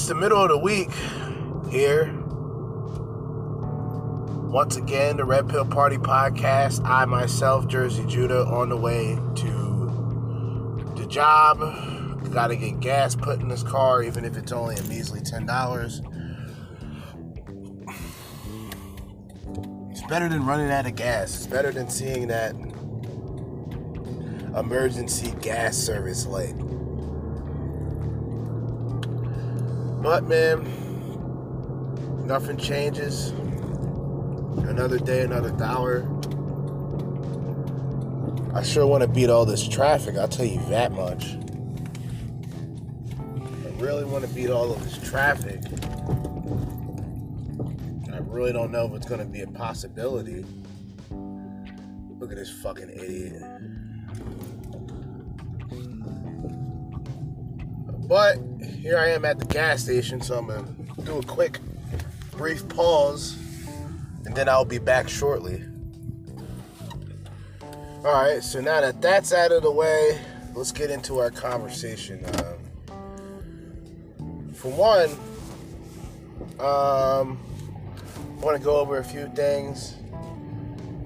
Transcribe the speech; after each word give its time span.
It's 0.00 0.08
the 0.08 0.14
middle 0.14 0.42
of 0.42 0.48
the 0.48 0.56
week 0.56 0.90
here. 1.70 2.10
Once 4.50 4.76
again, 4.76 5.18
the 5.18 5.26
Red 5.26 5.46
Pill 5.46 5.66
Party 5.66 5.98
podcast. 5.98 6.82
I 6.86 7.04
myself, 7.04 7.66
Jerzee 7.66 8.08
Judah, 8.08 8.46
on 8.46 8.70
the 8.70 8.78
way 8.78 9.18
to 9.34 10.94
the 10.96 11.06
job. 11.06 11.58
Got 12.32 12.46
to 12.46 12.56
get 12.56 12.80
gas 12.80 13.14
put 13.14 13.42
in 13.42 13.48
this 13.48 13.62
car, 13.62 14.02
even 14.02 14.24
if 14.24 14.38
it's 14.38 14.52
only 14.52 14.76
a 14.76 14.82
measly 14.84 15.20
ten 15.20 15.44
dollars. 15.44 16.00
It's 19.90 20.02
better 20.08 20.30
than 20.30 20.46
running 20.46 20.70
out 20.70 20.86
of 20.86 20.94
gas. 20.94 21.34
It's 21.36 21.46
better 21.46 21.72
than 21.72 21.90
seeing 21.90 22.28
that 22.28 22.54
emergency 24.56 25.34
gas 25.42 25.76
service 25.76 26.24
light. 26.24 26.54
But 30.02 30.24
man, 30.24 30.64
nothing 32.26 32.56
changes. 32.56 33.30
Another 34.66 34.98
day, 34.98 35.22
another 35.22 35.50
dollar. 35.50 36.08
I 38.54 38.62
sure 38.62 38.86
want 38.86 39.02
to 39.02 39.08
beat 39.08 39.28
all 39.28 39.44
this 39.44 39.68
traffic, 39.68 40.16
I'll 40.16 40.26
tell 40.26 40.46
you 40.46 40.60
that 40.70 40.92
much. 40.92 41.36
I 43.38 43.68
really 43.76 44.04
want 44.04 44.26
to 44.26 44.34
beat 44.34 44.48
all 44.50 44.72
of 44.72 44.82
this 44.82 44.98
traffic. 45.08 45.60
I 48.12 48.18
really 48.18 48.52
don't 48.52 48.72
know 48.72 48.86
if 48.86 48.94
it's 48.94 49.06
going 49.06 49.20
to 49.20 49.26
be 49.26 49.42
a 49.42 49.46
possibility. 49.46 50.44
Look 51.10 52.30
at 52.30 52.36
this 52.36 52.50
fucking 52.50 52.90
idiot. 52.90 53.42
But 58.08 58.38
here 58.62 58.98
I 58.98 59.08
am 59.08 59.24
at 59.24 59.38
the 59.38 59.46
gas 59.46 59.82
station, 59.84 60.20
so 60.20 60.38
I'm 60.38 60.46
gonna 60.46 60.66
do 61.04 61.18
a 61.18 61.22
quick, 61.22 61.58
brief 62.32 62.68
pause, 62.68 63.36
and 64.24 64.34
then 64.34 64.48
I'll 64.48 64.64
be 64.64 64.78
back 64.78 65.08
shortly. 65.08 65.62
All 68.04 68.12
right, 68.14 68.42
so 68.42 68.60
now 68.60 68.80
that 68.80 69.02
that's 69.02 69.32
out 69.32 69.52
of 69.52 69.62
the 69.62 69.70
way, 69.70 70.18
let's 70.54 70.72
get 70.72 70.90
into 70.90 71.18
our 71.18 71.30
conversation. 71.30 72.24
Um, 74.18 74.52
for 74.54 74.70
one, 74.72 75.10
um, 76.58 77.38
I 78.40 78.44
want 78.44 78.56
to 78.56 78.64
go 78.64 78.78
over 78.78 78.98
a 78.98 79.04
few 79.04 79.28
things. 79.34 79.94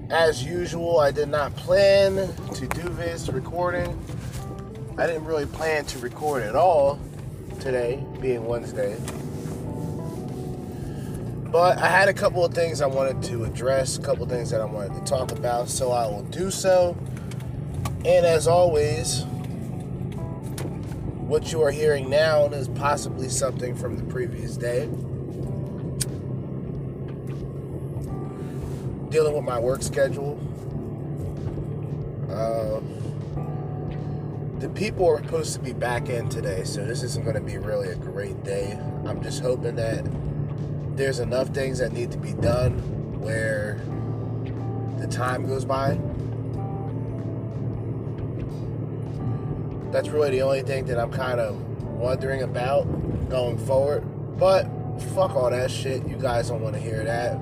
As 0.09 0.43
usual, 0.43 0.99
I 0.99 1.11
did 1.11 1.29
not 1.29 1.55
plan 1.55 2.15
to 2.53 2.67
do 2.67 2.89
this 2.89 3.27
recording. 3.29 3.99
I 4.97 5.07
didn't 5.07 5.25
really 5.25 5.45
plan 5.45 5.83
to 5.85 5.99
record 5.99 6.43
at 6.43 6.55
all 6.55 6.99
today, 7.59 8.03
being 8.21 8.45
Wednesday. 8.45 8.97
But 11.51 11.77
I 11.77 11.87
had 11.87 12.09
a 12.09 12.13
couple 12.13 12.43
of 12.43 12.53
things 12.53 12.81
I 12.81 12.87
wanted 12.87 13.23
to 13.29 13.45
address, 13.45 13.97
a 13.97 14.01
couple 14.01 14.25
things 14.25 14.49
that 14.49 14.61
I 14.61 14.65
wanted 14.65 14.93
to 14.95 15.01
talk 15.05 15.31
about, 15.31 15.69
so 15.69 15.91
I 15.91 16.05
will 16.07 16.23
do 16.23 16.51
so. 16.51 16.97
And 18.03 18.25
as 18.25 18.47
always, 18.47 19.23
what 21.27 21.51
you 21.51 21.61
are 21.63 21.71
hearing 21.71 22.09
now 22.09 22.45
is 22.47 22.67
possibly 22.67 23.29
something 23.29 23.75
from 23.75 23.97
the 23.97 24.03
previous 24.03 24.57
day. 24.57 24.87
Dealing 29.09 29.33
with 29.33 29.43
my 29.43 29.59
work 29.59 29.81
schedule. 29.81 30.39
The 34.65 34.71
people 34.71 35.07
are 35.07 35.19
supposed 35.19 35.53
to 35.53 35.59
be 35.59 35.73
back 35.73 36.09
in 36.09 36.27
today, 36.27 36.63
so 36.63 36.83
this 36.83 37.03
isn't 37.03 37.23
going 37.23 37.35
to 37.35 37.41
be 37.41 37.59
really 37.59 37.89
a 37.89 37.95
great 37.95 38.43
day. 38.43 38.71
I'm 39.05 39.21
just 39.21 39.43
hoping 39.43 39.75
that 39.75 40.03
there's 40.97 41.19
enough 41.19 41.49
things 41.49 41.77
that 41.77 41.93
need 41.93 42.11
to 42.13 42.17
be 42.17 42.33
done 42.33 42.79
where 43.19 43.79
the 44.97 45.05
time 45.05 45.45
goes 45.45 45.65
by. 45.65 45.99
That's 49.91 50.09
really 50.09 50.31
the 50.31 50.41
only 50.41 50.63
thing 50.63 50.85
that 50.85 50.99
I'm 50.99 51.11
kind 51.11 51.39
of 51.39 51.61
wondering 51.83 52.41
about 52.41 52.85
going 53.29 53.59
forward. 53.67 54.03
But 54.39 54.63
fuck 55.13 55.35
all 55.35 55.51
that 55.51 55.69
shit. 55.69 56.07
You 56.07 56.15
guys 56.15 56.49
don't 56.49 56.61
want 56.61 56.73
to 56.73 56.81
hear 56.81 57.03
that. 57.03 57.37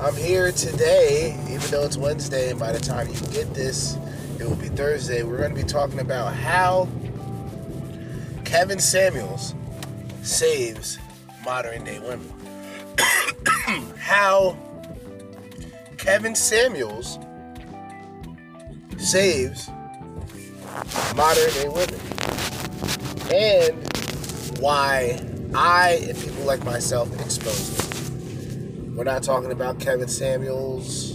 I'm 0.00 0.14
here 0.14 0.52
today, 0.52 1.36
even 1.48 1.70
though 1.72 1.82
it's 1.82 1.96
Wednesday, 1.96 2.50
and 2.50 2.60
by 2.60 2.70
the 2.70 2.78
time 2.78 3.08
you 3.08 3.18
get 3.32 3.52
this, 3.52 3.96
it 4.44 4.48
will 4.50 4.56
be 4.56 4.68
Thursday. 4.68 5.22
We're 5.22 5.38
going 5.38 5.54
to 5.54 5.62
be 5.62 5.66
talking 5.66 6.00
about 6.00 6.34
how 6.34 6.86
Kevin 8.44 8.78
Samuels 8.78 9.54
saves 10.22 10.98
modern 11.44 11.82
day 11.84 11.98
women. 11.98 12.30
how 13.96 14.58
Kevin 15.96 16.34
Samuels 16.34 17.18
saves 18.98 19.70
modern 21.16 21.50
day 21.54 21.68
women. 21.68 22.00
And 23.32 24.58
why 24.60 25.18
I 25.54 26.06
and 26.06 26.18
people 26.18 26.44
like 26.44 26.62
myself 26.66 27.10
expose 27.18 27.76
them. 27.78 28.94
We're 28.94 29.04
not 29.04 29.22
talking 29.22 29.52
about 29.52 29.80
Kevin 29.80 30.08
Samuels 30.08 31.13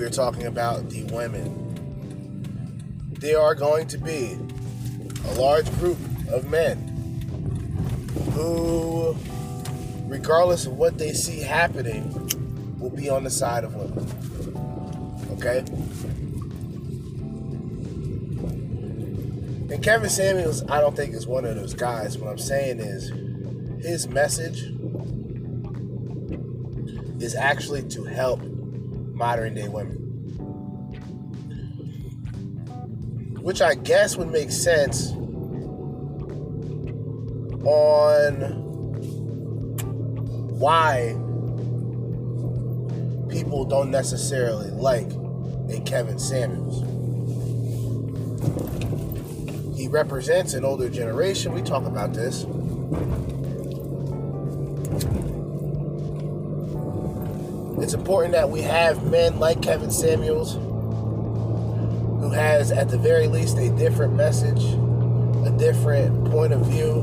we're 0.00 0.08
talking 0.08 0.46
about 0.46 0.88
the 0.88 1.04
women. 1.12 1.68
There 3.18 3.38
are 3.38 3.54
going 3.54 3.86
to 3.88 3.98
be 3.98 4.38
a 5.26 5.34
large 5.34 5.70
group 5.72 5.98
of 6.30 6.48
men 6.48 6.78
who, 8.32 9.14
regardless 10.06 10.64
of 10.64 10.78
what 10.78 10.96
they 10.96 11.12
see 11.12 11.40
happening, 11.40 12.14
will 12.78 12.88
be 12.88 13.10
on 13.10 13.24
the 13.24 13.30
side 13.30 13.62
of 13.62 13.74
women. 13.74 14.06
Okay? 15.32 15.58
And 19.70 19.84
Kevin 19.84 20.08
Samuels, 20.08 20.64
I 20.70 20.80
don't 20.80 20.96
think 20.96 21.14
is 21.14 21.26
one 21.26 21.44
of 21.44 21.56
those 21.56 21.74
guys. 21.74 22.16
What 22.16 22.30
I'm 22.30 22.38
saying 22.38 22.80
is, 22.80 23.10
his 23.84 24.08
message 24.08 24.62
is 27.22 27.34
actually 27.34 27.82
to 27.90 28.04
help 28.04 28.40
modern 29.20 29.54
day 29.54 29.68
women. 29.68 29.98
Which 33.42 33.60
I 33.60 33.74
guess 33.74 34.16
would 34.16 34.30
make 34.30 34.50
sense 34.50 35.10
on 37.62 38.32
why 40.58 41.14
people 43.28 43.66
don't 43.66 43.90
necessarily 43.90 44.70
like 44.70 45.10
a 45.68 45.80
Kevin 45.84 46.18
Samuels. 46.18 46.80
He 49.76 49.86
represents 49.86 50.54
an 50.54 50.64
older 50.64 50.88
generation. 50.88 51.52
We 51.52 51.60
talk 51.60 51.84
about 51.84 52.14
this. 52.14 52.46
It's 57.82 57.94
important 57.94 58.32
that 58.34 58.50
we 58.50 58.62
have 58.62 59.10
men 59.10 59.38
like 59.38 59.62
Kevin 59.62 59.90
Samuels 59.90 60.54
who 62.20 62.30
has, 62.30 62.70
at 62.70 62.90
the 62.90 62.98
very 62.98 63.26
least, 63.26 63.56
a 63.56 63.70
different 63.70 64.14
message, 64.14 64.62
a 65.46 65.54
different 65.58 66.30
point 66.30 66.52
of 66.52 66.66
view. 66.66 67.02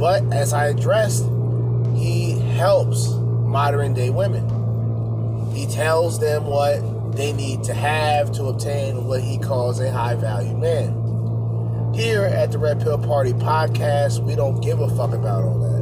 But 0.00 0.24
as 0.32 0.54
I 0.54 0.68
addressed, 0.68 1.24
he 1.94 2.38
helps 2.56 3.10
modern 3.10 3.92
day 3.92 4.08
women. 4.10 5.52
He 5.54 5.66
tells 5.66 6.18
them 6.18 6.46
what 6.46 7.14
they 7.14 7.32
need 7.32 7.62
to 7.64 7.74
have 7.74 8.32
to 8.32 8.46
obtain 8.46 9.04
what 9.06 9.20
he 9.20 9.38
calls 9.38 9.78
a 9.80 9.90
high 9.90 10.14
value 10.14 10.56
man. 10.56 11.92
Here 11.94 12.24
at 12.24 12.50
the 12.50 12.58
Red 12.58 12.80
Pill 12.80 12.98
Party 12.98 13.34
podcast, 13.34 14.24
we 14.24 14.34
don't 14.34 14.60
give 14.60 14.80
a 14.80 14.88
fuck 14.96 15.12
about 15.12 15.44
all 15.44 15.60
that. 15.60 15.73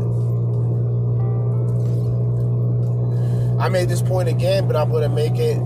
I 3.62 3.68
made 3.68 3.88
this 3.88 4.02
point 4.02 4.28
again, 4.28 4.66
but 4.66 4.74
I'm 4.74 4.90
going 4.90 5.04
to 5.04 5.08
make 5.08 5.38
it 5.38 5.56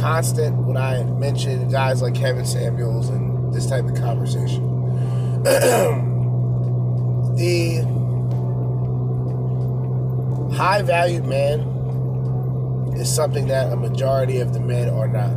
constant 0.00 0.56
when 0.56 0.78
I 0.78 1.02
mention 1.02 1.68
guys 1.68 2.00
like 2.00 2.14
Kevin 2.14 2.46
Samuels 2.46 3.10
and 3.10 3.52
this 3.52 3.66
type 3.66 3.84
of 3.84 3.94
conversation. 3.94 4.64
the 7.36 7.82
high 10.56 10.80
valued 10.80 11.26
man 11.26 11.60
is 12.96 13.14
something 13.14 13.48
that 13.48 13.70
a 13.70 13.76
majority 13.76 14.38
of 14.38 14.54
the 14.54 14.60
men 14.60 14.88
are 14.88 15.08
not. 15.08 15.32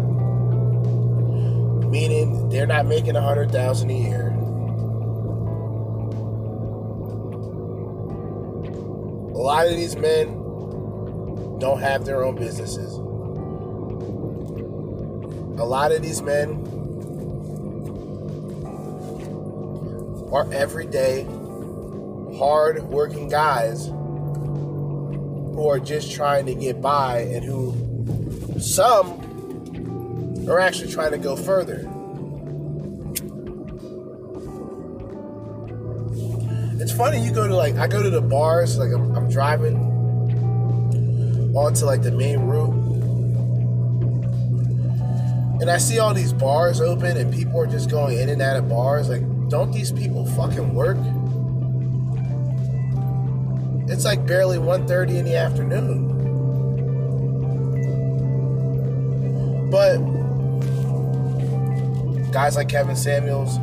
Meaning 1.90 2.48
they're 2.48 2.66
not 2.66 2.86
making 2.86 3.18
a 3.18 3.22
hundred 3.22 3.52
thousand 3.52 3.90
a 3.90 3.94
year. 3.94 4.30
A 9.36 9.42
lot 9.44 9.68
of 9.68 9.76
these 9.76 9.98
men 9.98 10.41
don't 11.62 11.80
have 11.80 12.04
their 12.06 12.24
own 12.26 12.36
businesses. 12.36 13.00
a 15.62 15.64
lot 15.64 15.92
of 15.92 16.02
these 16.02 16.24
men 16.24 16.50
are 20.32 20.52
everyday, 20.52 21.24
hard 22.40 22.82
working 22.86 23.30
guys 23.30 23.86
who 23.86 25.68
are 25.70 25.80
just 25.80 26.12
trying 26.12 26.48
to 26.48 26.56
get 26.56 26.82
by 26.82 27.20
and 27.20 27.46
who 27.46 27.76
some 28.60 29.20
are 30.50 30.60
actually 30.60 30.92
trying 30.92 31.12
to 31.12 31.20
go 31.20 31.36
further. 31.36 31.88
It's 36.82 36.92
funny, 36.92 37.24
you 37.24 37.32
go 37.32 37.48
to 37.48 37.56
like, 37.56 37.76
I 37.76 37.86
go 37.86 38.02
to 38.02 38.10
the 38.10 38.22
bars, 38.22 38.80
like 38.80 38.92
I'm, 38.92 39.16
I'm 39.16 39.30
driving 39.30 39.91
onto 41.56 41.86
like 41.86 42.02
the 42.02 42.12
main 42.12 42.40
route. 42.40 42.74
And 45.62 45.70
I 45.70 45.78
see 45.78 46.00
all 46.00 46.14
these 46.14 46.34
bars 46.34 46.82
open 46.82 47.18
and 47.18 47.32
people 47.32 47.62
are 47.62 47.68
just 47.68 47.90
going 47.90 48.18
in 48.18 48.30
and 48.30 48.42
out 48.42 48.58
of 48.58 48.68
bars. 48.68 49.10
Like, 49.10 49.22
don't 49.50 49.72
these 49.72 49.92
people 49.92 50.26
fucking 50.26 50.74
work? 50.74 50.98
It's 53.88 54.06
like 54.06 54.26
barely 54.26 54.58
1.30 54.58 55.18
in 55.18 55.26
the 55.26 55.36
afternoon. 55.36 56.08
But 59.70 59.98
guys 62.32 62.56
like 62.56 62.70
Kevin 62.70 62.96
Samuels, 62.96 63.58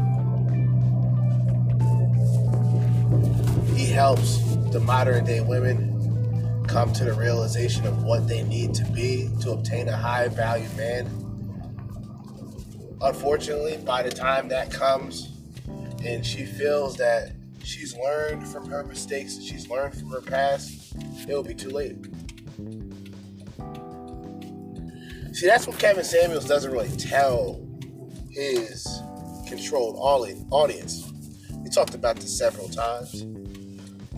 he 3.77 3.87
helps 3.87 4.39
the 4.71 4.81
modern 4.81 5.25
day 5.25 5.41
women 5.41 5.98
come 6.69 6.93
to 6.93 7.05
the 7.05 7.15
realization 7.15 7.87
of 7.87 8.03
what 8.05 8.29
they 8.29 8.43
need 8.43 8.75
to 8.75 8.85
be 8.93 9.31
to 9.41 9.53
obtain 9.53 9.89
a 9.89 9.97
high 9.97 10.29
value 10.29 10.69
man. 10.77 11.07
Unfortunately, 13.01 13.79
by 13.79 14.03
the 14.03 14.11
time 14.11 14.49
that 14.49 14.71
comes 14.71 15.35
and 16.05 16.25
she 16.25 16.45
feels 16.45 16.97
that 16.97 17.33
she's 17.65 17.97
learned 17.97 18.47
from 18.47 18.69
her 18.69 18.85
mistakes 18.85 19.37
and 19.37 19.45
she's 19.45 19.69
learned 19.69 19.95
from 19.99 20.11
her 20.11 20.21
past, 20.21 20.95
it'll 21.29 21.43
be 21.43 21.55
too 21.55 21.71
late. 21.71 21.97
See, 25.33 25.47
that's 25.47 25.67
what 25.67 25.79
Kevin 25.79 26.05
Samuels 26.05 26.47
doesn't 26.47 26.71
really 26.71 26.95
tell 26.97 27.65
his 28.31 28.87
controlled 29.49 29.97
audience. 30.51 31.11
We 31.63 31.71
talked 31.71 31.95
about 31.95 32.17
this 32.17 32.37
several 32.37 32.69
times. 32.69 33.25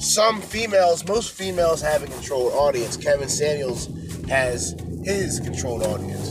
Some 0.00 0.40
females, 0.40 1.06
most 1.06 1.32
females 1.32 1.82
have 1.82 2.02
a 2.02 2.06
controlled 2.06 2.54
audience. 2.54 2.96
Kevin 2.96 3.28
Samuels 3.28 3.90
has 4.30 4.74
his 5.04 5.40
controlled 5.40 5.82
audience. 5.82 6.30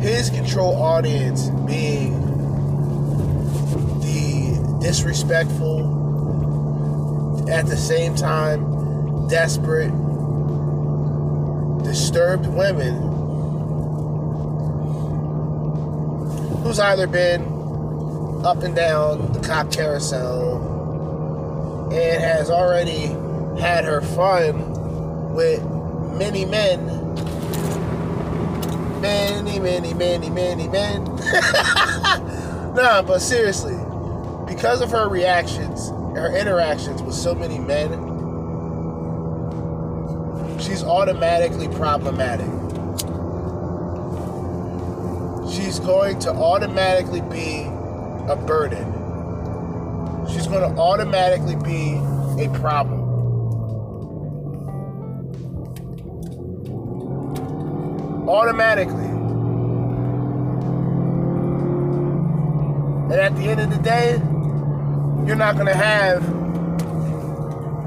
His 0.00 0.30
control 0.30 0.80
audience 0.80 1.50
being 1.66 2.20
the 3.98 4.78
disrespectful, 4.80 5.96
at 7.50 7.66
the 7.66 7.76
same 7.76 8.14
time, 8.14 9.26
desperate, 9.26 9.90
disturbed 11.82 12.46
women 12.46 12.94
who's 16.62 16.78
either 16.78 17.08
been 17.08 17.57
up 18.44 18.62
and 18.62 18.74
down 18.74 19.32
the 19.32 19.40
cock 19.40 19.70
carousel 19.70 20.56
and 21.92 22.22
has 22.22 22.50
already 22.50 23.06
had 23.60 23.84
her 23.84 24.00
fun 24.00 25.32
with 25.34 25.62
many 26.16 26.44
men 26.44 26.98
many, 29.00 29.58
many, 29.58 29.94
many, 29.94 30.30
many 30.30 30.68
men. 30.68 31.04
nah, 32.74 33.02
but 33.02 33.20
seriously, 33.20 33.76
because 34.46 34.80
of 34.80 34.90
her 34.90 35.08
reactions, 35.08 35.88
her 36.16 36.36
interactions 36.36 37.02
with 37.02 37.14
so 37.14 37.34
many 37.34 37.58
men, 37.58 37.90
she's 40.60 40.82
automatically 40.82 41.68
problematic. 41.68 42.46
She's 45.50 45.78
going 45.78 46.18
to 46.20 46.30
automatically 46.30 47.20
be 47.22 47.70
a 48.28 48.36
burden. 48.36 48.84
She's 50.28 50.46
going 50.46 50.60
to 50.60 50.80
automatically 50.80 51.56
be 51.56 51.96
a 52.44 52.48
problem. 52.58 53.08
automatically. 58.28 59.06
And 63.04 63.20
at 63.20 63.34
the 63.36 63.42
end 63.44 63.60
of 63.60 63.70
the 63.70 63.82
day, 63.82 64.12
you're 65.26 65.36
not 65.36 65.56
gonna 65.56 65.74
have. 65.74 66.22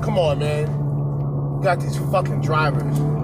Come 0.04 0.18
on, 0.18 0.40
man. 0.40 0.68
You 1.58 1.64
got 1.64 1.80
these 1.80 1.98
fucking 2.12 2.42
drivers. 2.42 3.21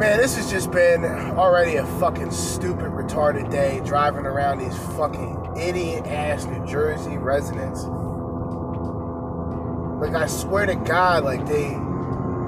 Man, 0.00 0.16
this 0.16 0.34
has 0.36 0.50
just 0.50 0.70
been 0.70 1.04
already 1.04 1.76
a 1.76 1.84
fucking 1.98 2.30
stupid, 2.30 2.86
retarded 2.86 3.50
day 3.50 3.82
driving 3.84 4.24
around 4.24 4.56
these 4.56 4.74
fucking 4.96 5.58
idiot 5.58 6.06
ass 6.06 6.46
New 6.46 6.64
Jersey 6.64 7.18
residents. 7.18 7.84
Like, 10.00 10.14
I 10.14 10.26
swear 10.26 10.64
to 10.64 10.74
God, 10.74 11.24
like, 11.24 11.44
they 11.44 11.76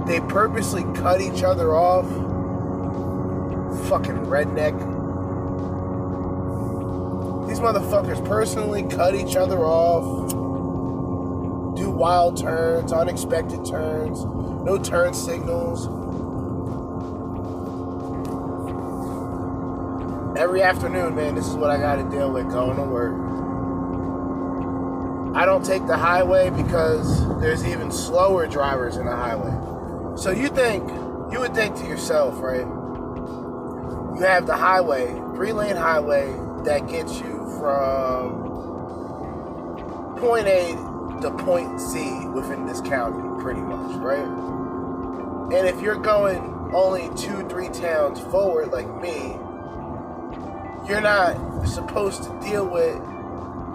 they 0.07 0.27
purposely 0.29 0.85
cut 0.95 1.21
each 1.21 1.43
other 1.43 1.75
off. 1.77 2.07
Fucking 3.91 4.25
redneck. 4.25 4.73
These 7.49 7.61
motherfuckers 7.61 8.27
personally 8.27 8.85
cut 8.85 9.15
each 9.15 9.37
other 9.37 9.59
off. 9.59 10.31
Do 11.77 11.91
wild 11.91 12.39
turns, 12.39 12.95
unexpected 12.95 13.67
turns, 13.67 14.25
no 14.25 14.79
turn 14.79 15.13
signals. 15.13 16.02
Every 20.43 20.61
afternoon, 20.61 21.15
man, 21.15 21.37
this 21.37 21.47
is 21.47 21.55
what 21.55 21.71
I 21.71 21.79
gotta 21.79 22.03
deal 22.03 22.33
with 22.33 22.51
going 22.51 22.75
to 22.75 22.83
work. 22.83 23.15
I 25.37 25.47
don't 25.47 25.65
take 25.65 25.87
the 25.87 25.97
highway 25.97 26.51
because 26.51 27.25
there's 27.39 27.65
even 27.65 27.93
slower 27.93 28.49
drivers 28.49 28.97
in 28.97 29.07
the 29.07 29.15
highway. 29.15 29.53
So 30.17 30.33
you 30.33 30.49
think, 30.49 30.83
you 31.31 31.39
would 31.39 31.55
think 31.55 31.77
to 31.77 31.87
yourself, 31.87 32.41
right? 32.41 32.67
You 34.17 34.25
have 34.27 34.49
the 34.49 34.57
highway, 34.57 35.15
three 35.37 35.53
lane 35.53 35.77
highway 35.77 36.37
that 36.65 36.89
gets 36.89 37.21
you 37.21 37.49
from 37.61 38.43
point 40.19 40.49
A 40.49 40.73
to 41.21 41.31
point 41.39 41.79
Z 41.79 42.27
within 42.35 42.67
this 42.67 42.81
county, 42.81 43.41
pretty 43.41 43.61
much, 43.61 43.95
right? 43.99 44.27
And 45.57 45.69
if 45.69 45.81
you're 45.81 46.01
going 46.01 46.73
only 46.75 47.15
two, 47.15 47.49
three 47.49 47.69
towns 47.69 48.19
forward 48.19 48.73
like 48.73 48.93
me, 49.01 49.39
you're 50.93 51.01
not 51.01 51.67
supposed 51.67 52.23
to 52.23 52.39
deal 52.43 52.69
with 52.69 52.95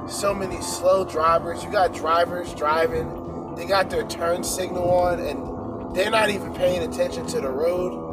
so 0.07 0.35
many 0.35 0.61
slow 0.61 1.03
drivers. 1.03 1.63
You 1.63 1.71
got 1.71 1.91
drivers 1.91 2.53
driving, 2.53 3.55
they 3.55 3.65
got 3.65 3.89
their 3.89 4.07
turn 4.07 4.43
signal 4.43 4.87
on, 4.87 5.19
and 5.19 5.95
they're 5.95 6.11
not 6.11 6.29
even 6.29 6.53
paying 6.53 6.83
attention 6.83 7.25
to 7.25 7.41
the 7.41 7.49
road. 7.49 8.03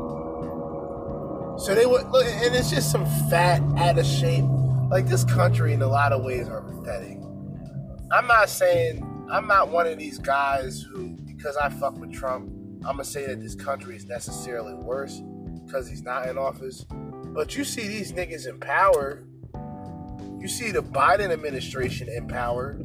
So 1.60 1.74
they 1.74 1.84
would 1.84 2.08
look, 2.08 2.24
and 2.24 2.54
it's 2.54 2.70
just 2.70 2.90
some 2.90 3.04
fat, 3.28 3.60
out 3.76 3.98
of 3.98 4.06
shape. 4.06 4.46
Like 4.88 5.06
this 5.06 5.24
country, 5.24 5.74
in 5.74 5.82
a 5.82 5.86
lot 5.86 6.12
of 6.12 6.24
ways, 6.24 6.48
are 6.48 6.62
pathetic. 6.62 7.18
I'm 8.10 8.26
not 8.26 8.48
saying 8.48 9.04
I'm 9.30 9.46
not 9.46 9.68
one 9.68 9.86
of 9.86 9.98
these 9.98 10.18
guys 10.18 10.80
who, 10.80 11.10
because 11.26 11.58
I 11.58 11.68
fuck 11.68 11.98
with 11.98 12.10
Trump, 12.10 12.48
I'm 12.86 12.92
gonna 12.92 13.04
say 13.04 13.26
that 13.26 13.42
this 13.42 13.54
country 13.54 13.96
is 13.96 14.06
necessarily 14.06 14.72
worse 14.72 15.20
because 15.66 15.90
he's 15.90 16.02
not 16.02 16.26
in 16.26 16.38
office. 16.38 16.86
But 17.34 17.56
you 17.56 17.64
see 17.64 17.88
these 17.88 18.12
niggas 18.12 18.46
in 18.46 18.60
power. 18.60 19.24
You 20.38 20.46
see 20.46 20.70
the 20.70 20.84
Biden 20.84 21.32
administration 21.32 22.08
in 22.08 22.28
power. 22.28 22.78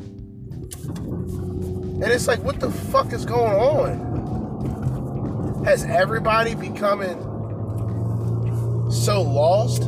And 2.01 2.03
it's 2.03 2.27
like, 2.27 2.43
what 2.43 2.59
the 2.59 2.71
fuck 2.71 3.13
is 3.13 3.25
going 3.25 3.53
on? 3.53 4.09
Has 5.65 5.83
everybody 5.83 6.55
becoming 6.55 7.19
so 8.89 9.21
lost, 9.21 9.83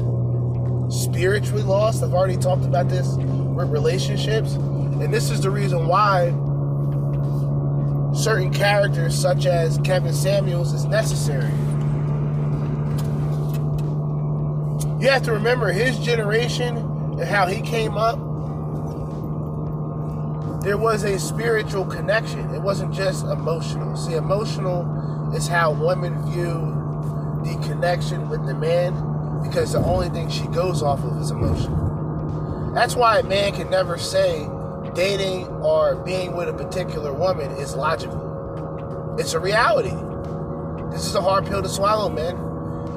spiritually 1.03 1.63
lost? 1.63 2.03
I've 2.03 2.13
already 2.13 2.37
talked 2.37 2.65
about 2.65 2.87
this 2.87 3.07
with 3.15 3.67
relationships. 3.69 4.53
And 4.53 5.11
this 5.11 5.31
is 5.31 5.41
the 5.41 5.49
reason 5.49 5.87
why 5.87 6.29
certain 8.13 8.53
characters, 8.53 9.19
such 9.19 9.47
as 9.47 9.79
Kevin 9.79 10.13
Samuels, 10.13 10.71
is 10.71 10.85
necessary. 10.85 11.49
You 15.01 15.09
have 15.09 15.23
to 15.23 15.31
remember 15.31 15.71
his 15.71 15.97
generation 15.97 16.77
and 16.77 17.23
how 17.23 17.47
he 17.47 17.59
came 17.61 17.97
up. 17.97 18.19
there 20.61 20.77
was 20.77 21.03
a 21.03 21.17
spiritual 21.17 21.85
connection. 21.85 22.53
It 22.53 22.61
wasn't 22.61 22.93
just 22.93 23.25
emotional. 23.25 23.97
See, 23.97 24.13
emotional 24.13 25.33
is 25.33 25.47
how 25.47 25.71
women 25.71 26.23
view 26.31 26.77
the 27.43 27.59
connection 27.67 28.29
with 28.29 28.45
the 28.45 28.53
man 28.53 28.93
because 29.41 29.71
the 29.71 29.79
only 29.79 30.09
thing 30.09 30.29
she 30.29 30.45
goes 30.49 30.83
off 30.83 31.03
of 31.03 31.19
is 31.19 31.31
emotion. 31.31 32.75
That's 32.75 32.95
why 32.95 33.17
a 33.17 33.23
man 33.23 33.53
can 33.53 33.71
never 33.71 33.97
say 33.97 34.47
dating 34.93 35.47
or 35.47 35.95
being 35.95 36.35
with 36.35 36.47
a 36.47 36.53
particular 36.53 37.11
woman 37.11 37.49
is 37.53 37.75
logical. 37.75 39.15
It's 39.17 39.33
a 39.33 39.39
reality. 39.39 39.95
This 40.91 41.07
is 41.07 41.15
a 41.15 41.21
hard 41.21 41.47
pill 41.47 41.63
to 41.63 41.69
swallow, 41.69 42.07
man. 42.07 42.50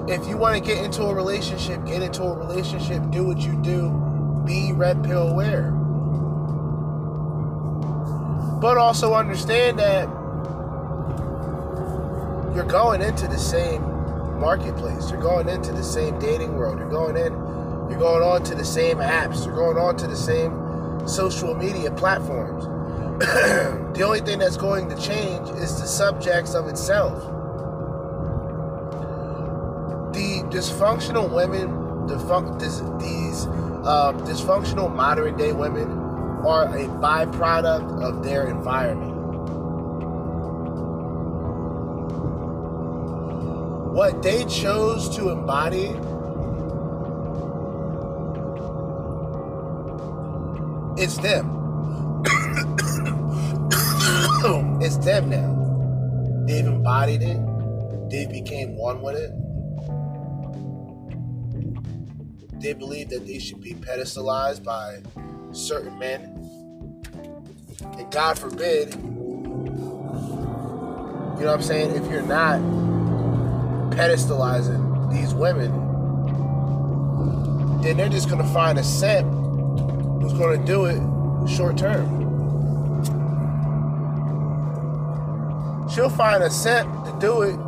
If 0.06 0.28
you 0.28 0.37
want 0.37 0.56
to 0.56 0.62
get 0.62 0.84
into 0.84 1.02
a 1.02 1.14
relationship, 1.14 1.84
get 1.87 2.02
into 2.02 2.23
a 2.23 2.37
relationship, 2.37 3.02
do 3.11 3.25
what 3.25 3.38
you 3.38 3.54
do, 3.62 3.90
be 4.44 4.73
red 4.73 5.02
pill 5.02 5.28
aware. 5.28 5.70
But 8.61 8.76
also 8.76 9.14
understand 9.14 9.78
that 9.78 10.08
you're 12.54 12.64
going 12.64 13.02
into 13.02 13.26
the 13.26 13.38
same 13.38 13.82
marketplace. 14.38 15.11
You're 15.11 15.20
going 15.20 15.49
into 15.49 15.73
the 15.73 15.82
same 15.82 16.18
dating 16.18 16.54
world. 16.54 16.78
You're 16.78 16.90
going 16.90 17.16
in, 17.16 17.32
you're 17.90 17.99
going 17.99 18.23
on 18.23 18.42
to 18.44 18.54
the 18.54 18.64
same 18.64 18.99
apps. 18.99 19.44
You're 19.44 19.56
going 19.56 19.76
on 19.76 19.96
to 19.96 20.06
the 20.06 20.16
same 20.16 21.08
social 21.08 21.54
media 21.54 21.90
platforms. 21.90 22.64
the 23.18 24.02
only 24.04 24.20
thing 24.20 24.38
that's 24.38 24.56
going 24.56 24.88
to 24.88 24.96
change 24.96 25.49
is 25.50 25.80
the 25.80 25.87
subjects 25.87 26.54
of 26.54 26.68
itself. 26.68 27.23
The 30.12 30.42
dysfunctional 30.54 31.34
women, 31.34 32.06
these 32.06 33.46
um, 33.87 34.20
dysfunctional 34.25 34.94
modern 34.94 35.37
day 35.37 35.52
women 35.52 35.90
are 36.46 36.66
a 36.66 36.87
byproduct 36.87 38.00
of 38.00 38.23
their 38.23 38.46
environment. 38.46 39.12
What 43.92 44.23
they 44.23 44.44
chose 44.44 45.08
to 45.16 45.30
embody 45.30 45.87
it's 50.96 51.18
them. 51.18 51.50
it's 54.80 54.99
them 54.99 55.30
now. 55.30 56.44
They've 56.46 56.66
embodied 56.66 57.23
it. 57.23 57.40
They 58.11 58.26
became 58.26 58.76
one 58.76 59.02
with 59.02 59.16
it. 59.16 59.32
They 62.64 62.73
believe 62.73 63.11
that 63.11 63.26
they 63.26 63.38
should 63.38 63.61
be 63.61 63.75
pedestalized 63.75 64.64
by 64.64 65.02
certain 65.52 65.99
men. 65.99 66.23
And 67.99 68.11
God 68.11 68.38
forbid, 68.38 68.94
you 68.94 69.00
know 71.42 71.44
what 71.44 71.47
I'm 71.47 71.61
saying, 71.61 71.90
if 71.94 72.11
you're 72.11 72.23
not 72.23 72.61
pedestalizing 73.90 75.12
these 75.12 75.35
women, 75.35 75.73
then 77.83 77.99
they're 77.99 78.09
just 78.09 78.30
gonna 78.30 78.50
find 78.54 78.78
a 78.78 78.83
simp 78.83 79.30
who's 80.23 80.33
gonna 80.33 80.64
do 80.64 80.87
it 80.87 81.02
short 81.47 81.76
term. 81.76 82.09
She'll 85.90 86.09
find 86.09 86.42
a 86.42 86.49
simp 86.49 86.88
to 87.04 87.14
do 87.21 87.42
it 87.42 87.59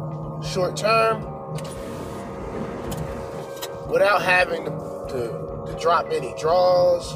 short 0.43 0.75
term 0.75 1.21
without 3.91 4.23
having 4.23 4.65
to, 4.65 4.86
to, 5.09 5.67
to 5.67 5.79
drop 5.81 6.07
any 6.11 6.35
draws. 6.39 7.15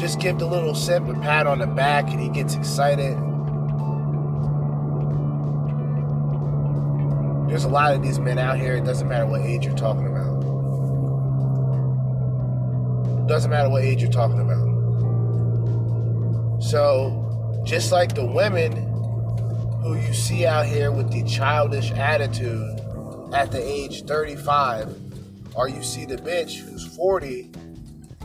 Just 0.00 0.18
give 0.18 0.38
the 0.38 0.46
little 0.46 0.74
simp 0.74 1.08
a 1.08 1.14
pat 1.20 1.46
on 1.46 1.58
the 1.58 1.66
back 1.66 2.10
and 2.10 2.20
he 2.20 2.28
gets 2.28 2.54
excited. 2.54 3.16
There's 7.48 7.64
a 7.64 7.68
lot 7.68 7.94
of 7.94 8.02
these 8.02 8.18
men 8.18 8.38
out 8.38 8.58
here, 8.58 8.76
it 8.76 8.84
doesn't 8.84 9.06
matter 9.06 9.26
what 9.26 9.42
age 9.42 9.66
you're 9.66 9.76
talking 9.76 10.06
about. 10.06 10.42
It 13.20 13.28
doesn't 13.28 13.50
matter 13.50 13.68
what 13.68 13.84
age 13.84 14.00
you're 14.00 14.10
talking 14.10 14.40
about. 14.40 14.72
So, 16.62 17.62
just 17.64 17.92
like 17.92 18.14
the 18.14 18.24
women 18.24 18.72
who 19.82 19.96
you 19.96 20.14
see 20.14 20.46
out 20.46 20.64
here 20.64 20.90
with 20.90 21.12
the 21.12 21.24
childish 21.24 21.90
attitude 21.90 22.80
at 23.34 23.50
the 23.50 23.60
age 23.62 24.04
35, 24.04 25.01
or 25.54 25.68
you 25.68 25.82
see 25.82 26.04
the 26.04 26.16
bitch 26.16 26.58
who's 26.58 26.86
40 26.96 27.50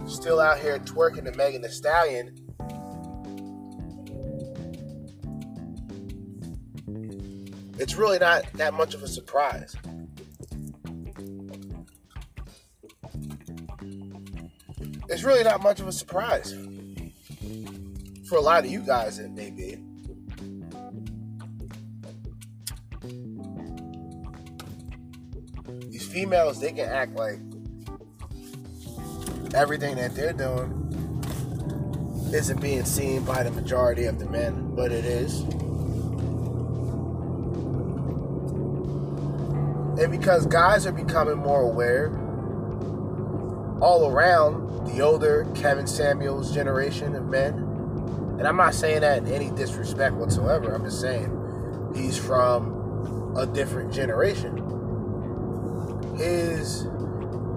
still 0.07 0.39
out 0.39 0.59
here 0.59 0.79
twerking 0.79 1.25
to 1.25 1.31
Megan 1.37 1.61
Thee 1.61 1.69
Stallion. 1.69 2.35
It's 7.79 7.95
really 7.95 8.17
not 8.17 8.51
that 8.53 8.73
much 8.73 8.93
of 8.93 9.03
a 9.03 9.07
surprise. 9.07 9.75
It's 15.09 15.23
really 15.23 15.43
not 15.43 15.61
much 15.61 15.79
of 15.79 15.87
a 15.87 15.91
surprise. 15.91 16.55
For 18.27 18.37
a 18.37 18.41
lot 18.41 18.65
of 18.65 18.71
you 18.71 18.81
guys, 18.81 19.19
it 19.19 19.31
may 19.31 19.51
be. 19.51 19.86
Females, 26.17 26.59
they 26.59 26.71
can 26.71 26.89
act 26.89 27.13
like 27.13 27.37
everything 29.53 29.95
that 29.95 30.15
they're 30.15 30.33
doing 30.33 30.73
isn't 32.33 32.59
being 32.59 32.83
seen 32.85 33.23
by 33.23 33.43
the 33.43 33.51
majority 33.51 34.05
of 34.05 34.17
the 34.17 34.25
men, 34.25 34.73
but 34.75 34.91
it 34.91 35.05
is. 35.05 35.41
And 40.01 40.11
because 40.11 40.47
guys 40.47 40.87
are 40.87 40.91
becoming 40.91 41.37
more 41.37 41.61
aware 41.61 42.07
all 43.79 44.09
around 44.09 44.87
the 44.87 45.01
older 45.01 45.47
Kevin 45.53 45.85
Samuels 45.85 46.51
generation 46.51 47.15
of 47.15 47.27
men, 47.27 47.53
and 48.39 48.47
I'm 48.47 48.57
not 48.57 48.73
saying 48.73 49.01
that 49.01 49.19
in 49.19 49.27
any 49.27 49.51
disrespect 49.51 50.15
whatsoever, 50.15 50.73
I'm 50.73 50.83
just 50.83 50.99
saying 50.99 51.93
he's 51.95 52.17
from 52.17 53.35
a 53.37 53.45
different 53.45 53.93
generation. 53.93 54.76
His 56.17 56.87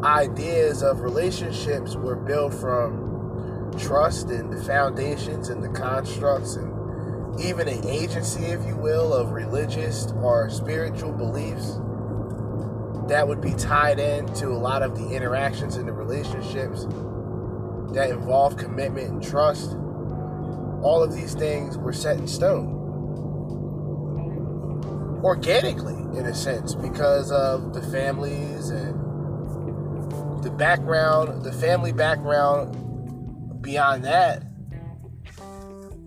ideas 0.03 0.83
of 0.83 1.01
relationships 1.01 1.97
were 1.97 2.17
built 2.17 2.55
from 2.55 3.73
trust 3.79 4.29
and 4.29 4.53
the 4.53 4.63
foundations 4.63 5.49
and 5.49 5.63
the 5.63 5.69
constructs 5.69 6.57
and 6.57 7.41
even 7.41 7.69
an 7.69 7.87
agency, 7.87 8.45
if 8.47 8.67
you 8.67 8.77
will, 8.77 9.15
of 9.15 9.33
religious 9.33 10.13
or 10.23 10.51
spiritual 10.51 11.13
beliefs 11.13 11.79
that 13.09 13.27
would 13.27 13.41
be 13.41 13.53
tied 13.55 13.99
into 13.99 14.49
a 14.49 14.59
lot 14.59 14.83
of 14.83 14.97
the 14.97 15.15
interactions 15.15 15.77
and 15.77 15.89
the 15.89 15.93
relationships 15.93 16.85
that 17.93 18.11
involve 18.11 18.57
commitment 18.57 19.09
and 19.09 19.23
trust. 19.23 19.77
All 20.83 21.03
of 21.03 21.15
these 21.15 21.35
things 21.35 21.77
were 21.79 21.93
set 21.93 22.19
in 22.19 22.27
stone 22.27 22.80
organically, 25.23 26.19
in 26.19 26.27
a 26.27 26.35
sense, 26.35 26.75
because 26.75 27.31
of 27.31 27.75
the 27.75 27.83
families 27.83 28.71
and 28.71 28.95
the 30.43 30.51
background, 30.51 31.45
the 31.45 31.53
family 31.53 31.93
background 31.93 33.63
beyond 33.63 34.05
that, 34.05 34.45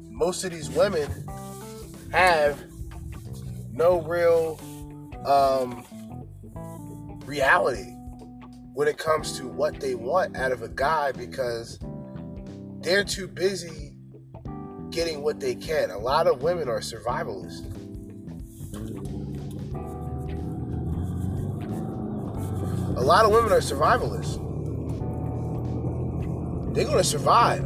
most 0.10 0.43
of 0.43 0.51
these 0.51 0.70
women 0.70 1.10
have 2.12 2.63
no 3.72 4.01
real 4.01 4.60
um, 5.25 5.86
reality 7.25 7.91
when 8.74 8.88
it 8.88 8.98
comes 8.98 9.38
to 9.38 9.48
what 9.48 9.79
they 9.79 9.96
want 9.96 10.36
out 10.36 10.51
of 10.51 10.62
a 10.62 10.70
guy 10.70 11.12
because 11.12 11.79
they're 12.82 13.03
too 13.03 13.27
busy 13.27 13.96
getting 14.89 15.22
what 15.22 15.39
they 15.39 15.55
can. 15.55 15.91
A 15.91 15.98
lot 15.98 16.27
of 16.27 16.41
women 16.41 16.67
are 16.67 16.79
survivalists. 16.79 17.83
A 22.96 23.02
lot 23.02 23.26
of 23.26 23.32
women 23.32 23.52
are 23.52 23.60
survivalists. 23.60 24.40
They're 26.74 26.86
gonna 26.86 27.04
survive. 27.04 27.64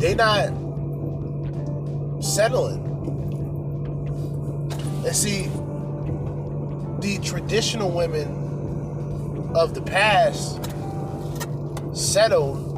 They're 0.00 0.16
not 0.16 0.48
settling. 2.22 2.80
And 5.04 5.16
see, 5.16 5.50
the 7.00 7.18
traditional 7.22 7.90
women 7.90 9.52
of 9.54 9.74
the 9.74 9.82
past 9.82 10.60
settled 11.92 12.70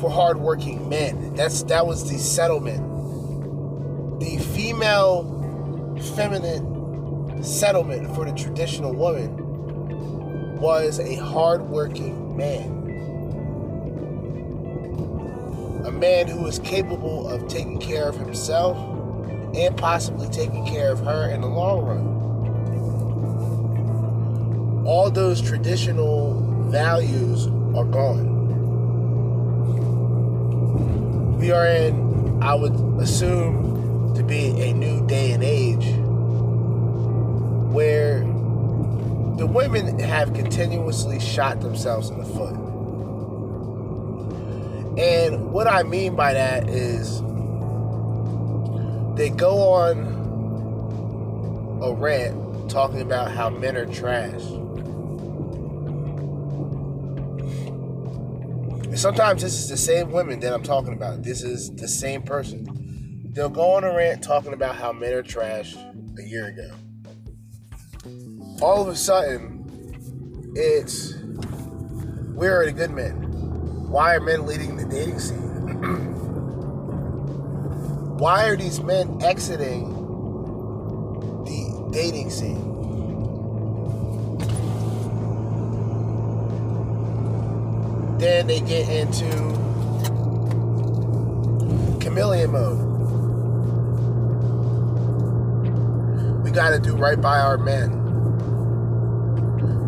for 0.00 0.10
hardworking 0.10 0.88
men. 0.88 1.34
That's 1.34 1.62
that 1.64 1.86
was 1.86 2.10
the 2.10 2.18
settlement. 2.18 2.82
The 4.20 4.38
female 4.38 5.32
feminine 6.14 6.75
settlement 7.42 8.14
for 8.14 8.24
the 8.24 8.32
traditional 8.32 8.92
woman 8.92 9.46
was 10.58 10.98
a 10.98 11.16
hardworking 11.16 12.36
man. 12.36 12.72
A 15.84 15.92
man 15.92 16.26
who 16.28 16.46
is 16.46 16.58
capable 16.60 17.28
of 17.28 17.46
taking 17.48 17.78
care 17.78 18.08
of 18.08 18.16
himself 18.16 18.76
and 19.54 19.76
possibly 19.76 20.28
taking 20.28 20.66
care 20.66 20.90
of 20.92 21.00
her 21.00 21.30
in 21.30 21.40
the 21.42 21.46
long 21.46 21.84
run. 21.84 22.16
All 24.86 25.10
those 25.10 25.40
traditional 25.40 26.40
values 26.70 27.46
are 27.76 27.84
gone. 27.84 28.34
We 31.38 31.50
are 31.52 31.66
in, 31.66 32.42
I 32.42 32.54
would 32.54 32.74
assume, 33.00 34.14
to 34.14 34.22
be 34.22 34.60
a 34.60 34.72
new 34.72 35.06
day 35.06 35.32
and 35.32 35.44
age 35.44 35.86
where 37.72 38.20
the 39.36 39.46
women 39.46 39.98
have 39.98 40.32
continuously 40.32 41.20
shot 41.20 41.60
themselves 41.60 42.08
in 42.08 42.18
the 42.18 42.24
foot. 42.24 42.54
And 44.98 45.52
what 45.52 45.66
I 45.66 45.82
mean 45.82 46.16
by 46.16 46.32
that 46.32 46.70
is 46.70 47.20
they 49.16 49.28
go 49.28 49.58
on 49.72 50.14
a 51.82 51.92
rant 51.92 52.70
talking 52.70 53.02
about 53.02 53.30
how 53.30 53.50
men 53.50 53.76
are 53.76 53.84
trash. 53.84 54.42
And 58.84 58.98
sometimes 58.98 59.42
this 59.42 59.52
is 59.54 59.68
the 59.68 59.76
same 59.76 60.12
women 60.12 60.40
that 60.40 60.54
I'm 60.54 60.62
talking 60.62 60.94
about. 60.94 61.22
This 61.22 61.42
is 61.42 61.70
the 61.74 61.88
same 61.88 62.22
person. 62.22 62.66
They'll 63.32 63.50
go 63.50 63.72
on 63.72 63.84
a 63.84 63.94
rant 63.94 64.24
talking 64.24 64.54
about 64.54 64.76
how 64.76 64.92
men 64.92 65.12
are 65.12 65.22
trash 65.22 65.76
a 65.76 66.22
year 66.22 66.46
ago 66.46 66.70
all 68.62 68.82
of 68.82 68.88
a 68.88 68.96
sudden, 68.96 69.64
it's 70.54 71.14
where 72.34 72.60
are 72.60 72.66
the 72.66 72.72
good 72.72 72.90
men? 72.90 73.14
Why 73.90 74.14
are 74.14 74.20
men 74.20 74.46
leading 74.46 74.76
the 74.76 74.84
dating 74.84 75.18
scene? 75.18 75.36
Why 78.18 78.48
are 78.48 78.56
these 78.56 78.80
men 78.80 79.22
exiting 79.22 79.92
the 81.44 81.90
dating 81.92 82.30
scene? 82.30 82.72
Then 88.18 88.46
they 88.46 88.60
get 88.60 88.88
into 88.88 89.28
chameleon 92.00 92.52
mode. 92.52 92.82
We 96.42 96.50
got 96.50 96.70
to 96.70 96.78
do 96.78 96.96
right 96.96 97.20
by 97.20 97.38
our 97.38 97.58
men 97.58 98.05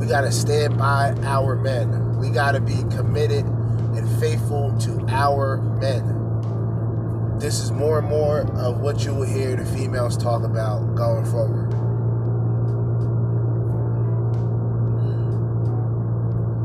got 0.08 0.22
to 0.22 0.32
stand 0.32 0.78
by 0.78 1.14
our 1.22 1.54
men. 1.54 2.18
We 2.18 2.30
got 2.30 2.52
to 2.52 2.60
be 2.60 2.76
committed 2.96 3.44
and 3.44 4.20
faithful 4.20 4.76
to 4.80 5.04
our 5.08 5.58
men. 5.58 7.38
This 7.38 7.60
is 7.60 7.70
more 7.70 7.98
and 7.98 8.08
more 8.08 8.40
of 8.56 8.80
what 8.80 9.04
you 9.04 9.14
will 9.14 9.26
hear 9.26 9.54
the 9.54 9.66
females 9.66 10.16
talk 10.16 10.44
about 10.44 10.94
going 10.94 11.26
forward. 11.26 11.70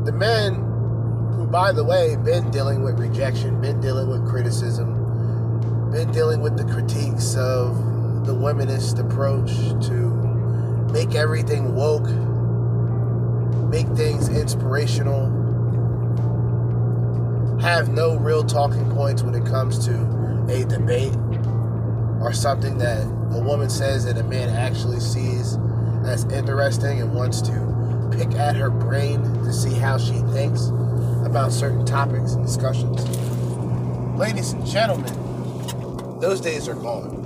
The 0.06 0.12
men, 0.12 0.54
who, 1.34 1.46
by 1.46 1.72
the 1.72 1.84
way, 1.84 2.16
been 2.16 2.50
dealing 2.50 2.82
with 2.82 2.98
rejection, 2.98 3.60
been 3.60 3.80
dealing 3.80 4.08
with 4.08 4.26
criticism, 4.26 5.90
been 5.92 6.10
dealing 6.12 6.40
with 6.40 6.56
the 6.56 6.64
critiques 6.64 7.36
of 7.36 7.76
the 8.24 8.34
womanist 8.34 8.98
approach 8.98 9.50
to 9.86 10.10
make 10.92 11.14
everything 11.14 11.74
woke 11.74 12.08
make 13.74 13.88
things 13.96 14.28
inspirational, 14.28 15.26
have 17.60 17.88
no 17.88 18.16
real 18.16 18.44
talking 18.44 18.88
points 18.92 19.24
when 19.24 19.34
it 19.34 19.44
comes 19.46 19.84
to 19.84 19.94
a 20.48 20.64
debate 20.66 21.16
or 22.22 22.32
something 22.32 22.78
that 22.78 23.02
a 23.32 23.42
woman 23.42 23.68
says 23.68 24.04
that 24.04 24.16
a 24.16 24.22
man 24.22 24.48
actually 24.48 25.00
sees 25.00 25.58
as 26.06 26.22
interesting 26.26 27.00
and 27.00 27.12
wants 27.12 27.40
to 27.40 28.12
pick 28.16 28.32
at 28.36 28.54
her 28.54 28.70
brain 28.70 29.20
to 29.42 29.52
see 29.52 29.74
how 29.74 29.98
she 29.98 30.20
thinks 30.32 30.68
about 31.26 31.50
certain 31.50 31.84
topics 31.84 32.34
and 32.34 32.46
discussions. 32.46 33.04
Ladies 34.16 34.52
and 34.52 34.64
gentlemen, 34.64 36.20
those 36.20 36.40
days 36.40 36.68
are 36.68 36.76
gone. 36.76 37.23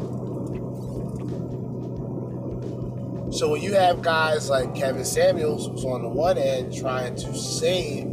So 3.38 3.48
when 3.50 3.62
you 3.62 3.74
have 3.74 4.02
guys 4.02 4.50
like 4.50 4.74
Kevin 4.74 5.04
Samuels, 5.04 5.68
who's 5.68 5.84
on 5.84 6.02
the 6.02 6.08
one 6.08 6.36
end 6.38 6.76
trying 6.76 7.14
to 7.14 7.36
save 7.36 8.06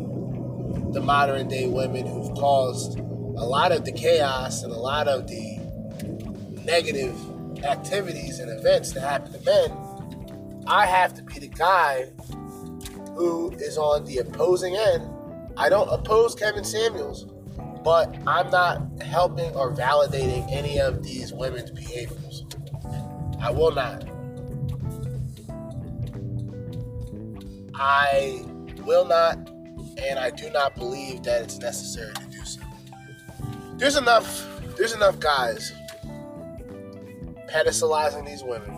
the 0.93 1.01
modern 1.03 1.47
day 1.47 1.65
women 1.65 2.05
who've 2.05 2.31
caused 2.35 2.99
a 2.99 3.43
lot 3.43 3.71
of 3.71 3.85
the 3.85 3.91
chaos 3.91 4.61
and 4.61 4.71
a 4.71 4.77
lot 4.77 5.07
of 5.07 5.27
the 5.27 5.57
negative 6.63 7.17
activities 7.63 8.37
and 8.37 8.51
events 8.51 8.91
that 8.91 8.99
happen 9.01 9.33
to 9.33 9.43
men, 9.43 10.63
I 10.67 10.85
have 10.85 11.15
to 11.15 11.23
be 11.23 11.39
the 11.39 11.47
guy 11.47 12.11
who 13.15 13.49
is 13.53 13.79
on 13.79 14.05
the 14.05 14.19
opposing 14.19 14.77
end. 14.77 15.09
I 15.57 15.69
don't 15.69 15.89
oppose 15.89 16.35
Kevin 16.35 16.63
Samuels, 16.63 17.25
but 17.83 18.15
I'm 18.27 18.51
not 18.51 19.01
helping 19.01 19.55
or 19.55 19.73
validating 19.73 20.47
any 20.51 20.79
of 20.79 21.01
these 21.01 21.33
women's 21.33 21.71
behaviors. 21.71 22.45
I 23.41 23.49
will 23.49 23.71
not. 23.71 24.14
I 27.79 28.43
will 28.83 29.05
not, 29.05 29.37
and 29.97 30.19
I 30.19 30.29
do 30.29 30.49
not 30.49 30.75
believe 30.75 31.23
that 31.23 31.41
it's 31.41 31.59
necessary 31.59 32.13
to 32.13 32.25
do 32.25 32.45
so. 32.45 32.61
There's 33.77 33.97
enough. 33.97 34.47
There's 34.77 34.93
enough 34.93 35.19
guys 35.19 35.71
pedestalizing 37.49 38.25
these 38.25 38.43
women. 38.43 38.75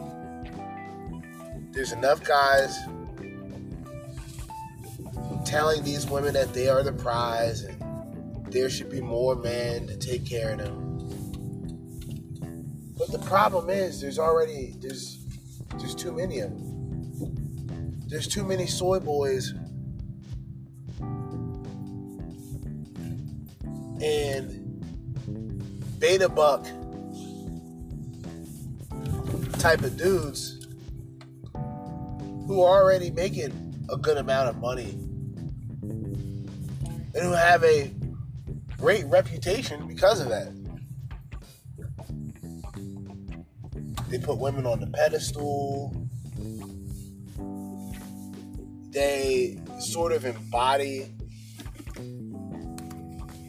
There's 1.71 1.91
enough 1.91 2.23
guys 2.23 2.77
telling 5.45 5.83
these 5.83 6.05
women 6.07 6.33
that 6.33 6.53
they 6.53 6.67
are 6.67 6.83
the 6.83 6.91
prize 6.91 7.61
and 7.61 7.81
there 8.51 8.69
should 8.69 8.89
be 8.89 9.01
more 9.01 9.35
men 9.35 9.87
to 9.87 9.97
take 9.97 10.25
care 10.25 10.53
of 10.53 10.59
them. 10.59 10.83
But 12.97 13.11
the 13.11 13.19
problem 13.19 13.69
is 13.69 14.01
there's 14.01 14.19
already 14.19 14.75
there's 14.79 15.19
there's 15.77 15.95
too 15.95 16.11
many 16.11 16.39
of 16.39 16.49
them. 16.49 16.76
There's 18.07 18.27
too 18.27 18.45
many 18.45 18.67
soy 18.67 18.99
boys. 18.99 19.53
And 24.01 24.57
beta 25.99 26.29
buck 26.29 26.65
type 29.59 29.81
of 29.81 29.97
dudes 29.97 30.67
who 31.51 32.61
are 32.63 32.81
already 32.81 33.11
making 33.11 33.75
a 33.89 33.97
good 33.97 34.17
amount 34.17 34.47
of 34.49 34.57
money 34.57 34.91
and 35.81 37.13
who 37.13 37.31
have 37.31 37.61
a 37.65 37.91
great 38.77 39.05
reputation 39.07 39.85
because 39.85 40.21
of 40.21 40.29
that. 40.29 40.53
They 44.07 44.19
put 44.19 44.37
women 44.37 44.65
on 44.65 44.79
the 44.79 44.87
pedestal 44.87 46.06
they 48.89 49.59
sort 49.79 50.11
of 50.11 50.25
embody 50.25 51.05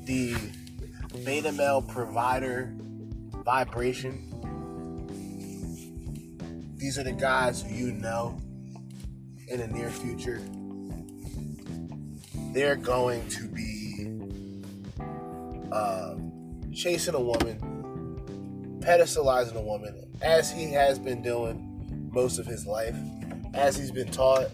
the 0.04 0.36
beta 1.24 1.52
male 1.52 1.82
provider 1.82 2.74
vibration. 3.44 4.24
These 6.76 6.98
are 6.98 7.02
the 7.02 7.12
guys 7.12 7.62
who 7.62 7.74
you 7.74 7.92
know 7.92 8.40
in 9.48 9.60
the 9.60 9.68
near 9.68 9.90
future. 9.90 10.40
They're 12.52 12.76
going 12.76 13.28
to 13.28 13.48
be 13.48 14.62
uh, 15.70 16.16
chasing 16.72 17.14
a 17.14 17.20
woman, 17.20 17.58
pedestalizing 18.80 19.56
a 19.56 19.62
woman, 19.62 19.94
as 20.22 20.50
he 20.50 20.72
has 20.72 20.98
been 20.98 21.22
doing 21.22 22.10
most 22.12 22.38
of 22.38 22.46
his 22.46 22.66
life, 22.66 22.96
as 23.54 23.76
he's 23.76 23.90
been 23.90 24.10
taught 24.10 24.48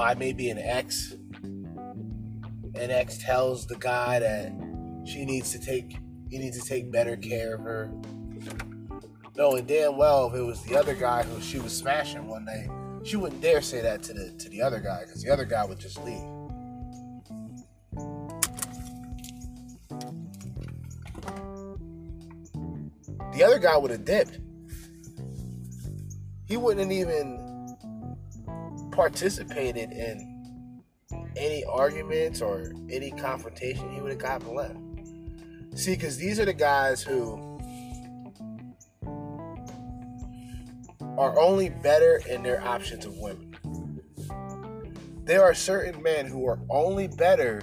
by 0.00 0.14
maybe 0.14 0.48
an 0.48 0.56
ex. 0.56 1.12
An 1.42 2.90
ex 2.90 3.18
tells 3.18 3.66
the 3.66 3.76
guy 3.76 4.18
that 4.18 4.50
she 5.04 5.26
needs 5.26 5.52
to 5.52 5.58
take 5.58 5.98
he 6.30 6.38
needs 6.38 6.58
to 6.58 6.66
take 6.66 6.90
better 6.90 7.18
care 7.18 7.56
of 7.56 7.60
her. 7.60 7.92
Knowing 9.36 9.66
damn 9.66 9.98
well 9.98 10.28
if 10.28 10.34
it 10.34 10.40
was 10.40 10.62
the 10.62 10.74
other 10.74 10.94
guy 10.94 11.22
who 11.22 11.38
she 11.42 11.58
was 11.58 11.76
smashing 11.76 12.26
one 12.26 12.46
day, 12.46 12.66
she 13.04 13.18
wouldn't 13.18 13.42
dare 13.42 13.60
say 13.60 13.82
that 13.82 14.02
to 14.04 14.14
the 14.14 14.30
to 14.38 14.48
the 14.48 14.62
other 14.62 14.80
guy 14.80 15.02
because 15.04 15.22
the 15.22 15.30
other 15.30 15.44
guy 15.44 15.66
would 15.66 15.78
just 15.78 16.02
leave. 16.02 16.24
The 23.34 23.44
other 23.44 23.58
guy 23.58 23.76
would 23.76 23.90
have 23.90 24.06
dipped. 24.06 24.38
He 26.46 26.56
wouldn't 26.56 26.90
even 26.90 27.49
participated 29.00 29.90
in 29.92 30.84
any 31.34 31.64
arguments 31.64 32.42
or 32.42 32.70
any 32.90 33.10
confrontation, 33.10 33.90
he 33.94 33.98
would 34.02 34.10
have 34.10 34.20
gotten 34.20 34.54
left. 34.54 34.76
See, 35.74 35.92
because 35.92 36.18
these 36.18 36.38
are 36.38 36.44
the 36.44 36.52
guys 36.52 37.02
who 37.02 37.38
are 41.16 41.38
only 41.38 41.70
better 41.70 42.20
in 42.28 42.42
their 42.42 42.62
options 42.62 43.06
of 43.06 43.16
women. 43.16 43.56
There 45.24 45.42
are 45.44 45.54
certain 45.54 46.02
men 46.02 46.26
who 46.26 46.46
are 46.46 46.60
only 46.68 47.08
better 47.08 47.62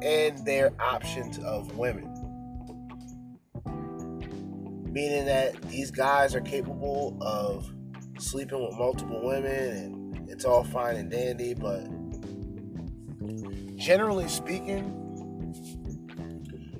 in 0.00 0.44
their 0.44 0.70
options 0.78 1.38
of 1.38 1.76
women. 1.76 2.04
Meaning 4.92 5.24
that 5.24 5.60
these 5.62 5.90
guys 5.90 6.36
are 6.36 6.40
capable 6.40 7.18
of 7.20 7.68
sleeping 8.20 8.64
with 8.64 8.78
multiple 8.78 9.26
women 9.26 9.76
and 9.76 9.95
it's 10.28 10.44
all 10.44 10.64
fine 10.64 10.96
and 10.96 11.10
dandy, 11.10 11.54
but 11.54 11.86
generally 13.76 14.28
speaking, 14.28 15.02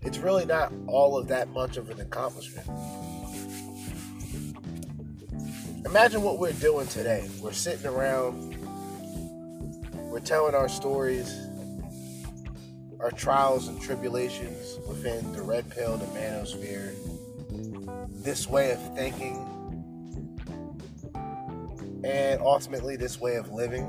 it's 0.02 0.18
really 0.18 0.44
not 0.44 0.72
all 0.86 1.16
of 1.18 1.28
that 1.28 1.48
much 1.48 1.76
of 1.76 1.90
an 1.90 2.00
accomplishment. 2.00 2.66
Imagine 5.84 6.22
what 6.22 6.38
we're 6.38 6.52
doing 6.52 6.86
today. 6.88 7.28
We're 7.40 7.52
sitting 7.52 7.86
around, 7.86 8.56
we're 10.10 10.20
telling 10.20 10.54
our 10.54 10.68
stories, 10.68 11.32
our 13.00 13.10
trials 13.10 13.68
and 13.68 13.80
tribulations 13.80 14.78
within 14.88 15.32
the 15.32 15.42
red 15.42 15.70
pill, 15.70 15.96
the 15.96 16.06
manosphere, 16.06 16.92
this 18.10 18.48
way 18.48 18.72
of 18.72 18.96
thinking, 18.96 19.55
and 22.06 22.40
ultimately 22.40 22.94
this 22.94 23.20
way 23.20 23.34
of 23.34 23.50
living. 23.50 23.84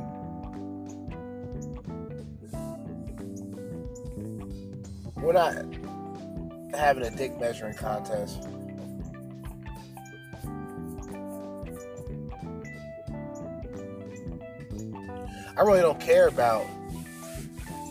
We're 5.16 5.34
not 5.34 5.54
having 6.74 7.04
a 7.04 7.12
dick 7.12 7.40
measuring 7.40 7.76
contest. 7.76 8.48
I 15.56 15.62
really 15.62 15.82
don't 15.82 16.00
care 16.00 16.28
about 16.28 16.66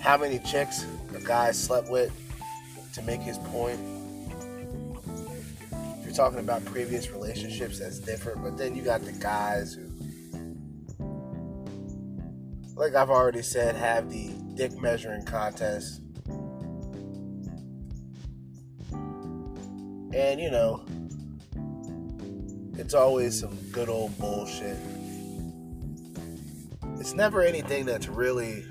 how 0.01 0.17
many 0.17 0.41
chicks 0.41 0.85
a 1.15 1.21
guy 1.21 1.53
slept 1.53 1.89
with 1.89 2.13
to 2.95 3.03
make 3.03 3.21
his 3.21 3.39
point. 3.39 3.79
If 5.99 6.07
you're 6.07 6.15
talking 6.15 6.39
about 6.39 6.65
previous 6.65 7.11
relationships, 7.11 7.79
that's 7.79 7.99
different. 7.99 8.43
But 8.43 8.57
then 8.57 8.75
you 8.75 8.83
got 8.83 9.05
the 9.05 9.13
guys 9.13 9.75
who, 9.75 9.86
like 12.77 12.95
I've 12.95 13.11
already 13.11 13.43
said, 13.43 13.75
have 13.75 14.11
the 14.11 14.31
dick 14.55 14.79
measuring 14.79 15.25
contest. 15.25 16.03
And, 20.13 20.39
you 20.41 20.51
know, 20.51 20.85
it's 22.79 22.93
always 22.95 23.41
some 23.41 23.57
good 23.73 23.89
old 23.89 24.17
bullshit. 24.19 24.77
It's 27.01 27.15
never 27.15 27.43
anything 27.43 27.87
that's 27.87 28.09
really 28.09 28.67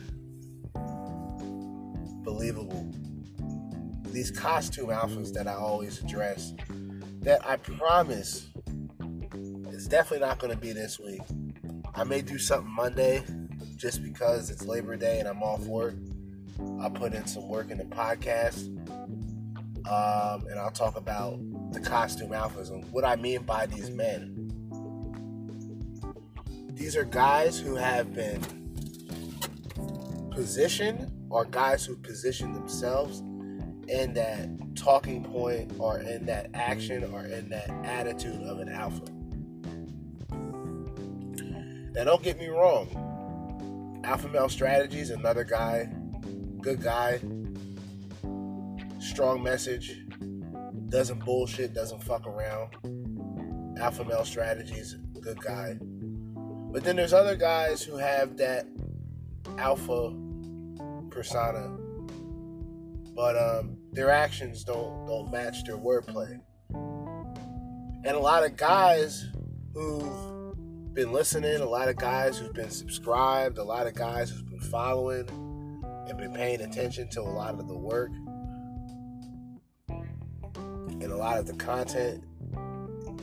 believable. 2.24 2.92
These 4.12 4.30
costume 4.32 4.90
alphas 4.90 5.34
that 5.34 5.48
I 5.48 5.54
always 5.54 6.02
address, 6.02 6.54
that 7.22 7.46
I 7.46 7.58
promise 7.58 8.50
it's 9.68 9.88
definitely 9.88 10.26
not 10.26 10.38
going 10.38 10.54
to 10.54 10.60
be 10.60 10.74
this 10.74 11.00
week. 11.00 11.22
I 11.96 12.04
may 12.04 12.22
do 12.22 12.38
something 12.38 12.72
Monday 12.72 13.24
just 13.76 14.04
because 14.04 14.50
it's 14.50 14.66
Labor 14.66 14.96
Day 14.96 15.20
and 15.20 15.28
I'm 15.28 15.44
off 15.44 15.62
work. 15.62 15.96
I'll 16.80 16.90
put 16.90 17.14
in 17.14 17.28
some 17.28 17.48
work 17.48 17.72
in 17.72 17.78
the 17.78 17.86
podcast 17.86 18.68
um, 19.88 20.48
and 20.48 20.60
I'll 20.60 20.72
talk 20.72 20.98
about 20.98 21.40
the 21.72 21.80
costume 21.80 22.30
alphas 22.30 22.72
and 22.72 22.84
what 22.92 23.06
I 23.06 23.16
mean 23.16 23.44
by 23.44 23.66
these 23.66 23.90
men. 23.92 24.52
These 26.74 26.96
are 26.96 27.04
guys 27.04 27.60
who 27.60 27.76
have 27.76 28.14
been 28.14 28.42
positioned 30.32 31.12
or 31.30 31.46
guys 31.46 31.86
who 31.86 31.96
position 31.98 32.54
themselves 32.54 33.20
in 33.88 34.14
that 34.14 34.50
talking 34.76 35.24
point 35.24 35.72
or 35.78 36.00
in 36.00 36.26
that 36.26 36.50
action 36.54 37.04
or 37.14 37.26
in 37.26 37.50
that 37.50 37.70
attitude 37.84 38.42
of 38.44 38.60
an 38.60 38.70
alpha. 38.70 39.04
Now, 41.94 42.04
don't 42.04 42.24
get 42.24 42.38
me 42.38 42.48
wrong. 42.48 43.15
Alpha 44.06 44.28
Male 44.28 44.50
Strategies, 44.50 45.10
another 45.10 45.44
guy, 45.44 45.90
good 46.62 46.80
guy, 46.80 47.20
strong 49.00 49.42
message, 49.42 50.00
doesn't 50.90 51.26
bullshit, 51.26 51.74
doesn't 51.74 52.04
fuck 52.04 52.28
around. 52.28 52.70
Alpha 53.80 54.06
Male 54.06 54.24
Strategies, 54.24 54.96
good 55.22 55.42
guy. 55.42 55.76
But 55.82 56.84
then 56.84 56.96
there's 56.96 57.14
other 57.14 57.36
guys 57.36 57.82
who 57.82 57.98
have 57.98 58.38
that 58.38 58.68
alpha 59.58 60.16
persona, 61.10 61.76
but 63.16 63.36
um, 63.36 63.76
their 63.92 64.12
actions 64.12 64.64
don't 64.64 65.08
don't 65.08 65.32
match 65.32 65.64
their 65.64 65.78
wordplay. 65.78 66.40
And 68.06 68.16
a 68.16 68.20
lot 68.20 68.46
of 68.46 68.56
guys 68.56 69.26
who've 69.74 70.35
been 70.96 71.12
listening, 71.12 71.60
a 71.60 71.66
lot 71.66 71.90
of 71.90 71.98
guys 71.98 72.38
who've 72.38 72.54
been 72.54 72.70
subscribed, 72.70 73.58
a 73.58 73.64
lot 73.64 73.86
of 73.86 73.94
guys 73.96 74.30
who've 74.30 74.50
been 74.50 74.62
following 74.62 75.28
and 76.08 76.18
been 76.18 76.32
paying 76.34 76.62
attention 76.62 77.10
to 77.10 77.20
a 77.20 77.24
lot 77.24 77.60
of 77.60 77.68
the 77.68 77.78
work 77.78 78.12
and 79.90 81.12
a 81.12 81.18
lot 81.18 81.38
of 81.38 81.48
the 81.48 81.54
content, 81.56 82.24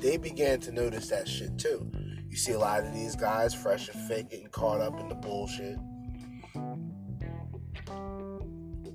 they 0.02 0.18
began 0.18 0.60
to 0.60 0.70
notice 0.70 1.08
that 1.08 1.26
shit 1.26 1.56
too. 1.56 1.90
You 2.28 2.36
see 2.36 2.52
a 2.52 2.58
lot 2.58 2.84
of 2.84 2.92
these 2.92 3.16
guys, 3.16 3.54
fresh 3.54 3.88
and 3.88 4.06
fake, 4.06 4.28
getting 4.28 4.48
caught 4.48 4.82
up 4.82 5.00
in 5.00 5.08
the 5.08 5.14
bullshit. 5.14 5.78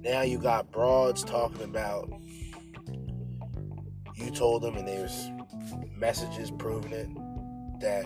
Now 0.01 0.21
you 0.21 0.37
got 0.37 0.71
broads 0.71 1.23
talking 1.23 1.63
about 1.63 2.11
you 4.15 4.29
told 4.29 4.61
them, 4.61 4.77
and 4.77 4.87
there's 4.87 5.31
messages 5.97 6.51
proving 6.51 6.91
it 6.91 7.09
that 7.81 8.05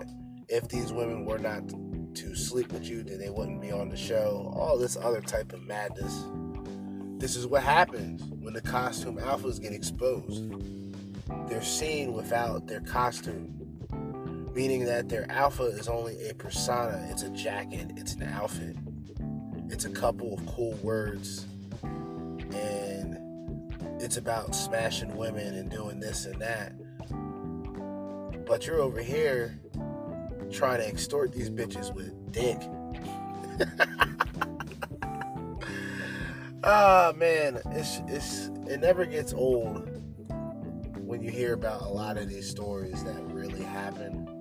if 0.51 0.67
these 0.67 0.91
women 0.91 1.25
were 1.25 1.39
not 1.39 1.63
to 2.15 2.35
sleep 2.35 2.71
with 2.71 2.87
you, 2.87 3.03
then 3.03 3.19
they 3.19 3.29
wouldn't 3.29 3.61
be 3.61 3.71
on 3.71 3.89
the 3.89 3.97
show. 3.97 4.51
All 4.55 4.77
this 4.77 4.97
other 4.97 5.21
type 5.21 5.53
of 5.53 5.61
madness. 5.63 6.25
This 7.17 7.35
is 7.35 7.47
what 7.47 7.63
happens 7.63 8.21
when 8.39 8.53
the 8.53 8.61
costume 8.61 9.17
alphas 9.17 9.61
get 9.61 9.71
exposed. 9.71 10.53
They're 11.47 11.63
seen 11.63 12.13
without 12.13 12.67
their 12.67 12.81
costume 12.81 13.61
meaning 14.53 14.85
that 14.85 15.07
their 15.07 15.29
alpha 15.31 15.63
is 15.63 15.87
only 15.87 16.27
a 16.27 16.33
persona, 16.33 17.07
it's 17.09 17.23
a 17.23 17.29
jacket, 17.29 17.91
it's 17.95 18.15
an 18.15 18.23
outfit, 18.23 18.75
it's 19.69 19.85
a 19.85 19.89
couple 19.89 20.33
of 20.33 20.45
cool 20.45 20.73
words, 20.83 21.45
and 21.83 23.17
it's 24.01 24.17
about 24.17 24.53
smashing 24.53 25.15
women 25.15 25.55
and 25.55 25.69
doing 25.71 25.99
this 25.99 26.25
and 26.25 26.41
that. 26.41 26.73
But 28.45 28.67
you're 28.67 28.81
over 28.81 29.01
here 29.01 29.57
trying 30.51 30.79
to 30.79 30.87
extort 30.87 31.31
these 31.33 31.49
bitches 31.49 31.93
with 31.93 32.31
dick. 32.31 32.61
Ah 36.63 37.11
man, 37.15 37.57
it's 37.71 38.01
it's 38.07 38.51
it 38.69 38.81
never 38.81 39.07
gets 39.07 39.33
old 39.33 39.99
when 40.95 41.23
you 41.23 41.31
hear 41.31 41.53
about 41.53 41.81
a 41.81 41.87
lot 41.87 42.17
of 42.17 42.29
these 42.29 42.47
stories 42.47 43.03
that 43.03 43.19
really 43.33 43.63
happen 43.63 44.31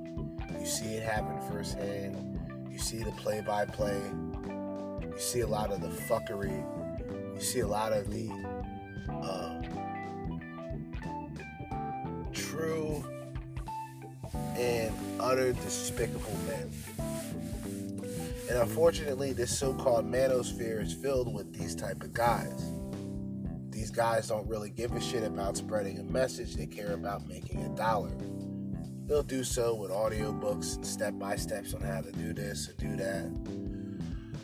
you 0.60 0.66
see 0.66 0.94
it 0.94 1.02
happen 1.02 1.40
firsthand. 1.50 2.38
You 2.70 2.78
see 2.78 3.02
the 3.02 3.12
play 3.12 3.40
by 3.40 3.64
play. 3.64 3.96
You 3.96 5.14
see 5.16 5.40
a 5.40 5.46
lot 5.46 5.72
of 5.72 5.80
the 5.80 5.88
fuckery. 5.88 6.62
You 7.34 7.40
see 7.40 7.60
a 7.60 7.66
lot 7.66 7.94
of 7.94 8.10
the 8.10 8.30
uh, 9.10 9.62
true 12.32 13.02
utter 15.30 15.52
despicable 15.52 16.36
men. 16.48 16.72
And 18.48 18.58
unfortunately, 18.58 19.32
this 19.32 19.56
so-called 19.56 20.04
manosphere 20.04 20.82
is 20.82 20.92
filled 20.92 21.32
with 21.32 21.56
these 21.56 21.76
type 21.76 22.02
of 22.02 22.12
guys. 22.12 22.72
These 23.70 23.92
guys 23.92 24.26
don't 24.26 24.48
really 24.48 24.70
give 24.70 24.90
a 24.92 25.00
shit 25.00 25.22
about 25.22 25.56
spreading 25.56 26.00
a 26.00 26.02
message. 26.02 26.56
They 26.56 26.66
care 26.66 26.94
about 26.94 27.28
making 27.28 27.62
a 27.62 27.68
dollar. 27.76 28.10
They'll 29.06 29.22
do 29.22 29.44
so 29.44 29.76
with 29.76 29.92
audiobooks 29.92 30.74
and 30.74 30.84
step 30.84 31.16
by 31.16 31.36
steps 31.36 31.74
on 31.74 31.82
how 31.82 32.00
to 32.00 32.10
do 32.10 32.32
this 32.32 32.68
and 32.68 32.76
do 32.78 32.96
that. 32.96 33.30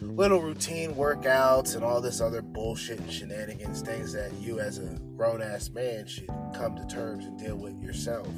Little 0.01 0.41
routine 0.41 0.95
workouts 0.95 1.75
and 1.75 1.83
all 1.83 2.01
this 2.01 2.21
other 2.21 2.43
bullshit 2.43 3.01
and 3.01 3.11
shenanigans, 3.11 3.83
things 3.83 4.13
that 4.13 4.33
you 4.35 4.61
as 4.61 4.79
a 4.79 5.01
grown 5.17 5.43
ass 5.43 5.69
man 5.69 6.07
should 6.07 6.31
come 6.55 6.77
to 6.77 6.87
terms 6.87 7.25
and 7.25 7.37
deal 7.41 7.57
with 7.57 7.83
yourself. 7.83 8.29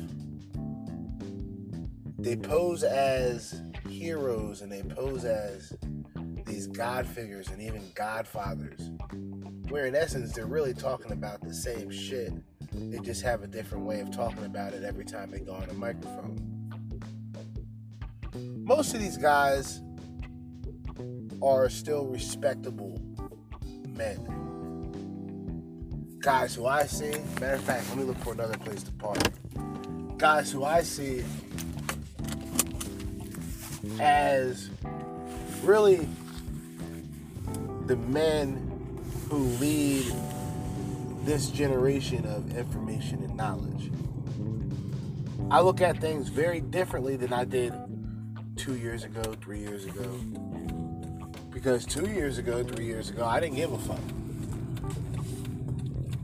They 2.18 2.36
pose 2.36 2.82
as 2.82 3.62
heroes 3.88 4.60
and 4.60 4.70
they 4.70 4.82
pose 4.82 5.24
as 5.24 5.72
these 6.44 6.66
god 6.66 7.06
figures 7.06 7.48
and 7.48 7.60
even 7.62 7.82
godfathers 7.94 8.90
where 9.70 9.86
in 9.86 9.94
essence 9.94 10.32
they're 10.32 10.46
really 10.46 10.74
talking 10.74 11.12
about 11.12 11.40
the 11.42 11.52
same 11.52 11.90
shit. 11.90 12.32
They 12.72 12.98
just 13.00 13.22
have 13.22 13.42
a 13.42 13.46
different 13.46 13.84
way 13.84 14.00
of 14.00 14.10
talking 14.10 14.44
about 14.44 14.72
it 14.72 14.82
every 14.82 15.04
time 15.04 15.30
they 15.30 15.40
go 15.40 15.52
on 15.52 15.68
a 15.68 15.74
microphone. 15.74 16.38
Most 18.64 18.94
of 18.94 19.00
these 19.00 19.16
guys 19.16 19.82
are 21.42 21.68
still 21.68 22.06
respectable 22.06 23.00
men. 23.88 24.34
Guys 26.20 26.54
who 26.54 26.66
i 26.66 26.84
see 26.84 27.12
matter 27.40 27.54
of 27.54 27.62
fact 27.62 27.88
let 27.90 27.98
me 27.98 28.04
look 28.04 28.18
for 28.18 28.32
another 28.32 28.58
place 28.58 28.82
to 28.82 28.92
park. 28.92 29.18
Guys 30.18 30.50
who 30.50 30.64
i 30.64 30.82
see 30.82 31.22
as 34.00 34.70
really 35.62 36.08
the 37.86 37.96
men 37.96 38.64
who 39.28 39.38
lead 39.38 40.12
this 41.24 41.50
generation 41.50 42.24
of 42.26 42.56
information 42.56 43.22
and 43.22 43.36
knowledge. 43.36 43.90
I 45.50 45.60
look 45.60 45.80
at 45.80 46.00
things 46.00 46.28
very 46.28 46.60
differently 46.60 47.16
than 47.16 47.32
I 47.32 47.44
did 47.44 47.72
two 48.56 48.76
years 48.76 49.04
ago, 49.04 49.34
three 49.40 49.60
years 49.60 49.84
ago. 49.86 50.20
Because 51.50 51.84
two 51.84 52.06
years 52.06 52.38
ago, 52.38 52.62
three 52.62 52.84
years 52.84 53.10
ago, 53.10 53.24
I 53.24 53.40
didn't 53.40 53.56
give 53.56 53.72
a 53.72 53.78
fuck. 53.78 53.98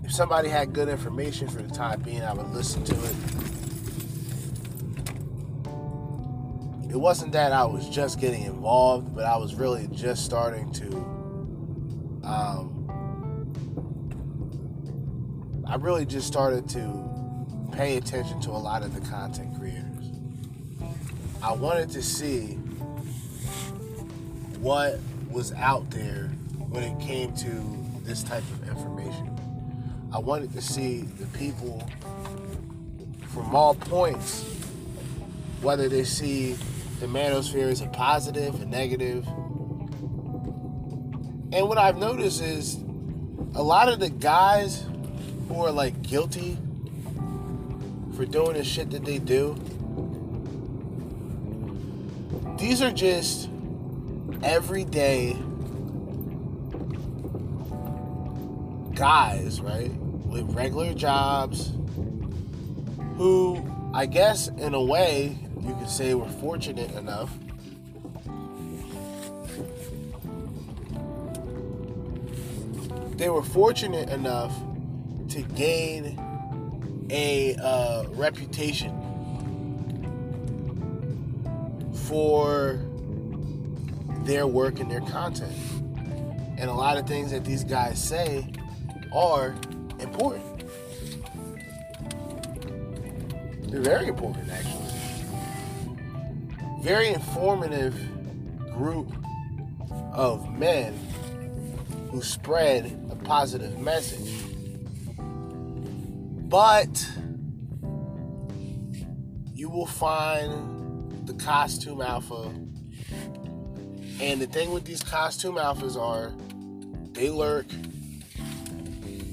If 0.05 0.13
somebody 0.13 0.49
had 0.49 0.73
good 0.73 0.89
information 0.89 1.49
for 1.49 1.63
the 1.63 1.75
time 1.75 2.03
being, 2.03 2.23
I 2.23 2.33
would 2.35 2.51
listen 2.51 2.85
to 2.85 2.95
it. 2.95 3.15
It 6.95 7.01
wasn't 7.01 7.33
that 7.33 7.51
I 7.51 7.65
was 7.65 7.89
just 7.89 8.21
getting 8.21 8.45
involved, 8.45 9.17
but 9.17 9.25
I 9.25 9.37
was 9.37 9.57
really 9.57 9.89
just 9.89 10.25
starting 10.25 10.71
to 10.75 10.87
um, 12.23 12.71
I 15.67 15.75
really 15.75 16.07
just 16.07 16.29
started 16.29 16.69
to 16.69 17.69
pay 17.73 17.97
attention 17.97 18.41
to 18.43 18.51
a 18.51 18.53
lot 18.53 18.85
of 18.85 18.95
the 18.95 19.01
content 19.11 19.59
creators. 19.59 20.13
I 21.43 21.53
wanted 21.53 21.91
to 21.91 22.01
see 22.01 22.53
what 24.61 25.01
was 25.33 25.53
out 25.55 25.91
there 25.91 26.29
when 26.69 26.85
it 26.85 27.01
came 27.01 27.35
to 27.39 28.05
this 28.05 28.23
type 28.23 28.45
of 28.53 28.69
information. 28.69 29.37
I 30.13 30.21
wanted 30.21 30.53
to 30.53 30.63
see 30.63 31.01
the 31.01 31.27
people 31.37 31.91
from 33.31 33.53
all 33.53 33.75
points, 33.75 34.45
whether 35.61 35.89
they 35.89 36.05
see 36.05 36.57
the 37.01 37.07
manosphere 37.07 37.69
is 37.71 37.81
a 37.81 37.87
positive, 37.89 38.61
a 38.63 38.67
negative. 38.67 39.27
And 41.53 41.69
what 41.69 41.79
I've 41.79 41.99
noticed 41.99 42.43
is 42.43 42.77
a 43.55 43.63
lot 43.63 43.89
of 43.89 44.01
the 44.01 44.11
guys 44.11 44.85
who 45.49 45.65
are 45.65 45.71
like 45.71 46.03
guilty 46.03 46.59
for 48.17 48.25
doing 48.25 48.55
the 48.55 48.65
shit 48.65 48.91
that 48.91 49.05
they 49.05 49.19
do. 49.19 49.57
These 52.59 52.83
are 52.83 52.93
just 52.93 53.49
everyday 54.43 55.37
guys, 58.95 59.61
right? 59.61 59.91
With 59.93 60.55
regular 60.55 60.95
jobs 60.95 61.73
who, 63.17 63.63
I 63.93 64.07
guess, 64.07 64.49
in 64.49 64.75
a 64.75 64.83
way, 64.83 65.39
you 65.65 65.75
could 65.75 65.89
say 65.89 66.15
we're 66.15 66.29
fortunate 66.29 66.91
enough 66.93 67.31
they 73.17 73.29
were 73.29 73.43
fortunate 73.43 74.09
enough 74.11 74.53
to 75.29 75.43
gain 75.43 76.19
a 77.11 77.55
uh, 77.57 78.05
reputation 78.11 78.93
for 81.93 82.81
their 84.25 84.47
work 84.47 84.81
and 84.81 84.91
their 84.91 85.01
content. 85.01 85.53
And 86.59 86.71
a 86.71 86.73
lot 86.73 86.97
of 86.97 87.07
things 87.07 87.31
that 87.31 87.45
these 87.45 87.65
guys 87.65 88.03
say 88.03 88.47
are 89.13 89.55
important. 90.01 90.65
They're 93.71 93.81
very 93.81 94.09
important, 94.09 94.51
actually. 94.51 94.74
Very 96.85 97.09
informative 97.15 97.95
group 98.75 99.11
of 100.13 100.53
men 100.59 100.93
who 102.11 102.21
spread 102.21 103.09
a 103.11 103.17
positive 103.17 103.79
message. 103.79 104.45
But 106.47 107.09
you 109.55 109.71
will 109.71 109.87
find 109.87 111.27
the 111.27 111.33
costume 111.33 112.03
alpha. 112.03 112.53
And 114.21 114.43
the 114.43 114.47
thing 114.47 114.71
with 114.71 114.85
these 114.85 115.03
costume 115.03 115.55
alphas 115.55 115.97
are 115.97 116.35
they 117.15 117.31
lurk, 117.31 117.65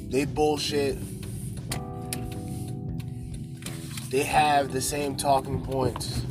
they 0.10 0.24
bullshit, 0.24 0.98
they 4.10 4.24
have 4.24 4.72
the 4.72 4.80
same 4.80 5.18
talking 5.18 5.62
points. 5.62 6.22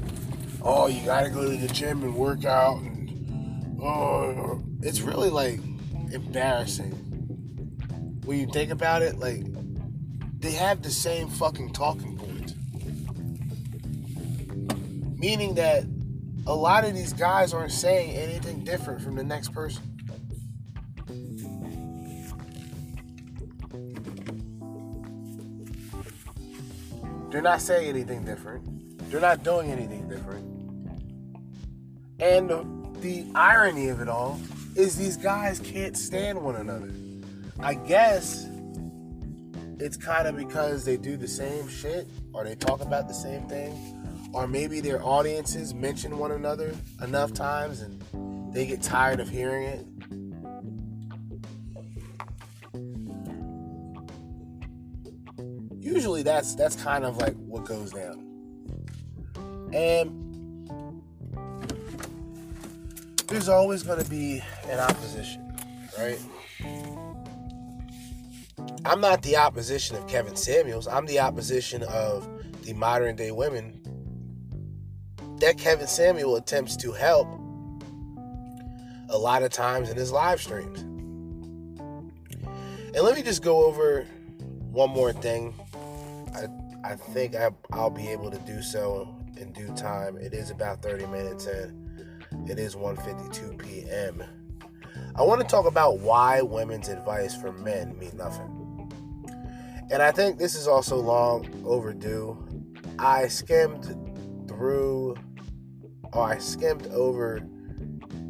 Oh, 0.63 0.89
you 0.89 1.05
gotta 1.05 1.31
go 1.31 1.43
to 1.43 1.57
the 1.57 1.69
gym 1.69 2.03
and 2.03 2.15
work 2.15 2.45
out 2.45 2.81
and 2.81 3.81
oh 3.83 4.63
it's 4.83 5.01
really 5.01 5.31
like 5.31 5.61
embarrassing. 6.13 6.93
When 8.25 8.39
you 8.39 8.47
think 8.47 8.71
about 8.71 9.03
it, 9.03 9.19
like 9.19 9.43
they 10.41 10.53
have 10.53 10.83
the 10.83 10.91
same 10.91 11.29
fucking 11.29 11.73
talking 11.73 12.17
points. 12.17 12.55
Meaning 15.19 15.55
that 15.57 15.85
a 16.47 16.55
lot 16.55 16.85
of 16.85 16.95
these 16.95 17.13
guys 17.13 17.53
aren't 17.53 17.73
saying 17.73 18.17
anything 18.17 18.65
different 18.65 19.03
from 19.03 19.17
the 19.17 19.25
next 19.25 19.53
person. 19.53 19.83
They're 27.31 27.43
not 27.43 27.61
saying 27.61 27.89
anything 27.89 28.25
different. 28.25 29.11
They're 29.11 29.21
not 29.21 29.45
doing 29.45 29.71
anything 29.71 30.09
different. 30.09 30.50
And 32.21 32.51
the, 33.01 33.25
irony 33.35 33.89
of 33.89 34.01
it 34.01 34.09
all 34.09 34.39
is 34.77 34.97
these 34.97 35.17
guys 35.17 35.59
can't 35.59 35.97
stand 35.97 36.41
one 36.43 36.57
another. 36.57 36.91
I 37.59 37.75
guess 37.75 38.47
it's 39.79 39.97
kind 39.97 40.29
of 40.29 40.37
because 40.37 40.85
they 40.85 40.99
do 40.99 41.17
the 41.17 41.27
same 41.27 41.67
shit 41.69 42.07
or 42.35 42.45
they 42.45 42.55
talk 42.55 42.83
about 42.83 43.09
the 43.09 43.15
same 43.15 43.49
thing 43.49 44.31
or 44.35 44.47
maybe 44.47 44.81
their 44.81 45.03
audiences 45.03 45.73
mention 45.73 46.19
one 46.19 46.33
another 46.33 46.75
enough 47.03 47.33
times 47.33 47.81
and 47.81 48.53
they 48.53 48.67
get 48.67 48.83
tired 48.83 49.21
of 49.21 49.29
hearing 49.29 49.63
it 49.65 49.87
usually 55.81 56.23
that's 56.23 56.55
that's 56.55 56.77
kind 56.77 57.05
of 57.05 57.17
like 57.17 57.35
what 57.37 57.65
goes 57.65 57.91
down 57.93 58.23
and 59.73 60.30
there's 63.31 63.49
always 63.49 63.83
going 63.83 64.03
to 64.03 64.11
be 64.11 64.43
an 64.69 64.79
opposition 64.79 65.41
right 65.99 66.19
I'm 68.85 69.01
not 69.01 69.23
the 69.23 69.37
opposition 69.37 69.97
of 69.97 70.07
Kevin 70.07 70.37
Samuels. 70.37 70.87
I'm 70.89 71.07
the 71.07 71.21
opposition 71.21 71.83
of 71.85 72.27
the 72.65 72.73
modern 72.73 73.15
day 73.15 73.31
women 73.31 73.81
that 75.41 75.59
Kevin 75.59 75.87
Samuel 75.87 76.37
attempts 76.37 76.77
to 76.79 76.93
help 76.93 77.29
a 79.09 79.19
lot 79.19 79.43
of 79.43 79.51
times 79.51 79.91
in 79.91 79.97
his 79.97 80.13
live 80.13 80.41
streams. 80.41 80.81
And 82.93 83.05
let 83.05 83.17
me 83.17 83.23
just 83.23 83.43
go 83.43 83.65
over 83.65 84.07
one 84.71 84.91
more 84.91 85.13
thing. 85.13 85.55
I 86.35 86.47
I 86.83 86.97
think 86.97 87.37
I, 87.37 87.51
I'll 87.73 87.91
be 87.91 88.09
able 88.09 88.31
to 88.31 88.39
do 88.39 88.63
so 88.63 89.15
in 89.37 89.53
due 89.53 89.73
time. 89.75 90.17
It 90.17 90.33
is 90.33 90.51
about 90.51 90.83
30 90.83 91.07
minutes 91.07 91.47
and 91.47 91.90
it 92.49 92.59
is 92.59 92.75
1:52 92.75 93.59
p.m. 93.59 94.23
I 95.15 95.23
want 95.23 95.41
to 95.41 95.47
talk 95.47 95.67
about 95.67 95.99
why 96.01 96.43
women's 96.43 96.89
advice 96.89 97.35
for 97.35 97.53
men 97.53 97.99
mean 97.99 98.17
nothing. 98.17 98.61
And 99.91 100.01
I 100.03 100.13
think 100.13 100.39
this 100.39 100.55
is 100.55 100.69
also 100.69 100.97
long 100.97 101.49
overdue. 101.67 102.37
I 102.99 103.29
skimmed 103.29 103.85
through, 104.49 105.17
or 106.13 106.25
I 106.25 106.39
skimmed 106.39 106.87
over 106.89 107.41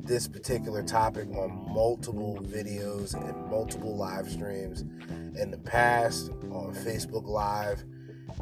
this 0.04 0.26
particular 0.26 0.82
topic 0.82 1.28
on 1.30 1.72
multiple 1.72 2.38
videos 2.42 3.14
and 3.14 3.50
multiple 3.50 3.96
live 3.96 4.28
streams 4.28 4.80
in 5.38 5.50
the 5.50 5.58
past 5.58 6.30
on 6.50 6.74
Facebook 6.74 7.26
Live 7.26 7.84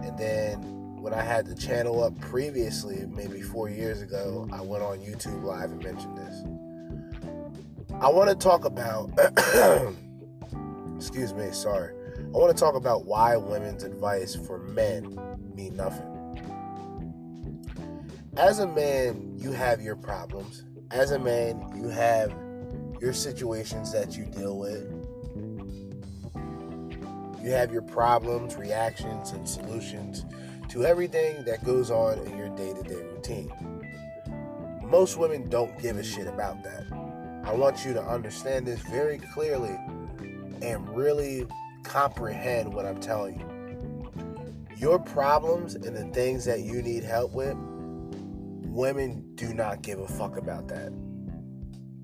and 0.02 0.18
then 0.18 0.87
when 1.00 1.14
I 1.14 1.22
had 1.22 1.46
the 1.46 1.54
channel 1.54 2.02
up 2.02 2.18
previously, 2.20 3.06
maybe 3.06 3.40
four 3.40 3.68
years 3.68 4.02
ago, 4.02 4.48
I 4.52 4.60
went 4.60 4.82
on 4.82 4.98
YouTube 4.98 5.44
Live 5.44 5.70
and 5.70 5.82
mentioned 5.82 6.18
this. 6.18 6.44
I 8.00 8.08
want 8.08 8.28
to 8.30 8.36
talk 8.36 8.64
about, 8.64 9.10
excuse 10.96 11.32
me, 11.34 11.50
sorry. 11.52 11.94
I 12.16 12.30
want 12.30 12.56
to 12.56 12.60
talk 12.60 12.74
about 12.74 13.06
why 13.06 13.36
women's 13.36 13.84
advice 13.84 14.34
for 14.34 14.58
men 14.58 15.18
mean 15.54 15.76
nothing. 15.76 16.06
As 18.36 18.58
a 18.58 18.66
man, 18.66 19.34
you 19.36 19.52
have 19.52 19.80
your 19.80 19.96
problems. 19.96 20.64
As 20.90 21.12
a 21.12 21.18
man, 21.18 21.64
you 21.76 21.88
have 21.88 22.34
your 23.00 23.12
situations 23.12 23.92
that 23.92 24.16
you 24.16 24.24
deal 24.24 24.58
with. 24.58 24.92
You 27.42 27.50
have 27.52 27.72
your 27.72 27.82
problems, 27.82 28.56
reactions, 28.56 29.30
and 29.30 29.48
solutions 29.48 30.24
to 30.68 30.84
everything 30.84 31.44
that 31.44 31.64
goes 31.64 31.90
on 31.90 32.18
in 32.26 32.36
your 32.36 32.48
day 32.50 32.74
to 32.74 32.82
day 32.82 32.94
routine. 32.94 33.52
Most 34.82 35.16
women 35.16 35.48
don't 35.48 35.78
give 35.80 35.96
a 35.96 36.04
shit 36.04 36.26
about 36.26 36.62
that. 36.64 36.84
I 37.44 37.52
want 37.52 37.84
you 37.84 37.92
to 37.94 38.02
understand 38.02 38.66
this 38.66 38.80
very 38.80 39.18
clearly 39.32 39.76
and 40.62 40.88
really 40.96 41.46
comprehend 41.82 42.72
what 42.72 42.84
I'm 42.84 43.00
telling 43.00 43.38
you. 43.40 43.46
Your 44.76 44.98
problems 44.98 45.74
and 45.74 45.96
the 45.96 46.04
things 46.14 46.44
that 46.44 46.60
you 46.60 46.82
need 46.82 47.02
help 47.02 47.32
with, 47.32 47.56
women 48.64 49.34
do 49.34 49.52
not 49.54 49.82
give 49.82 49.98
a 49.98 50.06
fuck 50.06 50.36
about 50.36 50.68
that. 50.68 50.92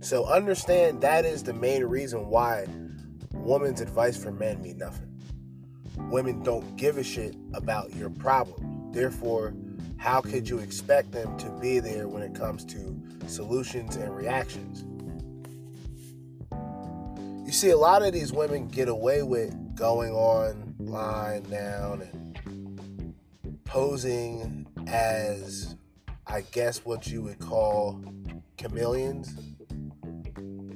So 0.00 0.26
understand 0.26 1.00
that 1.02 1.24
is 1.24 1.42
the 1.42 1.54
main 1.54 1.84
reason 1.84 2.26
why 2.26 2.66
women's 3.32 3.80
advice 3.80 4.16
for 4.16 4.32
men 4.32 4.60
mean 4.60 4.78
nothing. 4.78 5.13
Women 5.96 6.42
don't 6.42 6.76
give 6.76 6.98
a 6.98 7.04
shit 7.04 7.36
about 7.54 7.94
your 7.94 8.10
problem. 8.10 8.90
Therefore, 8.92 9.54
how 9.96 10.20
could 10.20 10.48
you 10.48 10.58
expect 10.58 11.12
them 11.12 11.36
to 11.38 11.48
be 11.60 11.78
there 11.78 12.08
when 12.08 12.22
it 12.22 12.34
comes 12.34 12.64
to 12.66 13.00
solutions 13.26 13.96
and 13.96 14.14
reactions? 14.14 14.84
You 17.46 17.52
see, 17.52 17.70
a 17.70 17.76
lot 17.76 18.02
of 18.02 18.12
these 18.12 18.32
women 18.32 18.68
get 18.68 18.88
away 18.88 19.22
with 19.22 19.54
going 19.76 20.12
online 20.12 21.44
now 21.50 21.98
and 22.00 23.14
posing 23.64 24.66
as, 24.86 25.76
I 26.26 26.42
guess, 26.52 26.84
what 26.84 27.06
you 27.06 27.22
would 27.22 27.38
call 27.38 28.02
chameleons 28.56 29.34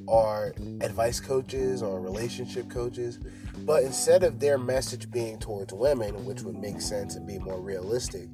or 0.07 0.55
advice 0.81 1.21
coaches 1.21 1.83
or 1.83 2.01
relationship 2.01 2.71
coaches. 2.71 3.19
But 3.65 3.83
instead 3.83 4.23
of 4.23 4.41
their 4.41 4.59
message 4.59 5.11
being 5.11 5.39
towards 5.39 5.73
women, 5.73 6.25
which 6.25 6.43
would 6.43 6.57
make 6.57 6.81
sense 6.81 7.17
and 7.17 7.27
be 7.27 7.39
more 7.39 7.61
realistic, 7.61 8.29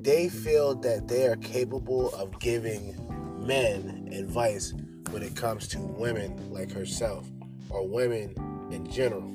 they 0.00 0.28
feel 0.28 0.74
that 0.76 1.08
they 1.08 1.26
are 1.26 1.36
capable 1.36 2.14
of 2.14 2.38
giving 2.38 2.94
men 3.46 4.08
advice 4.12 4.72
when 5.10 5.22
it 5.22 5.36
comes 5.36 5.68
to 5.68 5.78
women 5.78 6.52
like 6.52 6.72
herself 6.72 7.26
or 7.70 7.86
women 7.86 8.34
in 8.70 8.90
general. 8.90 9.30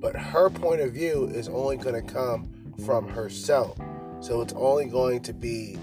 But 0.00 0.14
her 0.14 0.48
point 0.50 0.80
of 0.80 0.92
view 0.92 1.26
is 1.26 1.48
only 1.48 1.76
going 1.76 1.94
to 1.94 2.12
come 2.12 2.48
from 2.84 3.08
herself. 3.08 3.76
So 4.20 4.40
it's 4.40 4.52
only 4.54 4.86
going 4.86 5.20
to 5.22 5.32
be 5.32 5.76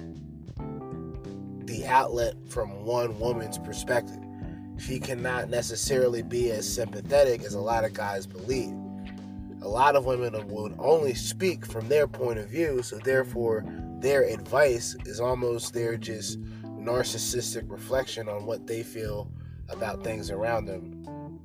the 1.66 1.86
outlet 1.86 2.36
from 2.48 2.86
one 2.86 3.20
woman's 3.20 3.58
perspective. 3.58 4.25
She 4.78 5.00
cannot 5.00 5.50
necessarily 5.50 6.22
be 6.22 6.52
as 6.52 6.72
sympathetic 6.72 7.44
as 7.44 7.54
a 7.54 7.60
lot 7.60 7.86
of 7.86 7.94
guys 7.94 8.28
believe. 8.28 8.74
A 9.62 9.68
lot 9.68 9.96
of 9.96 10.06
women 10.06 10.34
would 10.50 10.76
only 10.78 11.14
speak 11.14 11.66
from 11.66 11.88
their 11.88 12.08
point 12.08 12.40
of 12.40 12.50
view, 12.50 12.84
so 12.84 12.98
therefore 12.98 13.66
their 14.00 14.24
advice 14.24 14.96
is 15.06 15.20
almost 15.20 15.74
their 15.74 15.98
just 15.98 16.40
narcissistic 16.64 17.70
reflection 17.72 18.30
on 18.30 18.46
what 18.46 18.68
they 18.68 18.84
feel 18.84 19.32
about 19.70 20.04
things 20.04 20.30
around 20.30 20.66
them 20.66 21.40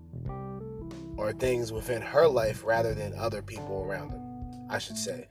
or 1.17 1.33
things 1.33 1.73
within 1.73 2.03
her 2.03 2.27
life 2.27 2.63
rather 2.65 2.95
than 2.95 3.15
other 3.15 3.43
people 3.43 3.85
around 3.85 4.11
them, 4.11 4.67
I 4.69 4.79
should 4.79 4.99
say. 4.99 5.29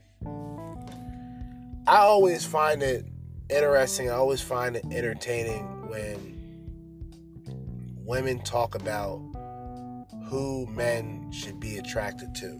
I 1.86 1.98
always 1.98 2.46
find 2.46 2.82
it 2.82 3.06
interesting, 3.50 4.10
I 4.10 4.14
always 4.14 4.42
find 4.42 4.76
it 4.76 4.86
entertaining 4.92 5.64
when 5.90 6.38
women 8.10 8.39
talk 8.39 8.74
about 8.74 9.22
who 10.30 10.65
men 10.65 11.32
should 11.32 11.60
be 11.60 11.78
attracted 11.78 12.34
to. 12.34 12.60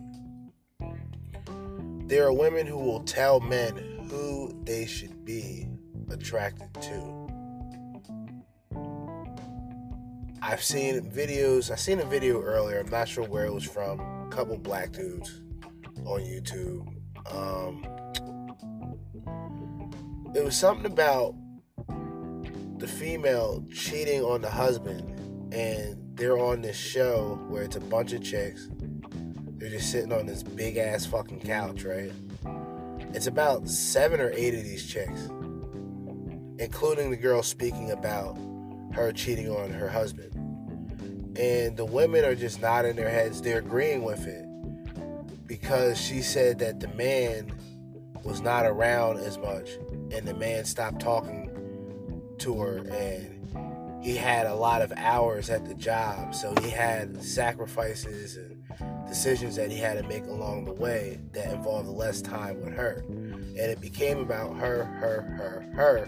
There 2.05 2.27
are 2.27 2.33
women 2.33 2.67
who 2.67 2.77
will 2.77 2.99
tell 2.99 3.39
men 3.39 3.75
who 4.12 4.55
they 4.63 4.85
should 4.85 5.25
be 5.25 5.67
attracted 6.12 6.71
to. 6.75 7.27
I've 10.43 10.62
seen 10.62 11.01
videos. 11.09 11.71
I 11.71 11.75
seen 11.75 11.99
a 11.99 12.05
video 12.05 12.43
earlier. 12.43 12.79
I'm 12.79 12.91
not 12.91 13.07
sure 13.07 13.23
where 13.23 13.45
it 13.45 13.53
was 13.53 13.63
from. 13.63 13.99
A 13.99 14.27
couple 14.29 14.55
black 14.59 14.91
dudes 14.91 15.41
on 16.05 16.21
YouTube. 16.21 16.88
Um, 17.31 17.83
it 20.35 20.43
was 20.43 20.55
something 20.55 20.85
about 20.85 21.33
the 22.77 22.88
female 22.88 23.65
cheating 23.73 24.21
on 24.21 24.41
the 24.41 24.49
husband, 24.49 25.18
and 25.51 25.97
they're 26.15 26.38
on 26.38 26.62
this 26.62 26.77
show 26.77 27.39
where 27.47 27.63
it's 27.63 27.75
a 27.75 27.81
bunch 27.81 28.13
of 28.13 28.21
chicks. 28.21 28.69
They're 29.57 29.69
just 29.69 29.91
sitting 29.91 30.13
on 30.13 30.25
this 30.25 30.43
big 30.43 30.77
ass 30.77 31.05
fucking 31.05 31.41
couch, 31.41 31.83
right? 31.83 32.12
It's 33.13 33.27
about 33.27 33.67
seven 33.67 34.21
or 34.21 34.31
eight 34.31 34.53
of 34.53 34.63
these 34.63 34.88
chicks, 34.88 35.29
including 36.59 37.09
the 37.09 37.17
girl 37.17 37.41
speaking 37.41 37.91
about 37.91 38.38
her 38.93 39.12
cheating 39.12 39.49
on 39.49 39.71
her 39.71 39.89
husband. 39.89 40.35
And 41.38 41.75
the 41.77 41.85
women 41.85 42.25
are 42.25 42.35
just 42.35 42.62
nodding 42.62 42.95
their 42.95 43.09
heads, 43.09 43.41
they're 43.41 43.59
agreeing 43.59 44.03
with 44.03 44.27
it. 44.27 44.45
Because 45.47 45.99
she 45.99 46.21
said 46.21 46.59
that 46.59 46.79
the 46.79 46.89
man 46.89 47.51
was 48.23 48.41
not 48.41 48.65
around 48.65 49.17
as 49.19 49.38
much 49.38 49.71
and 50.12 50.27
the 50.27 50.33
man 50.33 50.65
stopped 50.65 50.99
talking 50.99 51.49
to 52.38 52.59
her 52.59 52.77
and 52.91 53.38
he 54.01 54.15
had 54.15 54.45
a 54.45 54.55
lot 54.55 54.81
of 54.81 54.91
hours 54.95 55.49
at 55.49 55.65
the 55.65 55.73
job 55.75 56.33
so 56.33 56.53
he 56.62 56.69
had 56.69 57.21
sacrifices 57.23 58.38
and 58.38 58.63
decisions 59.07 59.55
that 59.55 59.71
he 59.71 59.77
had 59.77 60.01
to 60.01 60.07
make 60.07 60.23
along 60.25 60.65
the 60.65 60.73
way 60.73 61.19
that 61.33 61.51
involved 61.51 61.88
less 61.88 62.21
time 62.21 62.59
with 62.62 62.73
her 62.73 63.03
and 63.07 63.57
it 63.57 63.81
became 63.81 64.19
about 64.19 64.55
her 64.55 64.83
her 64.83 65.21
her 65.38 65.65
her 65.73 66.07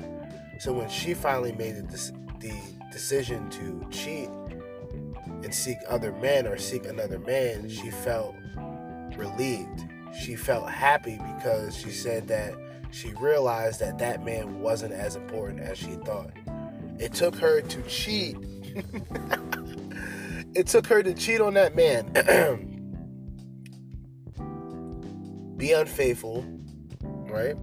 so 0.61 0.71
when 0.71 0.87
she 0.89 1.15
finally 1.15 1.53
made 1.53 1.75
the, 1.75 2.11
the 2.39 2.53
decision 2.91 3.49
to 3.49 3.83
cheat 3.89 4.29
and 5.43 5.53
seek 5.53 5.77
other 5.87 6.11
men 6.13 6.45
or 6.45 6.57
seek 6.57 6.85
another 6.85 7.17
man, 7.17 7.67
she 7.67 7.89
felt 7.89 8.35
relieved. 9.17 9.85
She 10.23 10.35
felt 10.35 10.69
happy 10.69 11.19
because 11.35 11.75
she 11.75 11.89
said 11.89 12.27
that 12.27 12.53
she 12.91 13.13
realized 13.15 13.79
that 13.79 13.97
that 13.99 14.23
man 14.23 14.59
wasn't 14.59 14.93
as 14.93 15.15
important 15.15 15.61
as 15.61 15.77
she 15.77 15.95
thought. 16.05 16.31
It 17.01 17.13
took 17.13 17.35
her 17.37 17.61
to 17.61 17.81
cheat. 17.83 18.37
it 20.53 20.67
took 20.67 20.85
her 20.85 21.01
to 21.01 21.15
cheat 21.15 21.41
on 21.41 21.55
that 21.55 21.75
man. 21.75 22.11
Be 25.57 25.71
unfaithful, 25.71 26.45
right? 27.01 27.55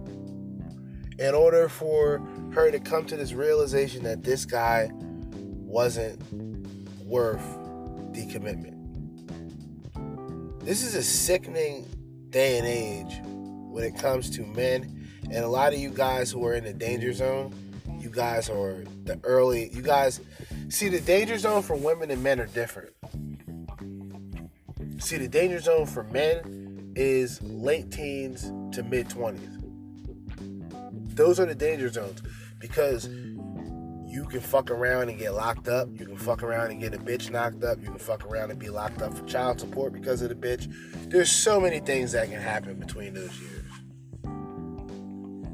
In 1.19 1.33
order 1.33 1.69
for 1.69 2.19
her 2.51 2.69
to 2.69 2.81
come 2.81 3.05
to 3.05 3.15
this 3.15 3.31
realization 3.31 4.03
that 4.03 4.23
this 4.23 4.43
guy 4.43 4.89
wasn't 4.91 6.21
worth 7.05 7.57
the 8.11 8.27
commitment. 8.29 8.75
This 10.65 10.83
is 10.83 10.95
a 10.95 11.03
sickening 11.03 11.87
day 12.29 12.57
and 12.57 12.67
age 12.67 13.21
when 13.23 13.85
it 13.85 13.97
comes 13.97 14.29
to 14.31 14.41
men. 14.41 15.07
And 15.31 15.45
a 15.45 15.47
lot 15.47 15.71
of 15.71 15.79
you 15.79 15.91
guys 15.91 16.29
who 16.29 16.45
are 16.45 16.55
in 16.55 16.65
the 16.65 16.73
danger 16.73 17.13
zone, 17.13 17.53
you 18.09 18.15
guys 18.15 18.49
are 18.49 18.83
the 19.03 19.19
early, 19.23 19.69
you 19.69 19.83
guys 19.83 20.19
see 20.69 20.89
the 20.89 20.99
danger 20.99 21.37
zone 21.37 21.61
for 21.61 21.75
women 21.75 22.09
and 22.09 22.23
men 22.23 22.39
are 22.39 22.47
different. 22.47 22.89
See, 24.97 25.17
the 25.17 25.27
danger 25.27 25.59
zone 25.59 25.85
for 25.85 26.03
men 26.05 26.91
is 26.95 27.39
late 27.43 27.91
teens 27.91 28.51
to 28.75 28.81
mid 28.81 29.09
20s. 29.09 29.57
Those 31.15 31.39
are 31.39 31.45
the 31.45 31.53
danger 31.53 31.89
zones 31.89 32.23
because 32.57 33.07
you 34.07 34.25
can 34.27 34.39
fuck 34.39 34.71
around 34.71 35.09
and 35.09 35.19
get 35.19 35.35
locked 35.35 35.67
up. 35.67 35.89
You 35.93 36.07
can 36.07 36.17
fuck 36.17 36.41
around 36.41 36.71
and 36.71 36.81
get 36.81 36.95
a 36.95 36.97
bitch 36.97 37.29
knocked 37.29 37.63
up. 37.63 37.79
You 37.79 37.89
can 37.89 37.99
fuck 37.99 38.25
around 38.25 38.49
and 38.49 38.59
be 38.59 38.69
locked 38.69 39.03
up 39.03 39.15
for 39.15 39.23
child 39.25 39.59
support 39.59 39.93
because 39.93 40.23
of 40.23 40.29
the 40.29 40.35
bitch. 40.35 40.67
There's 41.11 41.31
so 41.31 41.59
many 41.61 41.79
things 41.79 42.13
that 42.13 42.27
can 42.31 42.41
happen 42.41 42.79
between 42.79 43.13
those 43.13 43.39
years. 43.39 43.65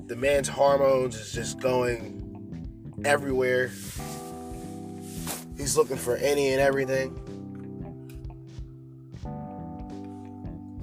The 0.07 0.15
man's 0.15 0.47
hormones 0.47 1.15
is 1.15 1.33
just 1.33 1.59
going 1.59 2.21
everywhere. 3.05 3.67
He's 5.57 5.77
looking 5.77 5.97
for 5.97 6.17
any 6.17 6.51
and 6.51 6.59
everything. 6.59 7.21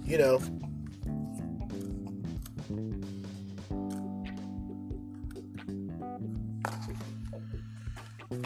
You 0.04 0.18
know. 0.18 0.40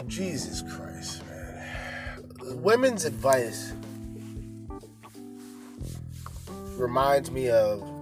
Jesus 0.07 0.63
Christ, 0.63 1.23
man. 1.27 2.23
Women's 2.63 3.05
advice 3.05 3.73
reminds 6.75 7.29
me 7.29 7.49
of 7.49 7.96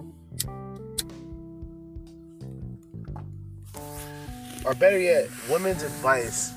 or 4.66 4.74
better 4.74 4.98
yet, 4.98 5.28
women's 5.48 5.84
advice 5.84 6.52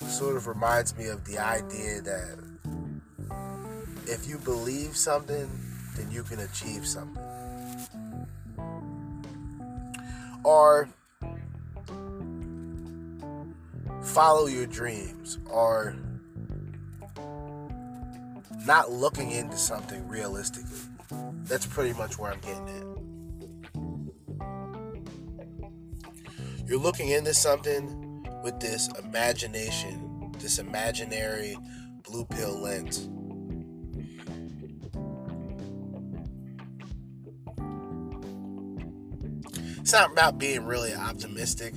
sort 0.00 0.36
of 0.36 0.48
reminds 0.48 0.96
me 0.96 1.06
of 1.06 1.24
the 1.24 1.38
idea 1.38 2.00
that 2.00 2.38
if 4.06 4.26
you 4.26 4.36
believe 4.38 4.96
something, 4.96 5.48
then 5.96 6.10
you 6.10 6.24
can 6.24 6.40
achieve 6.40 6.84
something. 6.84 7.22
Or 10.42 10.88
follow 14.02 14.46
your 14.46 14.66
dreams, 14.66 15.38
or 15.50 15.94
not 18.66 18.90
looking 18.90 19.30
into 19.30 19.56
something 19.56 20.06
realistically. 20.08 20.80
That's 21.44 21.66
pretty 21.66 21.96
much 21.96 22.18
where 22.18 22.32
I'm 22.32 22.40
getting 22.40 22.68
at. 22.68 23.07
You're 26.68 26.78
looking 26.78 27.08
into 27.08 27.32
something 27.32 28.26
with 28.44 28.60
this 28.60 28.90
imagination, 29.02 30.34
this 30.38 30.58
imaginary 30.58 31.56
blue 32.02 32.26
pill 32.26 32.60
lens. 32.60 33.08
It's 39.80 39.92
not 39.94 40.12
about 40.12 40.36
being 40.36 40.66
really 40.66 40.92
an 40.92 41.00
optimistic 41.00 41.72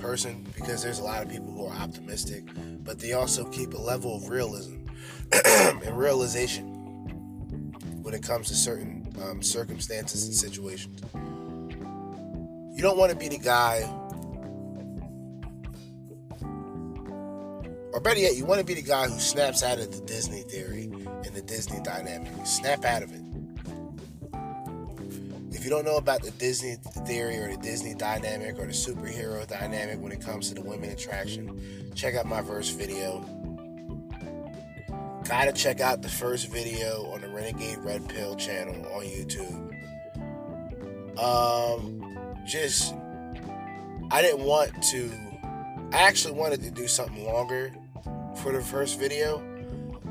person 0.00 0.44
because 0.56 0.82
there's 0.82 0.98
a 0.98 1.04
lot 1.04 1.22
of 1.22 1.30
people 1.30 1.52
who 1.52 1.66
are 1.66 1.76
optimistic, 1.76 2.42
but 2.82 2.98
they 2.98 3.12
also 3.12 3.44
keep 3.44 3.74
a 3.74 3.80
level 3.80 4.16
of 4.16 4.28
realism 4.28 4.78
and 5.46 5.96
realization 5.96 6.64
when 8.02 8.12
it 8.12 8.24
comes 8.24 8.48
to 8.48 8.56
certain 8.56 9.06
um, 9.22 9.40
circumstances 9.40 10.26
and 10.26 10.34
situations. 10.34 11.00
You 12.74 12.82
don't 12.82 12.98
want 12.98 13.12
to 13.12 13.16
be 13.16 13.28
the 13.28 13.38
guy 13.38 13.88
Or 17.92 18.00
better 18.00 18.20
yet, 18.20 18.36
you 18.36 18.46
want 18.46 18.58
to 18.58 18.64
be 18.64 18.74
the 18.74 18.82
guy 18.82 19.06
who 19.06 19.18
snaps 19.18 19.62
out 19.62 19.78
of 19.78 19.92
the 19.92 20.00
Disney 20.06 20.42
theory 20.42 20.84
and 20.84 21.34
the 21.34 21.42
Disney 21.42 21.80
dynamic. 21.82 22.32
Snap 22.46 22.84
out 22.84 23.02
of 23.02 23.12
it. 23.12 23.20
If 25.50 25.64
you 25.64 25.70
don't 25.70 25.84
know 25.84 25.98
about 25.98 26.22
the 26.22 26.30
Disney 26.32 26.76
theory 27.06 27.38
or 27.38 27.50
the 27.50 27.62
Disney 27.62 27.94
dynamic 27.94 28.58
or 28.58 28.66
the 28.66 28.72
superhero 28.72 29.46
dynamic 29.46 30.00
when 30.00 30.10
it 30.10 30.20
comes 30.20 30.48
to 30.48 30.54
the 30.54 30.62
women 30.62 30.90
attraction, 30.90 31.92
check 31.94 32.14
out 32.14 32.26
my 32.26 32.42
first 32.42 32.78
video. 32.78 33.20
Gotta 35.28 35.52
check 35.52 35.80
out 35.80 36.02
the 36.02 36.08
first 36.08 36.48
video 36.50 37.06
on 37.12 37.20
the 37.20 37.28
Renegade 37.28 37.78
Red 37.78 38.08
Pill 38.08 38.34
channel 38.36 38.74
on 38.92 39.04
YouTube. 39.04 39.68
Um, 41.16 42.18
just, 42.46 42.94
I 44.10 44.22
didn't 44.22 44.44
want 44.44 44.82
to, 44.90 45.12
I 45.92 46.02
actually 46.02 46.34
wanted 46.34 46.62
to 46.62 46.70
do 46.70 46.88
something 46.88 47.24
longer 47.24 47.72
for 48.36 48.52
the 48.52 48.60
first 48.60 48.98
video, 48.98 49.38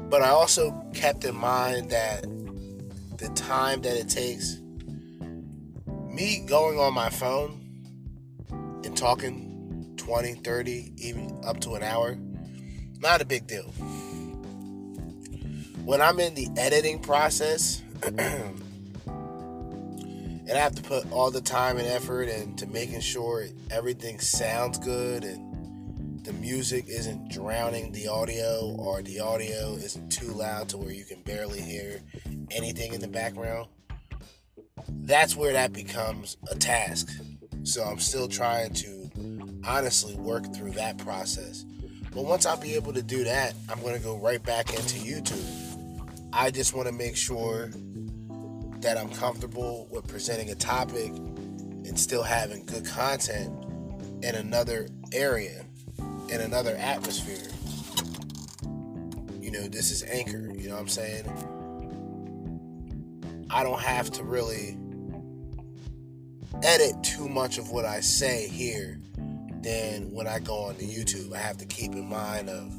but 0.10 0.22
I 0.22 0.30
also 0.30 0.72
kept 0.94 1.26
in 1.26 1.36
mind 1.36 1.92
that 1.92 2.24
the 3.18 3.30
time 3.36 3.82
that 3.82 3.96
it 3.96 4.10
takes 4.10 4.60
me 6.10 6.44
going 6.48 6.80
on 6.80 6.94
my 6.94 7.10
phone 7.10 7.60
and 8.84 8.98
talking 8.98 9.94
20, 9.98 10.34
30, 10.36 10.94
even 10.98 11.40
up 11.46 11.60
to 11.62 11.76
an 11.76 11.84
hour, 11.84 12.18
not 13.00 13.22
a 13.22 13.26
big 13.26 13.48
deal. 13.48 13.64
When 15.86 16.02
I'm 16.02 16.20
in 16.20 16.36
the 16.36 16.48
editing 16.58 17.00
process, 17.00 17.82
and 18.04 18.62
I 20.52 20.58
have 20.58 20.76
to 20.76 20.84
put 20.84 21.12
all 21.12 21.32
the 21.32 21.42
time 21.42 21.78
and 21.78 21.88
effort 21.88 22.24
into 22.24 22.68
making 22.68 23.02
sure 23.02 23.46
everything 23.70 24.20
sounds 24.20 24.78
good 24.80 25.24
and 25.24 25.51
the 26.24 26.34
music 26.34 26.86
isn't 26.88 27.30
drowning 27.30 27.92
the 27.92 28.08
audio 28.08 28.76
or 28.78 29.02
the 29.02 29.20
audio 29.20 29.74
isn't 29.74 30.12
too 30.12 30.32
loud 30.32 30.70
to 30.70 30.78
where 30.78 30.92
you 30.92 31.04
can 31.04 31.20
barely 31.22 31.60
hear 31.60 32.00
anything 32.52 32.94
in 32.94 33.02
the 33.02 33.08
background, 33.08 33.68
that's 34.88 35.36
where 35.36 35.54
that 35.54 35.74
becomes 35.74 36.38
a 36.52 36.56
task. 36.56 37.10
So 37.64 37.84
I'm 37.84 38.00
still 38.00 38.28
trying 38.28 38.74
to 38.76 39.10
honestly 39.66 40.16
work 40.16 40.54
through 40.54 40.72
that 40.72 41.00
process. 41.00 41.66
But 42.14 42.26
once 42.26 42.46
I'll 42.46 42.60
be 42.60 42.76
able 42.76 42.94
to 42.94 43.02
do 43.02 43.24
that, 43.24 43.56
I'm 43.70 43.82
going 43.82 43.96
to 43.96 44.04
go 44.04 44.18
right 44.18 44.44
back 44.44 44.70
into 44.74 45.00
YouTube. 45.00 46.30
I 46.34 46.52
just 46.52 46.76
want 46.76 46.88
to 46.88 46.94
make 46.94 47.16
sure 47.16 47.72
that 48.80 48.98
I'm 48.98 49.10
comfortable 49.10 49.88
with 49.90 50.08
presenting 50.08 50.50
a 50.50 50.56
topic 50.56 51.10
and 51.10 52.00
still 52.00 52.24
having 52.24 52.66
good 52.66 52.86
content 52.86 53.52
in 54.24 54.36
another 54.36 54.88
area 55.14 55.66
in 56.32 56.40
another 56.40 56.76
atmosphere. 56.78 57.52
You 59.42 59.52
know, 59.52 59.68
this 59.68 59.92
is 59.92 60.04
Anchor, 60.04 60.50
you 60.56 60.70
know 60.70 60.76
what 60.76 60.82
I'm 60.82 60.88
saying? 60.88 61.26
I 63.50 63.64
don't 63.64 63.82
have 63.82 64.10
to 64.12 64.24
really 64.24 64.78
edit 66.64 67.04
too 67.04 67.28
much 67.28 67.58
of 67.58 67.72
what 67.72 67.84
I 67.86 68.00
say 68.00 68.48
here 68.48 69.02
than 69.62 70.12
when 70.12 70.26
I 70.26 70.40
go 70.40 70.56
on 70.56 70.76
to 70.76 70.86
YouTube. 70.86 71.36
I 71.36 71.40
have 71.40 71.58
to 71.58 71.66
keep 71.66 71.92
in 71.94 72.08
mind 72.08 72.50
of 72.50 72.72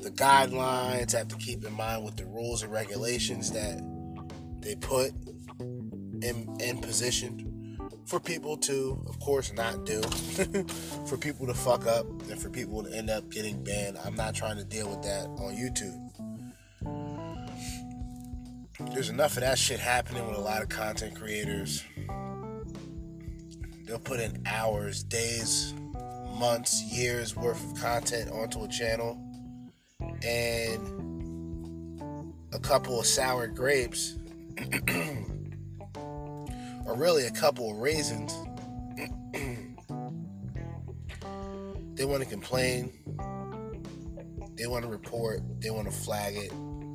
the 0.00 0.10
guidelines, 0.10 1.14
I 1.14 1.18
have 1.18 1.28
to 1.28 1.36
keep 1.36 1.64
in 1.64 1.72
mind 1.72 2.04
with 2.04 2.16
the 2.16 2.26
rules 2.26 2.62
and 2.62 2.70
regulations 2.70 3.50
that 3.52 3.82
they 4.60 4.74
put 4.74 5.12
in 5.58 6.54
in 6.60 6.78
position 6.78 7.43
for 8.06 8.20
people 8.20 8.56
to, 8.58 9.02
of 9.08 9.18
course, 9.20 9.52
not 9.52 9.86
do, 9.86 10.02
for 11.06 11.16
people 11.16 11.46
to 11.46 11.54
fuck 11.54 11.86
up, 11.86 12.06
and 12.30 12.38
for 12.38 12.50
people 12.50 12.82
to 12.84 12.94
end 12.94 13.10
up 13.10 13.30
getting 13.30 13.62
banned. 13.64 13.98
I'm 14.04 14.14
not 14.14 14.34
trying 14.34 14.56
to 14.56 14.64
deal 14.64 14.88
with 14.88 15.02
that 15.02 15.26
on 15.26 15.56
YouTube. 15.56 16.00
There's 18.92 19.08
enough 19.08 19.36
of 19.36 19.40
that 19.40 19.58
shit 19.58 19.80
happening 19.80 20.26
with 20.26 20.36
a 20.36 20.40
lot 20.40 20.62
of 20.62 20.68
content 20.68 21.14
creators. 21.14 21.82
They'll 23.84 23.98
put 23.98 24.20
in 24.20 24.42
hours, 24.46 25.02
days, 25.02 25.74
months, 26.38 26.82
years 26.82 27.36
worth 27.36 27.62
of 27.70 27.80
content 27.80 28.30
onto 28.30 28.64
a 28.64 28.68
channel, 28.68 29.18
and 30.22 31.04
a 32.52 32.58
couple 32.58 32.98
of 33.00 33.06
sour 33.06 33.46
grapes 33.46 34.18
or 36.86 36.96
really 36.96 37.26
a 37.26 37.30
couple 37.30 37.70
of 37.70 37.78
reasons. 37.78 38.34
they 41.94 42.04
want 42.04 42.22
to 42.22 42.28
complain. 42.28 42.92
They 44.56 44.66
want 44.66 44.84
to 44.84 44.90
report. 44.90 45.40
They 45.60 45.70
want 45.70 45.90
to 45.90 45.96
flag 45.96 46.36
it, 46.36 46.52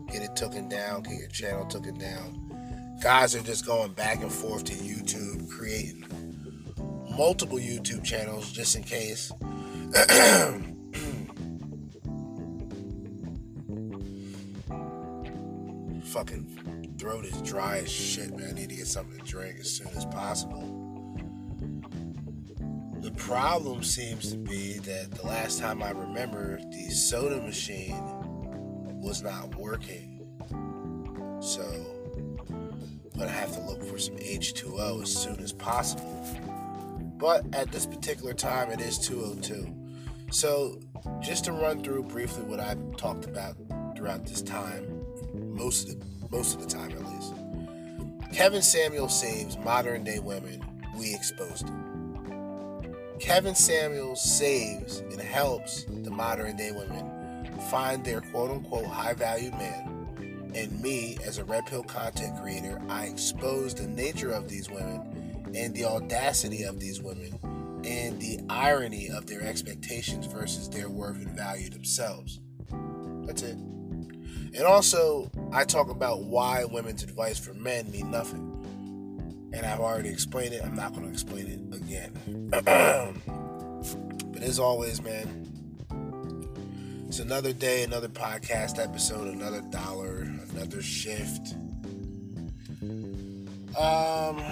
get 0.07 0.21
it 0.21 0.35
taken 0.35 0.69
down, 0.69 1.01
get 1.03 1.13
your 1.13 1.29
channel 1.29 1.65
taken 1.65 1.97
down. 1.97 2.97
Guys 3.01 3.33
are 3.35 3.41
just 3.41 3.65
going 3.65 3.93
back 3.93 4.21
and 4.21 4.31
forth 4.31 4.65
to 4.65 4.73
YouTube, 4.73 5.49
creating 5.49 6.05
multiple 7.17 7.57
YouTube 7.57 8.03
channels 8.03 8.51
just 8.51 8.75
in 8.75 8.83
case. 8.83 9.31
Fucking 16.11 16.78
throat 16.99 17.23
is 17.23 17.41
dry 17.41 17.77
as 17.77 17.89
shit, 17.89 18.37
man. 18.37 18.49
I 18.49 18.51
need 18.51 18.69
to 18.69 18.75
get 18.75 18.87
something 18.87 19.17
to 19.17 19.25
drink 19.25 19.57
as 19.59 19.71
soon 19.71 19.87
as 19.95 20.05
possible. 20.05 20.75
The 22.99 23.11
problem 23.11 23.83
seems 23.83 24.31
to 24.33 24.37
be 24.37 24.79
that 24.79 25.11
the 25.11 25.25
last 25.25 25.59
time 25.59 25.81
I 25.81 25.91
remember, 25.91 26.59
the 26.71 26.89
soda 26.89 27.37
machine 27.37 27.95
was 29.01 29.21
not 29.21 29.55
working. 29.55 30.27
So, 31.39 31.63
I'm 32.49 33.17
gonna 33.17 33.29
have 33.29 33.53
to 33.53 33.61
look 33.61 33.81
for 33.85 33.97
some 33.97 34.17
H2O 34.17 35.01
as 35.01 35.15
soon 35.15 35.39
as 35.39 35.53
possible. 35.53 36.25
But 37.17 37.45
at 37.53 37.71
this 37.71 37.85
particular 37.85 38.33
time, 38.33 38.71
it 38.71 38.81
is 38.81 38.99
202. 38.99 39.73
So, 40.31 40.81
just 41.21 41.45
to 41.45 41.53
run 41.53 41.81
through 41.81 42.03
briefly 42.03 42.43
what 42.43 42.59
I've 42.59 42.97
talked 42.97 43.23
about 43.23 43.55
throughout 43.95 44.25
this 44.25 44.41
time, 44.41 45.01
most 45.33 45.87
of 45.87 45.99
the, 45.99 46.18
most 46.31 46.55
of 46.55 46.61
the 46.61 46.67
time 46.67 46.91
at 46.91 47.05
least. 47.05 47.33
Kevin 48.33 48.61
Samuels 48.61 49.19
saves 49.19 49.57
modern 49.57 50.03
day 50.03 50.19
women. 50.19 50.63
We 50.97 51.13
exposed 51.13 51.67
him. 51.67 52.95
Kevin 53.19 53.55
Samuels 53.55 54.21
saves 54.21 54.99
and 54.99 55.19
helps 55.19 55.83
the 55.83 56.11
modern 56.11 56.55
day 56.55 56.71
women 56.71 57.47
find 57.69 58.03
their 58.05 58.21
quote 58.21 58.51
unquote 58.51 58.85
high 58.85 59.13
valued 59.13 59.53
man. 59.53 60.51
And 60.55 60.81
me, 60.81 61.17
as 61.25 61.37
a 61.37 61.43
Red 61.43 61.65
Pill 61.67 61.83
content 61.83 62.41
creator, 62.41 62.81
I 62.89 63.05
expose 63.05 63.73
the 63.73 63.87
nature 63.87 64.31
of 64.31 64.49
these 64.49 64.69
women 64.69 65.51
and 65.53 65.73
the 65.75 65.85
audacity 65.85 66.63
of 66.63 66.79
these 66.79 67.01
women 67.01 67.37
and 67.85 68.19
the 68.19 68.39
irony 68.49 69.09
of 69.09 69.25
their 69.25 69.41
expectations 69.41 70.25
versus 70.25 70.69
their 70.69 70.89
worth 70.89 71.17
and 71.17 71.35
value 71.35 71.69
themselves. 71.69 72.39
That's 73.25 73.41
it. 73.41 73.57
And 74.53 74.63
also, 74.63 75.29
I 75.51 75.63
talk 75.63 75.89
about 75.89 76.23
why 76.23 76.65
women's 76.65 77.03
advice 77.03 77.37
for 77.37 77.53
men 77.53 77.89
mean 77.91 78.09
nothing. 78.09 78.55
And 79.53 79.65
I've 79.65 79.79
already 79.79 80.09
explained 80.09 80.53
it. 80.53 80.63
I'm 80.63 80.75
not 80.75 80.93
going 80.93 81.05
to 81.05 81.11
explain 81.11 81.47
it 81.47 81.75
again. 81.75 82.49
but 84.33 84.41
as 84.41 84.59
always, 84.59 85.01
man, 85.01 85.45
it's 87.07 87.19
another 87.19 87.53
day, 87.53 87.83
another 87.83 88.07
podcast 88.07 88.83
episode, 88.83 89.27
another 89.27 89.61
dollar, 89.69 90.27
another 90.51 90.81
shift. 90.81 91.55
Um, 93.77 94.43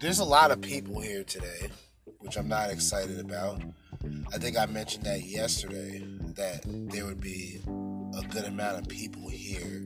there's 0.00 0.18
a 0.18 0.24
lot 0.24 0.50
of 0.50 0.60
people 0.60 1.00
here 1.00 1.24
today, 1.24 1.70
which 2.18 2.36
I'm 2.36 2.48
not 2.48 2.70
excited 2.70 3.18
about. 3.20 3.62
I 4.32 4.38
think 4.38 4.58
I 4.58 4.66
mentioned 4.66 5.04
that 5.04 5.22
yesterday 5.22 6.04
that 6.38 6.62
there 6.64 7.04
would 7.04 7.20
be 7.20 7.60
a 8.18 8.22
good 8.28 8.44
amount 8.44 8.78
of 8.78 8.88
people 8.88 9.28
here 9.28 9.84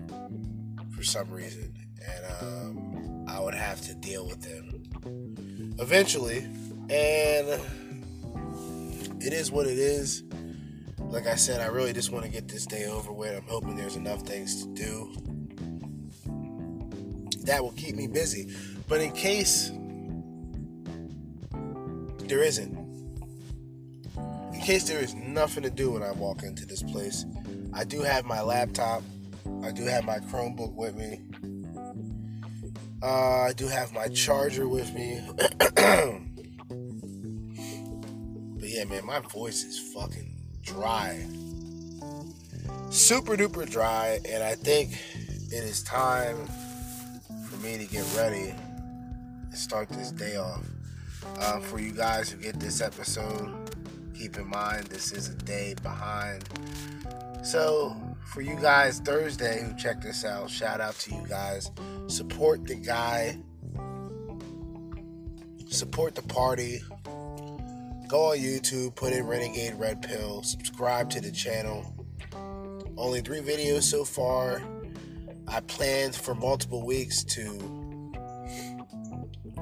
for 0.95 1.03
some 1.03 1.29
reason, 1.31 1.75
and 2.07 2.25
um, 2.41 3.25
I 3.29 3.41
would 3.41 3.55
have 3.55 3.81
to 3.83 3.95
deal 3.95 4.27
with 4.27 4.43
them 4.43 5.75
eventually. 5.81 6.47
And 6.91 7.61
it 9.21 9.33
is 9.33 9.51
what 9.51 9.67
it 9.67 9.79
is. 9.79 10.23
Like 10.99 11.27
I 11.27 11.35
said, 11.35 11.61
I 11.61 11.67
really 11.67 11.93
just 11.93 12.11
want 12.11 12.25
to 12.25 12.31
get 12.31 12.49
this 12.49 12.67
day 12.67 12.85
over 12.87 13.13
with. 13.13 13.37
I'm 13.37 13.49
hoping 13.49 13.77
there's 13.77 13.97
enough 13.97 14.23
things 14.23 14.63
to 14.63 14.75
do 14.75 15.15
that 17.45 17.63
will 17.63 17.73
keep 17.73 17.97
me 17.97 18.07
busy. 18.07 18.55
But 18.89 19.01
in 19.01 19.13
case 19.13 19.71
there 22.29 22.43
isn't, 22.43 22.82
case 24.63 24.85
there 24.85 25.01
is 25.01 25.15
nothing 25.15 25.65
to 25.65 25.71
do 25.71 25.91
when 25.91 26.03
I 26.03 26.13
walk 26.13 26.43
into 26.45 26.65
this 26.65 26.83
place, 26.83 27.27
I 27.73 27.85
do 27.85 28.03
have 28.03 28.25
my 28.25 28.41
laptop. 28.41 29.03
I 29.65 29.73
do 29.73 29.85
have 29.85 30.05
my 30.05 30.19
Chromebook 30.19 30.75
with 30.75 30.95
me. 30.95 31.21
Uh, 33.03 33.43
I 33.43 33.53
do 33.55 33.67
have 33.67 33.93
my 33.93 34.07
charger 34.09 34.69
with 34.69 34.95
me. 34.95 35.21
but 38.57 38.69
yeah, 38.69 38.85
man, 38.85 39.05
my 39.05 39.19
voice 39.21 39.65
is 39.65 39.93
fucking 39.93 40.33
dry. 40.63 41.27
Super 42.91 43.37
duper 43.37 43.69
dry, 43.69 44.21
and 44.29 44.43
I 44.43 44.55
think 44.55 44.93
it 45.51 45.65
is 45.65 45.83
time 45.83 46.37
for 47.49 47.57
me 47.57 47.79
to 47.79 47.87
get 47.87 48.05
ready 48.17 48.51
and 48.51 49.55
start 49.55 49.89
this 49.89 50.13
day 50.13 50.37
off. 50.37 50.65
Uh, 51.39 51.59
for 51.61 51.81
you 51.81 51.93
guys 51.93 52.31
who 52.31 52.41
get 52.41 52.61
this 52.61 52.81
episode, 52.81 53.62
keep 54.13 54.37
in 54.37 54.49
mind 54.49 54.87
this 54.87 55.13
is 55.13 55.29
a 55.29 55.35
day 55.35 55.75
behind. 55.83 56.45
So, 57.43 57.97
for 58.33 58.41
you 58.41 58.57
guys 58.57 59.01
Thursday 59.01 59.63
who 59.63 59.75
checked 59.77 60.03
this 60.03 60.25
out, 60.25 60.51
shout 60.51 60.81
out 60.81 60.95
to 61.01 61.15
you 61.15 61.27
guys. 61.29 61.71
Support 62.07 62.67
the 62.67 62.77
guy, 62.77 63.39
support 65.67 66.15
the 66.15 66.23
party. 66.23 66.81
Go 68.09 68.33
on 68.33 68.39
YouTube, 68.39 68.95
put 68.95 69.13
in 69.13 69.27
Renegade 69.27 69.75
Red 69.75 70.03
Pill, 70.03 70.43
subscribe 70.43 71.09
to 71.11 71.21
the 71.21 71.33
channel. 71.33 71.95
Only 72.97 73.23
three 73.23 73.41
videos 73.41 73.85
so 73.85 74.05
far. 74.05 74.63
I 75.49 75.61
planned 75.61 76.15
for 76.15 76.35
multiple 76.35 76.85
weeks 76.85 77.25
to 77.25 78.13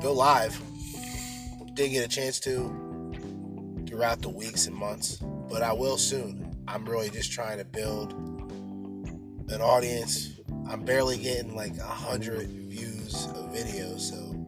go 0.02 0.12
live. 0.12 0.60
Didn't 1.74 1.92
get 1.92 2.04
a 2.04 2.08
chance 2.08 2.40
to 2.40 2.89
throughout 4.00 4.22
the 4.22 4.30
weeks 4.30 4.66
and 4.66 4.74
months, 4.74 5.22
but 5.50 5.60
I 5.60 5.74
will 5.74 5.98
soon. 5.98 6.56
I'm 6.66 6.86
really 6.86 7.10
just 7.10 7.32
trying 7.32 7.58
to 7.58 7.66
build 7.66 8.14
an 9.50 9.60
audience. 9.60 10.40
I'm 10.66 10.86
barely 10.86 11.18
getting 11.18 11.54
like 11.54 11.76
a 11.76 11.82
hundred 11.82 12.48
views 12.48 13.28
a 13.34 13.46
video, 13.52 13.98
so 13.98 14.42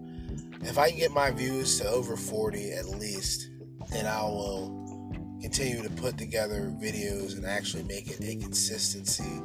if 0.62 0.78
I 0.78 0.88
can 0.88 0.98
get 0.98 1.10
my 1.10 1.32
views 1.32 1.78
to 1.80 1.88
over 1.90 2.16
40 2.16 2.72
at 2.72 2.86
least, 2.86 3.50
then 3.90 4.06
I 4.06 4.22
will 4.22 5.12
continue 5.42 5.82
to 5.82 5.90
put 5.90 6.16
together 6.16 6.74
videos 6.80 7.36
and 7.36 7.44
actually 7.44 7.82
make 7.82 8.08
it 8.08 8.20
a 8.22 8.36
consistency 8.36 9.42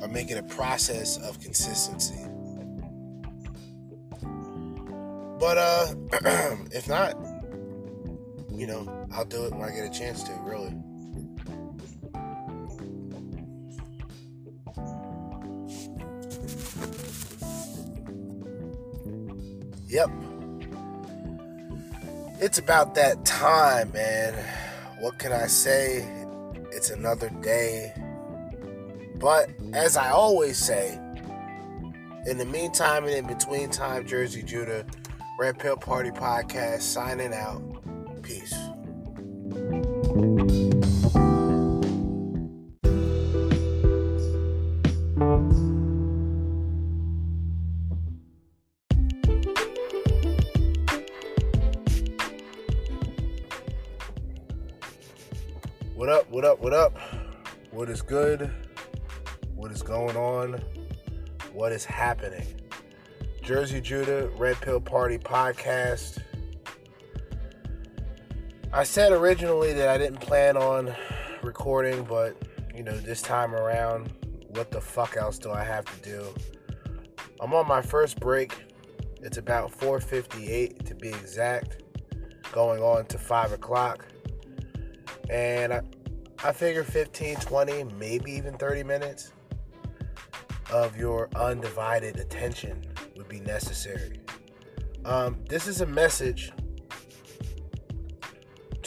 or 0.00 0.08
make 0.08 0.30
it 0.30 0.38
a 0.38 0.54
process 0.54 1.18
of 1.18 1.38
consistency. 1.38 2.24
But 5.38 5.58
uh 5.58 5.94
if 6.72 6.88
not, 6.88 7.14
you 8.58 8.66
know, 8.66 9.06
I'll 9.12 9.24
do 9.24 9.44
it 9.44 9.52
when 9.52 9.68
I 9.68 9.72
get 9.72 9.84
a 9.84 9.90
chance 9.90 10.24
to, 10.24 10.32
really. 10.42 10.74
Yep. 19.86 20.10
It's 22.40 22.58
about 22.58 22.96
that 22.96 23.24
time, 23.24 23.92
man. 23.92 24.34
What 24.98 25.20
can 25.20 25.32
I 25.32 25.46
say? 25.46 26.06
It's 26.72 26.90
another 26.90 27.30
day. 27.40 27.92
But 29.20 29.50
as 29.72 29.96
I 29.96 30.10
always 30.10 30.58
say, 30.58 30.98
in 32.26 32.38
the 32.38 32.44
meantime 32.44 33.04
and 33.04 33.14
in 33.14 33.26
between 33.26 33.70
time, 33.70 34.04
Jerzee 34.04 34.44
Judah, 34.44 34.84
Red 35.38 35.60
Pill 35.60 35.76
Party 35.76 36.10
Podcast 36.10 36.82
signing 36.82 37.32
out. 37.32 37.62
Peace. 38.28 38.52
What 55.94 56.10
up, 56.10 56.30
what 56.30 56.44
up, 56.44 56.60
what 56.60 56.74
up? 56.74 56.98
What 57.70 57.88
is 57.88 58.02
good? 58.02 58.50
What 59.54 59.72
is 59.72 59.82
going 59.82 60.16
on? 60.18 60.60
What 61.54 61.72
is 61.72 61.86
happening? 61.86 62.46
Jerzee 63.42 63.82
Judah, 63.82 64.28
Red 64.36 64.60
Pill 64.60 64.82
Party 64.82 65.16
Podcast. 65.16 66.18
I 68.78 68.84
said 68.84 69.10
originally 69.10 69.72
that 69.72 69.88
I 69.88 69.98
didn't 69.98 70.20
plan 70.20 70.56
on 70.56 70.94
recording, 71.42 72.04
but 72.04 72.36
you 72.76 72.84
know, 72.84 72.96
this 72.96 73.20
time 73.20 73.52
around, 73.52 74.12
what 74.50 74.70
the 74.70 74.80
fuck 74.80 75.16
else 75.16 75.36
do 75.36 75.50
I 75.50 75.64
have 75.64 75.84
to 75.84 76.08
do? 76.08 76.32
I'm 77.40 77.52
on 77.54 77.66
my 77.66 77.82
first 77.82 78.20
break. 78.20 78.54
It's 79.20 79.36
about 79.36 79.72
4:58 79.72 80.86
to 80.86 80.94
be 80.94 81.08
exact, 81.08 81.82
going 82.52 82.80
on 82.80 83.06
to 83.06 83.18
five 83.18 83.50
o'clock. 83.50 84.06
And 85.28 85.72
I, 85.72 85.80
I 86.44 86.52
figure 86.52 86.84
15, 86.84 87.34
20, 87.34 87.82
maybe 87.98 88.30
even 88.30 88.56
30 88.58 88.84
minutes 88.84 89.32
of 90.70 90.96
your 90.96 91.28
undivided 91.34 92.20
attention 92.20 92.86
would 93.16 93.28
be 93.28 93.40
necessary. 93.40 94.20
Um, 95.04 95.42
this 95.48 95.66
is 95.66 95.80
a 95.80 95.86
message 95.86 96.52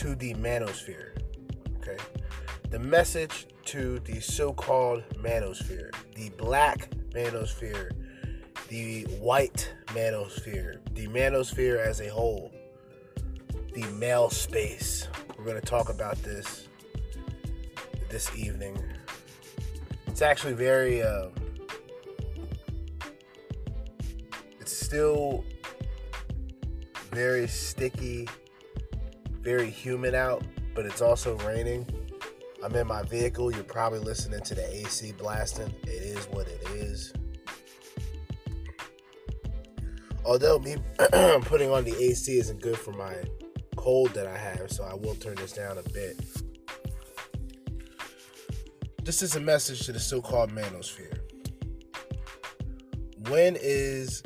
to 0.01 0.15
the 0.15 0.33
manosphere. 0.33 1.15
Okay, 1.77 1.97
the 2.71 2.79
message 2.79 3.45
to 3.65 3.99
the 3.99 4.19
so-called 4.19 5.03
manosphere, 5.17 5.93
the 6.15 6.29
black 6.39 6.89
manosphere, 7.11 7.91
the 8.67 9.03
white 9.19 9.71
manosphere, 9.89 10.79
the 10.95 11.05
manosphere 11.05 11.77
as 11.77 12.01
a 12.01 12.07
whole, 12.07 12.51
the 13.75 13.83
male 13.99 14.31
space. 14.31 15.07
We're 15.37 15.45
going 15.45 15.61
to 15.61 15.67
talk 15.67 15.89
about 15.89 16.17
this 16.23 16.67
this 18.09 18.35
evening. 18.35 18.83
It's 20.07 20.23
actually 20.23 20.53
very, 20.53 21.03
uh, 21.03 21.27
it's 24.59 24.75
still 24.75 25.43
very 27.11 27.47
sticky, 27.47 28.27
very 29.41 29.69
humid 29.69 30.13
out, 30.13 30.43
but 30.75 30.85
it's 30.85 31.01
also 31.01 31.37
raining. 31.39 31.85
I'm 32.63 32.75
in 32.75 32.87
my 32.87 33.03
vehicle. 33.03 33.51
You're 33.51 33.63
probably 33.63 33.99
listening 33.99 34.41
to 34.41 34.55
the 34.55 34.75
AC 34.75 35.13
blasting. 35.13 35.73
It 35.83 35.89
is 35.89 36.25
what 36.25 36.47
it 36.47 36.61
is. 36.75 37.13
Although 40.23 40.59
me 40.59 40.77
putting 41.41 41.71
on 41.71 41.83
the 41.83 41.95
AC 41.99 42.37
isn't 42.37 42.61
good 42.61 42.77
for 42.77 42.91
my 42.91 43.15
cold 43.75 44.13
that 44.13 44.27
I 44.27 44.37
have, 44.37 44.71
so 44.71 44.83
I 44.83 44.93
will 44.93 45.15
turn 45.15 45.35
this 45.35 45.53
down 45.53 45.79
a 45.79 45.83
bit. 45.89 46.19
This 49.03 49.23
is 49.23 49.35
a 49.35 49.39
message 49.39 49.85
to 49.87 49.91
the 49.91 49.99
so 49.99 50.21
called 50.21 50.51
manosphere. 50.51 51.17
When 53.29 53.57
is 53.59 54.21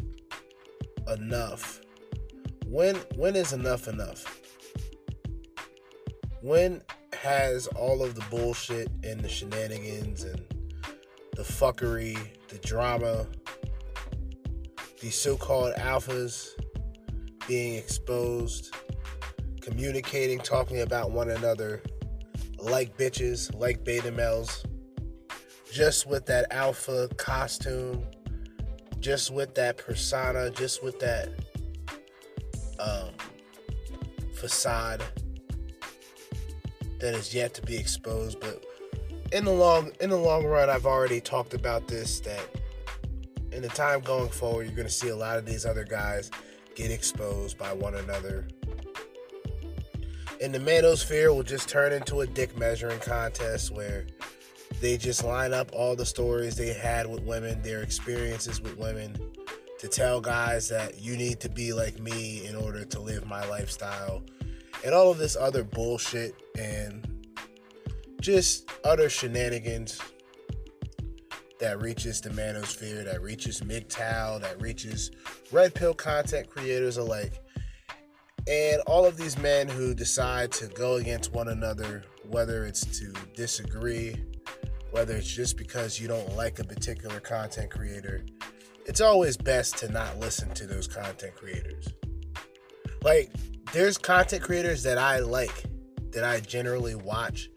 enough? 1.08 1.82
when 2.76 2.96
when 3.16 3.36
is 3.36 3.54
enough 3.54 3.88
enough? 3.88 4.42
When 6.46 6.84
has 7.24 7.66
all 7.66 8.04
of 8.04 8.14
the 8.14 8.24
bullshit 8.30 8.92
and 9.04 9.20
the 9.20 9.28
shenanigans 9.28 10.24
and 10.24 10.40
the 11.36 11.42
fuckery, 11.42 12.20
the 12.50 12.60
drama, 12.60 13.26
these 15.02 15.16
so-called 15.16 15.74
alphas 15.74 16.50
being 17.48 17.74
exposed, 17.74 18.76
communicating, 19.60 20.38
talking 20.38 20.82
about 20.82 21.10
one 21.10 21.32
another 21.32 21.82
like 22.60 22.96
bitches, 22.96 23.52
like 23.56 23.84
beta 23.84 24.12
males, 24.12 24.68
just 25.74 26.06
with 26.06 26.28
that 26.28 26.46
alpha 26.52 27.10
costume, 27.18 28.06
just 29.00 29.32
with 29.32 29.56
that 29.56 29.78
persona, 29.78 30.52
just 30.52 30.84
with 30.84 31.00
that 31.00 31.28
um, 32.78 33.10
facade 34.36 35.02
that 37.06 37.14
is 37.14 37.36
yet 37.36 37.54
to 37.54 37.62
be 37.62 37.78
exposed. 37.78 38.40
But 38.40 38.66
in 39.32 39.46
the 39.46 39.52
long 39.52 39.92
in 40.02 40.10
the 40.10 40.18
long 40.18 40.44
run, 40.44 40.72
I've 40.72 40.88
already 40.88 41.22
talked 41.22 41.54
about 41.54 41.88
this 41.88 42.20
that 42.22 42.44
in 43.52 43.62
the 43.62 43.68
time 43.70 44.02
going 44.02 44.30
forward, 44.30 44.64
you're 44.64 44.76
going 44.76 44.88
to 44.88 44.94
see 44.94 45.10
a 45.10 45.16
lot 45.16 45.38
of 45.38 45.46
these 45.46 45.68
other 45.68 45.84
guys 45.84 46.32
get 46.74 46.90
exposed 46.90 47.60
by 47.60 47.72
one 47.74 47.94
another. 47.94 48.48
And 50.42 50.54
the 50.54 50.60
manosphere 50.60 51.34
will 51.34 51.44
just 51.44 51.70
turn 51.70 51.94
into 51.94 52.22
a 52.22 52.28
dick 52.28 52.58
measuring 52.58 53.00
contest 53.00 53.70
where 53.70 54.08
they 54.82 54.98
just 54.98 55.24
line 55.24 55.54
up 55.54 55.70
all 55.74 55.96
the 55.96 56.08
stories 56.08 56.58
they 56.58 56.74
had 56.74 57.06
with 57.06 57.22
women, 57.22 57.62
their 57.62 57.84
experiences 57.84 58.60
with 58.62 58.78
women, 58.78 59.16
to 59.78 59.88
tell 59.88 60.20
guys 60.20 60.68
that 60.70 61.00
you 61.00 61.16
need 61.16 61.40
to 61.42 61.50
be 61.50 61.72
like 61.72 62.00
me 62.00 62.48
in 62.48 62.56
order 62.56 62.84
to 62.84 63.00
live 63.00 63.28
my 63.28 63.48
lifestyle, 63.48 64.24
and 64.86 64.94
all 64.94 65.10
of 65.10 65.18
this 65.18 65.36
other 65.36 65.64
bullshit 65.64 66.36
and 66.58 67.28
just 68.22 68.70
utter 68.84 69.10
shenanigans 69.10 70.00
that 71.60 71.82
reaches 71.82 72.22
the 72.22 72.30
manosphere, 72.30 73.04
that 73.04 73.22
reaches 73.22 73.62
MGTOW, 73.62 74.42
that 74.42 74.62
reaches 74.62 75.10
red 75.52 75.74
pill 75.74 75.96
content 75.96 76.48
creators 76.50 76.98
alike. 76.98 77.42
And 78.48 78.80
all 78.86 79.06
of 79.06 79.18
these 79.18 79.40
men 79.40 79.68
who 79.68 79.96
decide 79.96 80.52
to 80.54 80.68
go 80.68 80.96
against 80.96 81.34
one 81.34 81.48
another, 81.48 82.04
whether 82.30 82.66
it's 82.66 82.86
to 83.00 83.12
disagree, 83.36 84.24
whether 84.92 85.16
it's 85.16 85.28
just 85.28 85.58
because 85.58 86.00
you 86.00 86.08
don't 86.08 86.36
like 86.36 86.60
a 86.60 86.64
particular 86.64 87.20
content 87.20 87.72
creator, 87.72 88.24
it's 88.86 89.02
always 89.02 89.36
best 89.36 89.78
to 89.80 89.92
not 89.92 90.20
listen 90.20 90.50
to 90.54 90.68
those 90.68 90.88
content 90.88 91.34
creators. 91.36 91.88
Like, 93.02 93.32
there's 93.74 93.98
content 93.98 94.44
creators 94.44 94.84
that 94.84 94.98
I 94.98 95.20
like, 95.20 95.64
that 96.12 96.24
I 96.24 96.40
generally 96.40 96.96
watch, 96.96 97.50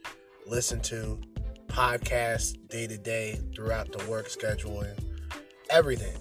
listen 0.47 0.81
to, 0.83 1.21
podcast 1.67 2.69
day 2.69 2.87
to 2.87 2.99
day 2.99 3.41
throughout 3.55 3.93
the 3.93 4.05
work 4.11 4.29
schedule 4.29 4.81
and 4.81 4.99
everything. 5.71 6.17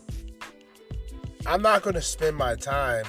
I'm 1.45 1.61
not 1.61 1.81
going 1.81 1.95
to 1.95 2.01
spend 2.01 2.35
my 2.35 2.55
time 2.55 3.05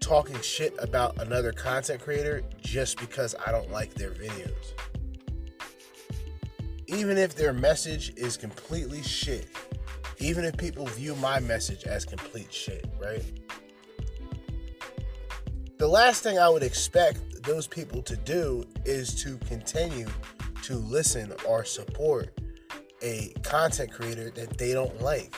talking 0.00 0.40
shit 0.40 0.74
about 0.78 1.20
another 1.20 1.52
content 1.52 2.00
creator 2.00 2.42
just 2.60 2.98
because 2.98 3.34
I 3.46 3.52
don't 3.52 3.70
like 3.70 3.94
their 3.94 4.10
videos. 4.10 4.72
Even 6.86 7.18
if 7.18 7.34
their 7.34 7.52
message 7.52 8.12
is 8.16 8.36
completely 8.36 9.02
shit, 9.02 9.48
even 10.18 10.44
if 10.44 10.56
people 10.56 10.86
view 10.86 11.14
my 11.16 11.40
message 11.40 11.84
as 11.84 12.04
complete 12.04 12.52
shit, 12.52 12.86
right? 13.00 13.22
The 15.78 15.86
last 15.86 16.22
thing 16.22 16.38
I 16.38 16.48
would 16.48 16.62
expect 16.62 17.42
those 17.42 17.66
people 17.66 18.00
to 18.04 18.16
do 18.16 18.64
is 18.86 19.14
to 19.22 19.36
continue 19.38 20.08
to 20.62 20.76
listen 20.76 21.34
or 21.46 21.66
support 21.66 22.30
a 23.02 23.34
content 23.42 23.92
creator 23.92 24.30
that 24.30 24.56
they 24.56 24.72
don't 24.72 25.02
like. 25.02 25.34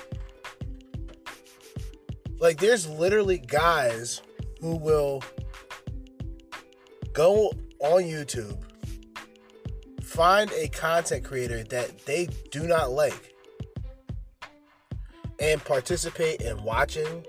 Like, 2.38 2.60
there's 2.60 2.88
literally 2.88 3.38
guys 3.38 4.22
who 4.60 4.76
will 4.76 5.24
go 7.12 7.52
on 7.80 8.02
YouTube, 8.02 8.62
find 10.00 10.52
a 10.52 10.68
content 10.68 11.24
creator 11.24 11.64
that 11.64 12.06
they 12.06 12.28
do 12.52 12.68
not 12.68 12.92
like, 12.92 13.34
and 15.40 15.64
participate 15.64 16.42
in 16.42 16.62
watching, 16.62 17.26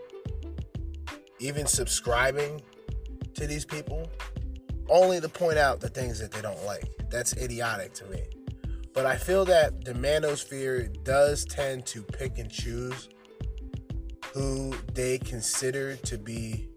even 1.40 1.66
subscribing 1.66 2.62
to 3.36 3.48
these 3.48 3.66
people, 3.66 4.10
only 4.90 5.20
to 5.22 5.30
point 5.30 5.58
out 5.58 5.80
the 5.80 5.90
things 5.90 6.20
that 6.20 6.32
they 6.32 6.42
don't 6.42 6.64
like. 6.66 6.84
That's 7.10 7.34
idiotic 7.38 7.94
to 7.96 8.06
me. 8.06 8.24
But 8.94 9.06
I 9.06 9.16
feel 9.16 9.46
that 9.46 9.86
the 9.86 9.94
manosphere 9.94 11.04
does 11.04 11.46
tend 11.46 11.86
to 11.88 12.02
pick 12.02 12.38
and 12.38 12.50
choose 12.50 13.10
who 14.34 14.74
they 14.94 15.18
consider 15.20 15.96
to 15.96 16.18
be 16.18 16.68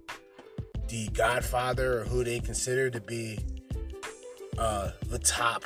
the 0.89 1.09
godfather 1.09 2.01
or 2.01 2.05
who 2.05 2.23
they 2.23 2.39
consider 2.39 2.91
to 2.91 3.01
be 3.01 3.39
uh, 4.59 4.91
the 5.09 5.19
top 5.19 5.65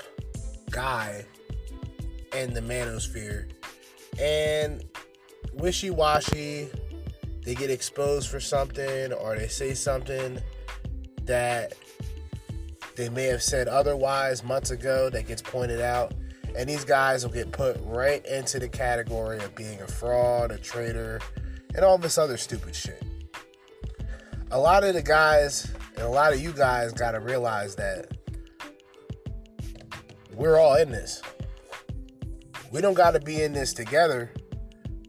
guy 0.70 1.24
in 2.34 2.54
the 2.54 2.60
manosphere. 2.60 3.50
And 4.20 4.84
wishy 5.52 5.90
washy, 5.90 6.68
they 7.44 7.54
get 7.54 7.70
exposed 7.70 8.28
for 8.28 8.40
something 8.40 9.12
or 9.12 9.36
they 9.36 9.48
say 9.48 9.74
something 9.74 10.40
that 11.26 11.74
they 12.96 13.08
may 13.08 13.24
have 13.24 13.42
said 13.42 13.68
otherwise 13.68 14.42
months 14.42 14.70
ago 14.70 15.10
that 15.10 15.26
gets 15.26 15.42
pointed 15.42 15.80
out. 15.80 16.14
And 16.56 16.68
these 16.68 16.84
guys 16.84 17.22
will 17.22 17.32
get 17.32 17.52
put 17.52 17.76
right 17.82 18.24
into 18.24 18.58
the 18.58 18.68
category 18.68 19.38
of 19.38 19.54
being 19.54 19.80
a 19.82 19.86
fraud, 19.86 20.50
a 20.50 20.56
traitor, 20.56 21.20
and 21.74 21.84
all 21.84 21.98
this 21.98 22.16
other 22.16 22.38
stupid 22.38 22.74
shit. 22.74 23.02
A 24.50 24.58
lot 24.58 24.82
of 24.82 24.94
the 24.94 25.02
guys 25.02 25.70
and 25.96 26.04
a 26.04 26.08
lot 26.08 26.32
of 26.32 26.40
you 26.40 26.52
guys 26.52 26.92
got 26.92 27.12
to 27.12 27.20
realize 27.20 27.74
that 27.76 28.12
we're 30.34 30.58
all 30.58 30.76
in 30.76 30.90
this. 30.90 31.22
We 32.70 32.80
don't 32.80 32.94
got 32.94 33.12
to 33.12 33.20
be 33.20 33.42
in 33.42 33.54
this 33.54 33.72
together, 33.72 34.30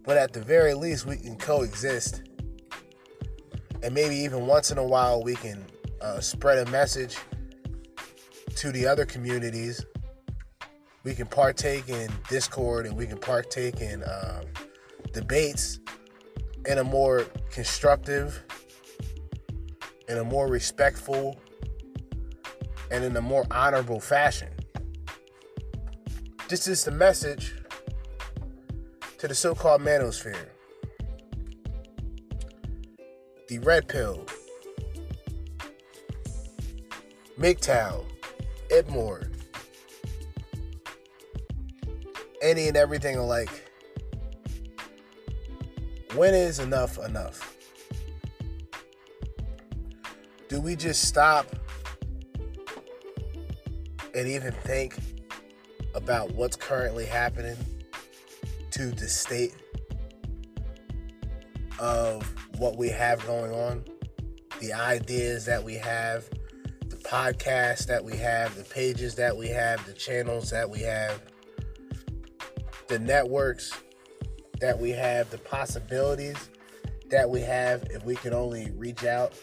but 0.05 0.17
at 0.17 0.31
the 0.31 0.41
very 0.41 0.73
least, 0.73 1.05
we 1.05 1.17
can 1.17 1.35
coexist. 1.35 2.23
And 3.83 3.93
maybe 3.93 4.15
even 4.15 4.47
once 4.47 4.71
in 4.71 4.77
a 4.77 4.83
while, 4.83 5.21
we 5.21 5.35
can 5.35 5.65
uh, 6.01 6.19
spread 6.19 6.67
a 6.67 6.71
message 6.71 7.17
to 8.55 8.71
the 8.71 8.85
other 8.85 9.05
communities. 9.05 9.85
We 11.03 11.13
can 11.13 11.27
partake 11.27 11.89
in 11.89 12.09
Discord 12.29 12.85
and 12.85 12.97
we 12.97 13.05
can 13.05 13.17
partake 13.17 13.81
in 13.81 14.03
um, 14.03 14.45
debates 15.13 15.79
in 16.65 16.79
a 16.79 16.83
more 16.83 17.25
constructive, 17.51 18.43
in 20.09 20.17
a 20.17 20.23
more 20.23 20.47
respectful, 20.47 21.39
and 22.91 23.03
in 23.03 23.15
a 23.15 23.21
more 23.21 23.45
honorable 23.51 23.99
fashion. 23.99 24.49
This 26.49 26.67
is 26.67 26.83
the 26.83 26.91
message 26.91 27.53
to 29.17 29.27
the 29.27 29.35
so 29.35 29.55
called 29.55 29.81
manosphere. 29.81 30.49
The 33.47 33.59
red 33.59 33.87
pill. 33.87 34.25
MGTOW. 37.39 38.03
Edmore. 38.71 39.29
Any 42.41 42.67
and 42.67 42.75
everything 42.75 43.15
alike. 43.15 43.69
When 46.15 46.33
is 46.33 46.59
enough 46.59 46.97
enough? 46.97 47.55
Do 50.49 50.59
we 50.59 50.75
just 50.75 51.03
stop 51.03 51.45
and 54.15 54.27
even 54.27 54.51
think 54.51 54.97
about 55.93 56.31
what's 56.31 56.55
currently 56.55 57.05
happening 57.05 57.57
to 58.71 58.91
the 58.91 59.07
state 59.07 59.53
of 61.79 62.23
what 62.57 62.77
we 62.77 62.89
have 62.89 63.23
going 63.27 63.51
on, 63.51 63.83
the 64.59 64.73
ideas 64.73 65.45
that 65.45 65.63
we 65.63 65.75
have, 65.75 66.27
podcasts 67.07 67.85
that 67.85 68.03
we 68.03 68.17
have, 68.17 68.53
the 68.55 68.63
pages 68.65 69.15
that 69.15 69.35
we 69.35 69.47
have, 69.47 69.85
the 69.85 69.93
channels 69.93 70.49
that 70.49 70.69
we 70.69 70.81
have, 70.81 71.21
the 72.89 72.99
networks 72.99 73.71
that 74.59 74.77
we 74.77 74.89
have, 74.89 75.29
the 75.29 75.37
possibilities 75.37 76.49
that 77.09 77.29
we 77.29 77.39
have 77.39 77.83
if 77.91 78.03
we 78.03 78.13
can 78.15 78.33
only 78.33 78.71
reach 78.71 79.05
out 79.05 79.33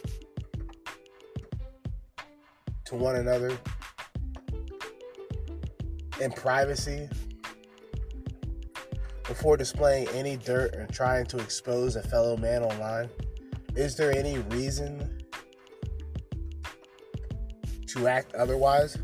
to 2.84 2.96
one 2.96 3.16
another 3.16 3.56
in 6.20 6.30
privacy 6.32 7.08
before 9.26 9.56
displaying 9.56 10.06
any 10.08 10.36
dirt 10.36 10.74
or 10.76 10.86
trying 10.92 11.24
to 11.24 11.38
expose 11.38 11.96
a 11.96 12.02
fellow 12.02 12.36
man 12.36 12.62
online. 12.62 13.08
is 13.74 13.96
there 13.96 14.14
any 14.14 14.38
reason 14.50 15.24
to 17.95 18.09
act 18.09 18.34
otherwise? 18.34 18.99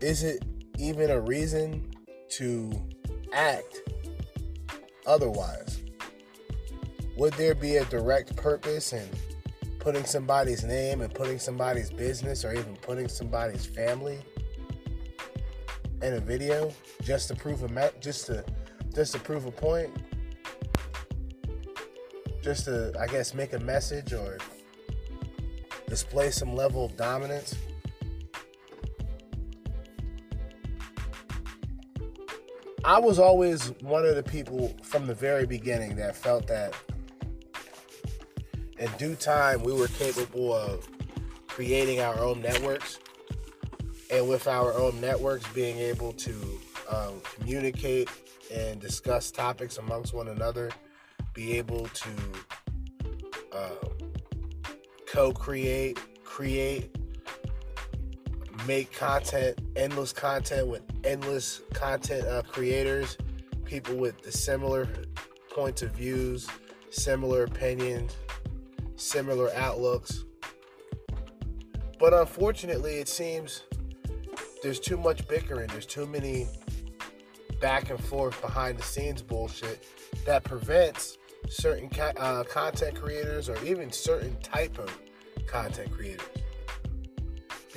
Is 0.00 0.22
it 0.22 0.44
even 0.78 1.10
a 1.10 1.20
reason 1.20 1.90
to 2.30 2.72
act 3.32 3.80
otherwise? 5.06 5.82
Would 7.16 7.34
there 7.34 7.54
be 7.54 7.76
a 7.76 7.84
direct 7.86 8.36
purpose 8.36 8.92
in 8.92 9.08
putting 9.78 10.04
somebody's 10.04 10.64
name 10.64 11.00
and 11.00 11.14
putting 11.14 11.38
somebody's 11.38 11.90
business 11.90 12.44
or 12.44 12.52
even 12.52 12.76
putting 12.82 13.08
somebody's 13.08 13.64
family 13.64 14.18
in 16.02 16.14
a 16.14 16.20
video 16.20 16.72
just 17.02 17.28
to 17.28 17.36
prove 17.36 17.62
a 17.62 17.92
just 18.00 18.26
to 18.26 18.44
just 18.94 19.12
to 19.14 19.20
prove 19.20 19.46
a 19.46 19.52
point? 19.52 19.90
Just 22.42 22.64
to 22.64 22.92
I 23.00 23.06
guess 23.06 23.32
make 23.32 23.52
a 23.54 23.60
message 23.60 24.12
or 24.12 24.38
display 25.86 26.30
some 26.30 26.54
level 26.54 26.84
of 26.84 26.96
dominance? 26.96 27.54
I 32.84 33.00
was 33.00 33.18
always 33.18 33.72
one 33.80 34.06
of 34.06 34.14
the 34.14 34.22
people 34.22 34.74
from 34.82 35.06
the 35.06 35.14
very 35.14 35.44
beginning 35.44 35.96
that 35.96 36.14
felt 36.14 36.46
that 36.46 36.72
in 38.78 38.90
due 38.98 39.16
time 39.16 39.62
we 39.64 39.72
were 39.72 39.88
capable 39.88 40.54
of 40.54 40.88
creating 41.48 42.00
our 42.00 42.18
own 42.20 42.40
networks 42.40 43.00
and 44.10 44.28
with 44.28 44.46
our 44.46 44.72
own 44.74 45.00
networks 45.00 45.46
being 45.52 45.78
able 45.78 46.12
to 46.12 46.60
um, 46.88 47.20
communicate 47.34 48.08
and 48.54 48.80
discuss 48.80 49.30
topics 49.30 49.78
amongst 49.78 50.14
one 50.14 50.28
another 50.28 50.70
be 51.34 51.58
able 51.58 51.88
to 51.88 52.10
uh, 53.52 53.88
co-create 55.06 55.98
create 56.24 56.96
make 58.66 58.92
content, 58.92 59.58
endless 59.76 60.12
content 60.12 60.66
with 60.66 60.82
endless 61.04 61.62
content 61.72 62.26
uh, 62.26 62.42
creators, 62.42 63.16
people 63.64 63.96
with 63.96 64.20
the 64.22 64.32
similar 64.32 64.88
points 65.50 65.82
of 65.82 65.92
views, 65.92 66.48
similar 66.90 67.44
opinions, 67.44 68.16
similar 68.96 69.52
outlooks. 69.54 70.24
But 71.98 72.12
unfortunately, 72.12 72.96
it 72.96 73.08
seems 73.08 73.62
there's 74.62 74.80
too 74.80 74.96
much 74.96 75.26
bickering, 75.28 75.68
there's 75.68 75.86
too 75.86 76.06
many 76.06 76.46
back 77.60 77.90
and 77.90 78.02
forth 78.02 78.40
behind 78.42 78.78
the 78.78 78.82
scenes 78.82 79.22
bullshit 79.22 79.86
that 80.26 80.44
prevents 80.44 81.18
certain 81.48 81.88
uh, 82.18 82.42
content 82.44 82.94
creators 83.00 83.48
or 83.48 83.62
even 83.64 83.90
certain 83.92 84.36
type 84.40 84.78
of 84.78 84.96
content 85.46 85.90
creators 85.92 86.26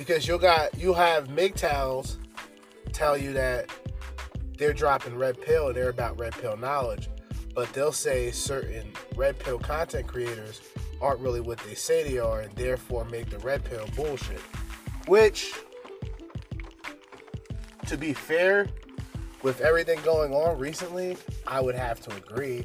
because 0.00 0.26
you 0.26 0.38
got 0.38 0.74
you 0.78 0.94
have 0.94 1.28
MGTOWs 1.28 2.16
tell 2.90 3.18
you 3.18 3.34
that 3.34 3.68
they're 4.56 4.72
dropping 4.72 5.14
red 5.14 5.38
pill 5.42 5.66
and 5.66 5.76
they're 5.76 5.90
about 5.90 6.18
red 6.18 6.32
pill 6.32 6.56
knowledge, 6.56 7.10
but 7.54 7.70
they'll 7.74 7.92
say 7.92 8.30
certain 8.30 8.90
red 9.14 9.38
pill 9.38 9.58
content 9.58 10.06
creators 10.06 10.62
aren't 11.02 11.20
really 11.20 11.40
what 11.40 11.58
they 11.58 11.74
say 11.74 12.02
they 12.02 12.18
are 12.18 12.40
and 12.40 12.50
therefore 12.56 13.04
make 13.04 13.28
the 13.28 13.38
red 13.40 13.62
pill 13.62 13.86
bullshit. 13.94 14.40
Which, 15.06 15.52
to 17.86 17.98
be 17.98 18.14
fair, 18.14 18.68
with 19.42 19.60
everything 19.60 20.00
going 20.00 20.32
on 20.32 20.58
recently, 20.58 21.18
I 21.46 21.60
would 21.60 21.74
have 21.74 22.00
to 22.00 22.16
agree. 22.16 22.64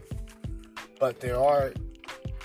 But 1.00 1.20
there 1.20 1.40
are 1.40 1.74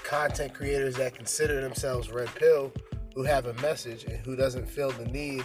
content 0.05 0.55
creators 0.55 0.97
that 0.97 1.15
consider 1.15 1.61
themselves 1.61 2.11
red 2.11 2.29
pill 2.35 2.73
who 3.15 3.23
have 3.23 3.47
a 3.47 3.55
message 3.55 4.05
and 4.05 4.17
who 4.25 4.37
doesn't 4.37 4.67
feel 4.67 4.91
the 4.91 5.07
need 5.07 5.45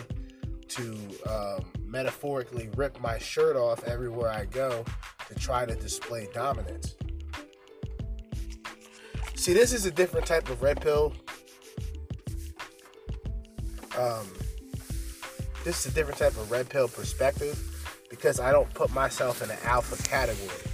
to 0.69 0.97
um, 1.29 1.65
metaphorically 1.85 2.69
rip 2.75 2.99
my 2.99 3.17
shirt 3.17 3.55
off 3.55 3.83
everywhere 3.83 4.29
I 4.29 4.45
go 4.45 4.83
to 5.27 5.35
try 5.35 5.65
to 5.65 5.75
display 5.75 6.27
dominance. 6.33 6.95
See, 9.35 9.53
this 9.53 9.73
is 9.73 9.85
a 9.85 9.91
different 9.91 10.25
type 10.25 10.49
of 10.49 10.61
red 10.61 10.81
pill. 10.81 11.13
Um, 13.97 14.27
this 15.63 15.85
is 15.85 15.91
a 15.91 15.95
different 15.95 16.19
type 16.19 16.33
of 16.33 16.49
red 16.51 16.69
pill 16.69 16.87
perspective 16.87 17.59
because 18.09 18.39
I 18.39 18.51
don't 18.51 18.71
put 18.73 18.93
myself 18.93 19.41
in 19.41 19.49
an 19.49 19.57
alpha 19.63 20.01
category. 20.03 20.71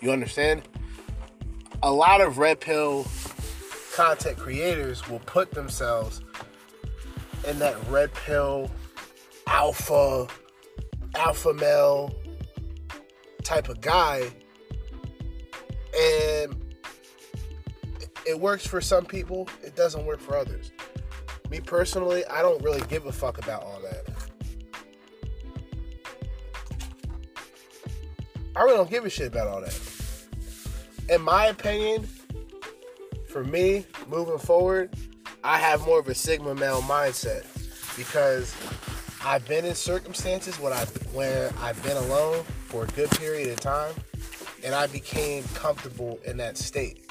You 0.00 0.12
understand? 0.12 0.62
A 1.82 1.92
lot 1.92 2.20
of 2.20 2.38
red 2.38 2.60
pill 2.60 3.06
content 3.94 4.38
creators 4.38 5.06
will 5.08 5.18
put 5.20 5.50
themselves 5.50 6.22
in 7.46 7.58
that 7.58 7.76
red 7.88 8.12
pill 8.14 8.70
alpha 9.46 10.26
alpha 11.16 11.52
male 11.54 12.14
type 13.42 13.68
of 13.68 13.80
guy. 13.80 14.30
And 15.98 16.56
it 18.26 18.38
works 18.38 18.66
for 18.66 18.80
some 18.80 19.04
people 19.04 19.48
it 19.62 19.76
doesn't 19.76 20.06
work 20.06 20.20
for 20.20 20.36
others. 20.36 20.72
Me 21.50 21.60
personally 21.60 22.24
i 22.26 22.40
don't 22.40 22.62
really 22.62 22.82
give 22.88 23.04
a 23.06 23.12
fuck 23.12 23.38
about 23.38 23.62
all 23.64 23.80
that. 23.82 24.06
I 28.56 28.62
really 28.62 28.76
don't 28.76 28.90
give 28.90 29.04
a 29.04 29.10
shit 29.10 29.28
about 29.28 29.46
all 29.46 29.60
that 29.60 29.89
in 31.10 31.20
my 31.20 31.46
opinion 31.46 32.08
for 33.26 33.44
me, 33.44 33.84
moving 34.08 34.38
forward, 34.38 34.94
I 35.42 35.58
have 35.58 35.84
more 35.84 35.98
of 35.98 36.08
a 36.08 36.14
Sigma 36.14 36.54
male 36.54 36.82
mindset 36.82 37.44
because 37.96 38.54
I've 39.24 39.46
been 39.46 39.64
in 39.64 39.74
circumstances 39.74 40.58
when 40.58 40.72
I 40.72 40.84
where 41.12 41.52
I've 41.60 41.82
been 41.82 41.96
alone 41.96 42.44
for 42.66 42.84
a 42.84 42.86
good 42.88 43.10
period 43.10 43.48
of 43.50 43.60
time, 43.60 43.94
and 44.64 44.74
I 44.74 44.86
became 44.86 45.44
comfortable 45.54 46.20
in 46.24 46.36
that 46.38 46.56
state. 46.56 47.10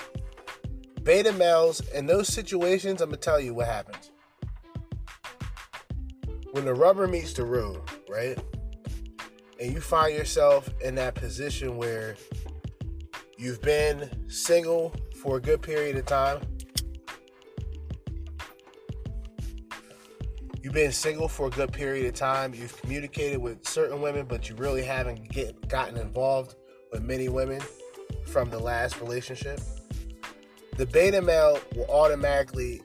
Beta 1.04 1.34
males 1.34 1.82
in 1.90 2.06
those 2.06 2.28
situations, 2.28 3.02
I'm 3.02 3.10
gonna 3.10 3.18
tell 3.18 3.40
you 3.40 3.54
what 3.54 3.68
happens. 3.68 4.12
When 6.52 6.66
the 6.66 6.74
rubber 6.74 7.08
meets 7.08 7.34
the 7.34 7.46
road, 7.46 7.82
right? 8.10 8.38
And 9.60 9.74
you 9.74 9.82
find 9.82 10.16
yourself 10.16 10.70
in 10.82 10.96
that 10.96 11.16
position 11.16 11.78
where 11.78 12.16
you've 13.40 13.62
been 13.62 14.10
single 14.30 14.94
for 15.16 15.38
a 15.38 15.42
good 15.42 15.62
period 15.62 15.96
of 15.96 16.06
time. 16.06 16.42
You've 20.62 20.74
been 20.74 20.92
single 20.92 21.30
for 21.30 21.48
a 21.48 21.50
good 21.50 21.72
period 21.72 22.06
of 22.06 22.16
time. 22.16 22.54
You've 22.54 22.80
communicated 22.82 23.38
with 23.38 23.66
certain 23.66 24.02
women, 24.02 24.26
but 24.26 24.50
you 24.50 24.56
really 24.58 24.84
haven't 24.84 25.30
get, 25.30 25.70
gotten 25.70 25.96
involved 25.96 26.56
with 26.92 27.02
many 27.02 27.30
women 27.30 27.62
from 28.26 28.50
the 28.50 28.60
last 28.60 29.00
relationship. 29.00 29.62
The 30.76 30.86
beta 30.86 31.22
male 31.22 31.60
will 31.76 31.90
automatically 31.90 32.82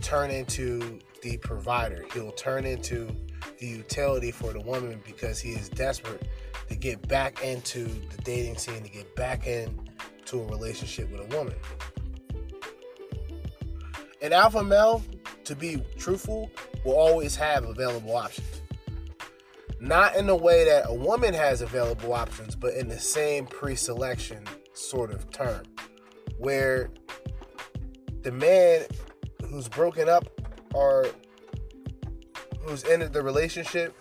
turn 0.00 0.32
into 0.32 0.98
the 1.22 1.36
provider. 1.38 2.04
He'll 2.12 2.32
turn 2.32 2.64
into 2.64 3.14
the 3.60 3.66
utility 3.68 4.32
for 4.32 4.52
the 4.52 4.60
woman 4.60 5.00
because 5.06 5.38
he 5.38 5.50
is 5.52 5.68
desperate 5.68 6.26
to 6.68 6.74
get 6.74 7.06
back 7.06 7.44
into 7.44 7.84
the 7.84 8.22
dating 8.24 8.58
scene, 8.58 8.82
to 8.82 8.90
get 8.90 9.14
back 9.14 9.46
in 9.46 9.81
a 10.40 10.46
relationship 10.46 11.10
with 11.10 11.20
a 11.20 11.36
woman. 11.36 11.54
An 14.20 14.32
alpha 14.32 14.62
male, 14.62 15.02
to 15.44 15.56
be 15.56 15.82
truthful, 15.98 16.50
will 16.84 16.94
always 16.94 17.34
have 17.36 17.64
available 17.64 18.16
options. 18.16 18.62
Not 19.80 20.14
in 20.14 20.26
the 20.26 20.36
way 20.36 20.64
that 20.64 20.84
a 20.86 20.94
woman 20.94 21.34
has 21.34 21.60
available 21.60 22.12
options, 22.12 22.54
but 22.54 22.74
in 22.74 22.88
the 22.88 23.00
same 23.00 23.46
pre 23.46 23.74
selection 23.74 24.44
sort 24.74 25.10
of 25.10 25.28
term, 25.30 25.64
where 26.38 26.90
the 28.22 28.30
man 28.30 28.82
who's 29.48 29.68
broken 29.68 30.08
up 30.08 30.28
or 30.72 31.06
who's 32.60 32.84
ended 32.84 33.12
the 33.12 33.22
relationship, 33.22 33.94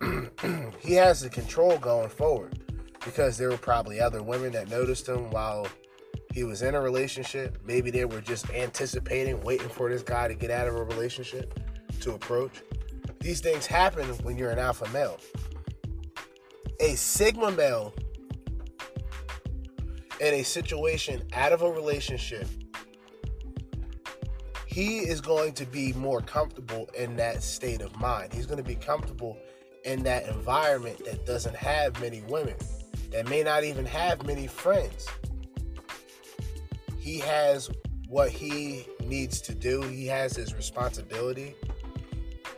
he 0.80 0.94
has 0.94 1.20
the 1.20 1.30
control 1.30 1.78
going 1.78 2.08
forward 2.08 2.61
because 3.04 3.36
there 3.36 3.50
were 3.50 3.56
probably 3.56 4.00
other 4.00 4.22
women 4.22 4.52
that 4.52 4.70
noticed 4.70 5.08
him 5.08 5.30
while 5.30 5.66
he 6.32 6.44
was 6.44 6.62
in 6.62 6.74
a 6.74 6.80
relationship. 6.80 7.58
Maybe 7.64 7.90
they 7.90 8.04
were 8.04 8.20
just 8.20 8.48
anticipating, 8.50 9.40
waiting 9.42 9.68
for 9.68 9.90
this 9.90 10.02
guy 10.02 10.28
to 10.28 10.34
get 10.34 10.50
out 10.50 10.68
of 10.68 10.74
a 10.74 10.84
relationship 10.84 11.58
to 12.00 12.12
approach. 12.12 12.62
These 13.20 13.40
things 13.40 13.66
happen 13.66 14.08
when 14.24 14.36
you're 14.36 14.50
an 14.50 14.58
alpha 14.58 14.88
male. 14.90 15.18
A 16.80 16.94
sigma 16.96 17.50
male 17.50 17.94
in 20.20 20.34
a 20.34 20.42
situation 20.42 21.22
out 21.32 21.52
of 21.52 21.62
a 21.62 21.70
relationship, 21.70 22.46
he 24.66 25.00
is 25.00 25.20
going 25.20 25.52
to 25.52 25.66
be 25.66 25.92
more 25.92 26.20
comfortable 26.20 26.88
in 26.96 27.16
that 27.16 27.42
state 27.42 27.82
of 27.82 27.94
mind. 28.00 28.32
He's 28.32 28.46
going 28.46 28.56
to 28.56 28.64
be 28.64 28.74
comfortable 28.74 29.36
in 29.84 30.02
that 30.04 30.28
environment 30.28 31.04
that 31.04 31.26
doesn't 31.26 31.56
have 31.56 32.00
many 32.00 32.22
women 32.22 32.56
that 33.12 33.28
may 33.28 33.42
not 33.42 33.64
even 33.64 33.84
have 33.86 34.26
many 34.26 34.46
friends. 34.46 35.06
He 36.98 37.18
has 37.18 37.70
what 38.08 38.30
he 38.30 38.86
needs 39.04 39.40
to 39.42 39.54
do, 39.54 39.82
he 39.82 40.06
has 40.06 40.36
his 40.36 40.54
responsibility, 40.54 41.54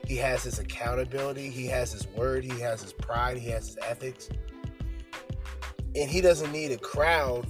he 0.07 0.17
has 0.17 0.43
his 0.43 0.59
accountability, 0.59 1.49
he 1.49 1.67
has 1.67 1.93
his 1.93 2.07
word, 2.09 2.45
he 2.45 2.61
has 2.61 2.83
his 2.83 2.93
pride, 2.93 3.37
he 3.37 3.49
has 3.51 3.69
his 3.69 3.79
ethics. 3.83 4.29
And 5.97 6.11
he 6.11 6.21
doesn't 6.21 6.51
need 6.53 6.73
a 6.73 6.79
crowd 6.79 7.47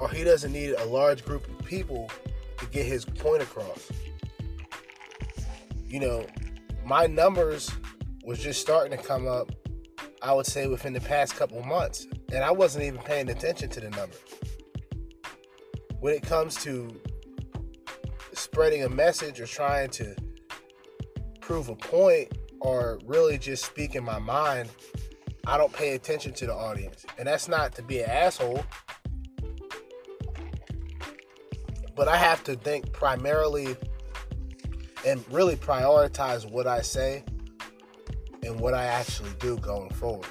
or 0.00 0.08
he 0.10 0.24
doesn't 0.24 0.52
need 0.52 0.74
a 0.76 0.84
large 0.84 1.24
group 1.24 1.48
of 1.48 1.66
people 1.66 2.10
to 2.58 2.66
get 2.66 2.84
his 2.84 3.04
point 3.04 3.42
across. 3.42 3.90
You 5.86 6.00
know, 6.00 6.26
my 6.84 7.06
numbers 7.06 7.70
was 8.24 8.38
just 8.38 8.60
starting 8.60 8.96
to 8.96 9.02
come 9.02 9.26
up, 9.26 9.50
I 10.22 10.32
would 10.32 10.46
say 10.46 10.66
within 10.66 10.92
the 10.92 11.00
past 11.00 11.36
couple 11.36 11.62
months. 11.62 12.06
And 12.32 12.42
I 12.42 12.50
wasn't 12.50 12.84
even 12.84 13.00
paying 13.00 13.28
attention 13.30 13.68
to 13.70 13.80
the 13.80 13.90
numbers. 13.90 14.20
When 16.00 16.14
it 16.14 16.22
comes 16.22 16.56
to 16.64 17.00
spreading 18.32 18.82
a 18.84 18.88
message 18.88 19.40
or 19.40 19.46
trying 19.46 19.90
to 19.90 20.14
prove 21.40 21.68
a 21.68 21.76
point 21.76 22.32
or 22.60 22.98
really 23.04 23.38
just 23.38 23.64
speaking 23.64 24.04
my 24.04 24.18
mind, 24.18 24.70
I 25.46 25.58
don't 25.58 25.72
pay 25.72 25.94
attention 25.94 26.32
to 26.34 26.46
the 26.46 26.54
audience. 26.54 27.04
And 27.18 27.26
that's 27.28 27.48
not 27.48 27.74
to 27.76 27.82
be 27.82 28.00
an 28.00 28.10
asshole. 28.10 28.64
But 31.94 32.08
I 32.08 32.16
have 32.16 32.42
to 32.44 32.56
think 32.56 32.92
primarily 32.92 33.76
and 35.06 35.24
really 35.30 35.56
prioritize 35.56 36.50
what 36.50 36.66
I 36.66 36.80
say 36.80 37.24
and 38.42 38.58
what 38.58 38.74
I 38.74 38.84
actually 38.84 39.30
do 39.38 39.56
going 39.58 39.90
forward. 39.90 40.26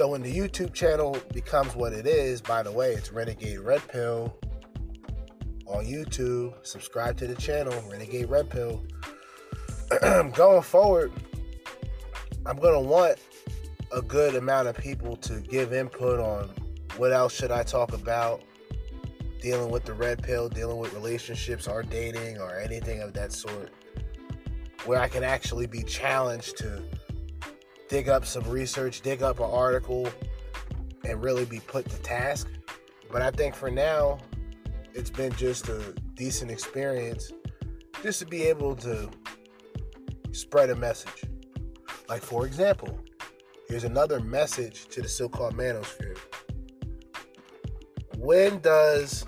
So 0.00 0.08
when 0.08 0.22
the 0.22 0.34
YouTube 0.34 0.72
channel 0.72 1.14
becomes 1.34 1.76
what 1.76 1.92
it 1.92 2.06
is, 2.06 2.40
by 2.40 2.62
the 2.62 2.72
way, 2.72 2.94
it's 2.94 3.12
Renegade 3.12 3.58
Red 3.58 3.86
Pill 3.86 4.34
on 5.66 5.84
YouTube. 5.84 6.54
Subscribe 6.62 7.18
to 7.18 7.26
the 7.26 7.34
channel, 7.34 7.74
Renegade 7.86 8.30
Red 8.30 8.48
Pill. 8.48 8.82
going 10.32 10.62
forward, 10.62 11.12
I'm 12.46 12.56
gonna 12.56 12.80
want 12.80 13.18
a 13.92 14.00
good 14.00 14.36
amount 14.36 14.68
of 14.68 14.76
people 14.78 15.16
to 15.16 15.38
give 15.40 15.74
input 15.74 16.18
on 16.18 16.48
what 16.96 17.12
else 17.12 17.34
should 17.34 17.50
I 17.50 17.62
talk 17.62 17.92
about, 17.92 18.40
dealing 19.42 19.70
with 19.70 19.84
the 19.84 19.92
red 19.92 20.22
pill, 20.22 20.48
dealing 20.48 20.78
with 20.78 20.94
relationships 20.94 21.68
or 21.68 21.82
dating 21.82 22.38
or 22.38 22.58
anything 22.58 23.02
of 23.02 23.12
that 23.12 23.34
sort 23.34 23.68
where 24.86 24.98
I 24.98 25.08
can 25.08 25.24
actually 25.24 25.66
be 25.66 25.82
challenged 25.82 26.56
to 26.56 26.82
dig 27.90 28.08
up 28.08 28.24
some 28.24 28.44
research, 28.44 29.02
dig 29.02 29.20
up 29.22 29.40
an 29.40 29.50
article, 29.50 30.08
and 31.04 31.22
really 31.22 31.44
be 31.44 31.58
put 31.58 31.86
to 31.90 31.96
task. 31.98 32.48
But 33.10 33.20
I 33.20 33.32
think 33.32 33.54
for 33.54 33.68
now, 33.70 34.18
it's 34.94 35.10
been 35.10 35.32
just 35.32 35.68
a 35.68 35.92
decent 36.14 36.52
experience 36.52 37.32
just 38.02 38.20
to 38.20 38.26
be 38.26 38.44
able 38.44 38.76
to 38.76 39.10
spread 40.30 40.70
a 40.70 40.76
message. 40.76 41.24
Like, 42.08 42.22
for 42.22 42.46
example, 42.46 43.00
here's 43.68 43.84
another 43.84 44.20
message 44.20 44.86
to 44.88 45.02
the 45.02 45.08
so 45.08 45.28
called 45.28 45.54
manosphere. 45.54 46.16
When 48.16 48.60
does 48.60 49.26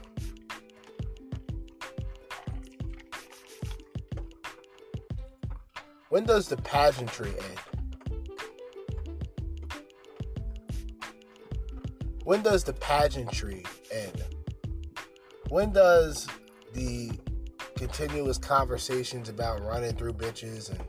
When 6.10 6.24
does 6.24 6.46
the 6.46 6.58
pageantry 6.58 7.30
end? 7.30 7.71
When 12.24 12.42
does 12.42 12.62
the 12.62 12.72
pageantry 12.74 13.64
end? 13.90 14.24
When 15.48 15.72
does 15.72 16.28
the 16.72 17.10
continuous 17.76 18.38
conversations 18.38 19.28
about 19.28 19.60
running 19.62 19.94
through 19.96 20.14
bitches 20.14 20.70
and 20.70 20.80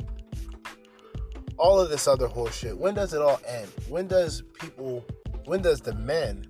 all 1.58 1.80
of 1.80 1.90
this 1.90 2.08
other 2.08 2.28
horseshit, 2.28 2.78
when 2.78 2.94
does 2.94 3.14
it 3.14 3.22
all 3.22 3.42
end? 3.48 3.68
When 3.90 4.08
does 4.08 4.44
people, 4.60 5.04
when 5.46 5.62
does 5.62 5.82
the 5.82 5.96
men, 5.96 6.48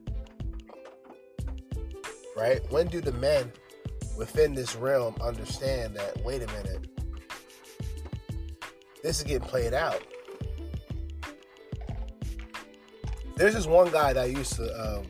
right? 2.36 2.60
When 2.70 2.88
do 2.88 3.00
the 3.00 3.14
men 3.14 3.52
within 4.18 4.54
this 4.54 4.76
realm 4.76 5.16
understand 5.22 5.96
that, 5.96 6.22
wait 6.24 6.44
a 6.44 6.48
minute, 6.48 6.88
this 9.02 9.20
is 9.20 9.24
getting 9.24 9.48
played 9.48 9.74
out. 9.74 10.02
There's 13.36 13.56
this 13.56 13.66
one 13.66 13.92
guy 13.92 14.14
that 14.14 14.24
I 14.24 14.26
used 14.26 14.54
to, 14.58 14.98
um, 14.98 15.06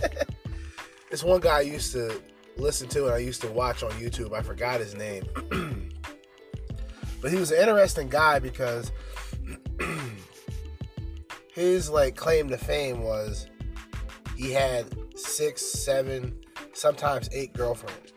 this 1.10 1.22
one 1.22 1.40
guy 1.40 1.58
I 1.58 1.62
used 1.62 1.92
to 1.92 2.20
listen 2.56 2.88
to 2.90 3.06
and 3.06 3.14
I 3.14 3.18
used 3.18 3.40
to 3.42 3.48
watch 3.48 3.82
on 3.82 3.90
YouTube. 3.92 4.32
I 4.32 4.42
forgot 4.42 4.80
his 4.80 4.94
name. 4.94 5.24
but 7.20 7.30
he 7.30 7.36
was 7.36 7.52
an 7.52 7.58
interesting 7.58 8.08
guy 8.08 8.38
because 8.38 8.90
his 11.54 11.88
like 11.88 12.16
claim 12.16 12.48
to 12.48 12.58
fame 12.58 13.02
was 13.02 13.46
he 14.36 14.50
had 14.52 14.86
six, 15.16 15.62
seven, 15.62 16.34
sometimes 16.72 17.28
eight 17.32 17.52
girlfriends. 17.52 18.12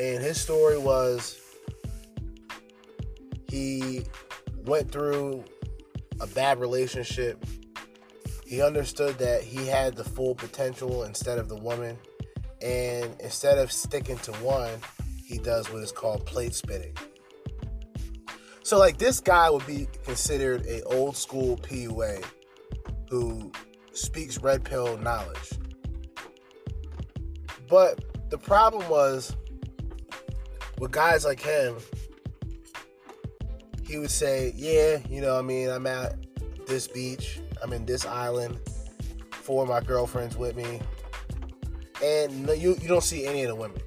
And 0.00 0.22
his 0.22 0.40
story 0.40 0.78
was 0.78 1.40
he 3.48 4.04
went 4.64 4.90
through 4.90 5.44
a 6.20 6.26
bad 6.26 6.60
relationship. 6.60 7.44
He 8.46 8.62
understood 8.62 9.18
that 9.18 9.42
he 9.42 9.66
had 9.66 9.94
the 9.94 10.04
full 10.04 10.34
potential 10.34 11.04
instead 11.04 11.38
of 11.38 11.48
the 11.48 11.56
woman. 11.56 11.98
And 12.62 13.14
instead 13.20 13.58
of 13.58 13.70
sticking 13.70 14.18
to 14.18 14.32
one, 14.34 14.72
he 15.24 15.38
does 15.38 15.70
what 15.70 15.82
is 15.82 15.92
called 15.92 16.24
plate 16.26 16.54
spinning. 16.54 16.94
So 18.62 18.78
like 18.78 18.98
this 18.98 19.20
guy 19.20 19.48
would 19.48 19.66
be 19.66 19.88
considered 20.04 20.66
a 20.66 20.82
old 20.82 21.16
school 21.16 21.56
PUA 21.58 22.24
who 23.10 23.50
speaks 23.92 24.38
red 24.38 24.64
pill 24.64 24.98
knowledge. 24.98 25.52
But 27.68 28.30
the 28.30 28.38
problem 28.38 28.88
was 28.88 29.34
with 30.78 30.90
guys 30.90 31.24
like 31.24 31.40
him, 31.40 31.76
he 33.88 33.98
would 33.98 34.10
say, 34.10 34.52
Yeah, 34.54 34.98
you 35.08 35.20
know, 35.20 35.36
I 35.38 35.42
mean, 35.42 35.70
I'm 35.70 35.86
at 35.86 36.16
this 36.66 36.86
beach, 36.86 37.40
I'm 37.62 37.72
in 37.72 37.86
this 37.86 38.04
island, 38.06 38.58
four 39.30 39.62
of 39.62 39.68
my 39.68 39.80
girlfriends 39.80 40.36
with 40.36 40.54
me, 40.54 40.80
and 42.04 42.46
no, 42.46 42.52
you, 42.52 42.76
you 42.80 42.86
don't 42.86 43.02
see 43.02 43.26
any 43.26 43.42
of 43.42 43.48
the 43.48 43.54
women. 43.54 43.80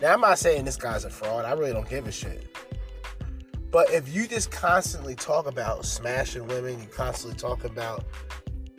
Now, 0.00 0.14
I'm 0.14 0.20
not 0.20 0.38
saying 0.38 0.64
this 0.64 0.76
guy's 0.76 1.04
a 1.04 1.10
fraud, 1.10 1.44
I 1.44 1.52
really 1.52 1.72
don't 1.72 1.88
give 1.88 2.08
a 2.08 2.12
shit. 2.12 2.48
But 3.70 3.90
if 3.90 4.12
you 4.14 4.26
just 4.26 4.50
constantly 4.50 5.14
talk 5.14 5.46
about 5.46 5.86
smashing 5.86 6.46
women, 6.46 6.78
you 6.80 6.86
constantly 6.88 7.38
talk 7.38 7.64
about 7.64 8.04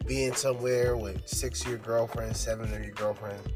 being 0.05 0.33
somewhere 0.33 0.97
with 0.97 1.27
six 1.27 1.61
of 1.61 1.69
your 1.69 1.77
girlfriends, 1.79 2.39
seven 2.39 2.71
of 2.73 2.83
your 2.83 2.93
girlfriends, 2.93 3.47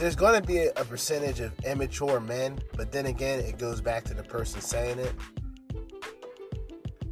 there's 0.00 0.16
going 0.16 0.40
to 0.40 0.46
be 0.46 0.64
a 0.64 0.84
percentage 0.86 1.40
of 1.40 1.52
immature 1.60 2.20
men, 2.20 2.58
but 2.74 2.90
then 2.90 3.04
again, 3.04 3.38
it 3.38 3.58
goes 3.58 3.82
back 3.82 4.02
to 4.04 4.14
the 4.14 4.22
person 4.22 4.62
saying 4.62 4.98
it. 4.98 5.12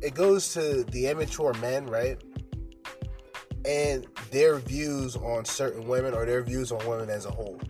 It 0.00 0.14
goes 0.14 0.54
to 0.54 0.84
the 0.84 1.08
immature 1.08 1.52
men, 1.54 1.86
right? 1.86 2.16
And 3.66 4.06
their 4.30 4.56
views 4.56 5.16
on 5.16 5.44
certain 5.44 5.86
women 5.86 6.14
or 6.14 6.24
their 6.24 6.42
views 6.42 6.72
on 6.72 6.78
women 6.88 7.10
as 7.10 7.26
a 7.26 7.30
whole. 7.30 7.60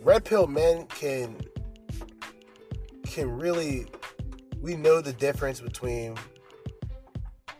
Red 0.00 0.24
pill 0.24 0.46
men 0.46 0.86
can 0.86 1.36
can 3.04 3.30
really 3.30 3.86
we 4.60 4.76
know 4.76 5.02
the 5.02 5.12
difference 5.12 5.60
between 5.60 6.16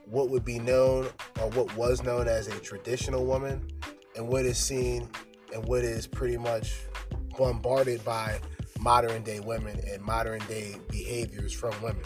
what 0.07 0.31
would 0.31 0.45
be 0.45 0.59
known 0.59 1.07
or 1.41 1.51
what 1.51 1.75
was 1.77 2.03
known 2.03 2.29
as 2.29 2.49
a 2.49 2.59
traditional 2.61 3.27
woman 3.27 3.71
and 4.17 4.27
what 4.27 4.47
is 4.47 4.59
seen 4.59 5.09
and 5.55 5.65
what 5.67 5.85
is 5.85 6.07
pretty 6.07 6.37
much 6.37 6.75
bombarded 7.39 8.05
by 8.05 8.41
modern 8.81 9.23
day 9.23 9.41
women 9.41 9.81
and 9.91 10.03
modern 10.03 10.41
day 10.47 10.77
behaviors 10.91 11.53
from 11.53 11.73
women. 11.81 12.03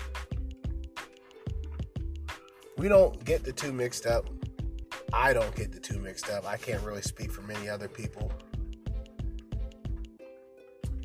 We 2.77 2.89
don't 2.89 3.25
get 3.25 3.43
the 3.43 3.53
two 3.53 3.73
mixed 3.73 4.07
up. 4.07 4.29
I 5.13 5.33
don't 5.33 5.55
get 5.57 5.73
the 5.73 5.81
two 5.81 5.99
mixed 5.99 6.31
up. 6.31 6.47
I 6.47 6.57
can't 6.57 6.83
really 6.85 7.03
speak 7.03 7.33
for 7.33 7.43
many 7.43 7.69
other 7.69 7.89
people. 7.89 8.31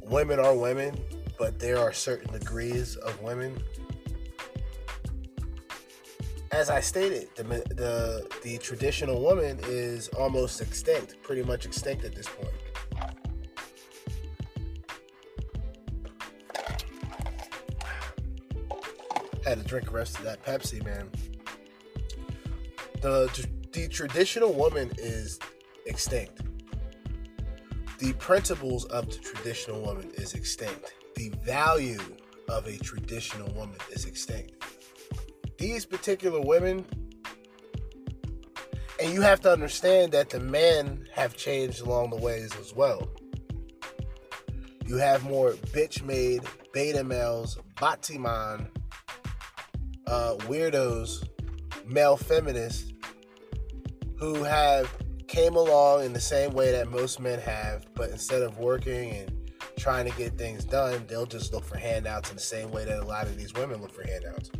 Women 0.03 0.39
are 0.39 0.55
women, 0.55 0.99
but 1.39 1.57
there 1.57 1.79
are 1.79 1.93
certain 1.93 2.31
degrees 2.31 2.97
of 2.97 3.19
women 3.21 3.57
as 6.53 6.69
I 6.69 6.79
stated, 6.81 7.29
the, 7.35 7.43
the 7.43 8.27
the 8.43 8.59
traditional 8.59 9.19
woman 9.21 9.59
is 9.63 10.09
almost 10.09 10.61
extinct, 10.61 11.15
pretty 11.23 11.41
much 11.41 11.65
extinct 11.65 12.05
at 12.05 12.13
this 12.13 12.27
point. 12.27 12.53
Had 19.45 19.57
to 19.57 19.63
drink 19.63 19.87
the 19.87 19.91
rest 19.91 20.19
of 20.19 20.25
that 20.25 20.45
Pepsi, 20.45 20.85
man. 20.85 21.09
The 23.01 23.47
the 23.71 23.87
traditional 23.87 24.53
woman 24.53 24.91
is 24.99 25.39
extinct. 25.87 26.41
The 27.97 28.13
principles 28.13 28.85
of 28.85 29.09
the 29.09 29.17
traditional 29.17 29.81
woman 29.81 30.11
is 30.13 30.35
extinct. 30.35 30.93
The 31.15 31.29
value 31.43 31.99
of 32.47 32.67
a 32.67 32.77
traditional 32.77 33.51
woman 33.53 33.79
is 33.91 34.05
extinct. 34.05 34.53
These 35.57 35.85
particular 35.85 36.41
women, 36.41 36.85
and 39.01 39.13
you 39.13 39.21
have 39.21 39.41
to 39.41 39.51
understand 39.51 40.11
that 40.13 40.29
the 40.29 40.39
men 40.39 41.07
have 41.13 41.35
changed 41.35 41.81
along 41.81 42.09
the 42.09 42.17
ways 42.17 42.55
as 42.59 42.73
well. 42.73 43.09
You 44.85 44.97
have 44.97 45.23
more 45.23 45.51
bitch 45.51 46.03
made 46.03 46.43
beta 46.73 47.03
males, 47.03 47.57
batiman, 47.77 48.67
uh, 50.07 50.35
weirdos, 50.41 51.27
male 51.85 52.17
feminists 52.17 52.91
who 54.17 54.43
have 54.43 54.93
came 55.27 55.55
along 55.55 56.05
in 56.05 56.13
the 56.13 56.19
same 56.19 56.51
way 56.51 56.71
that 56.71 56.89
most 56.89 57.19
men 57.19 57.39
have, 57.39 57.85
but 57.95 58.09
instead 58.09 58.41
of 58.41 58.57
working 58.57 59.11
and 59.11 59.51
trying 59.77 60.09
to 60.09 60.15
get 60.17 60.37
things 60.37 60.63
done, 60.63 61.03
they'll 61.07 61.25
just 61.25 61.53
look 61.53 61.65
for 61.65 61.77
handouts 61.77 62.29
in 62.29 62.35
the 62.35 62.41
same 62.41 62.71
way 62.71 62.85
that 62.85 62.99
a 62.99 63.05
lot 63.05 63.25
of 63.25 63.37
these 63.37 63.53
women 63.53 63.81
look 63.81 63.93
for 63.93 64.07
handouts. 64.07 64.51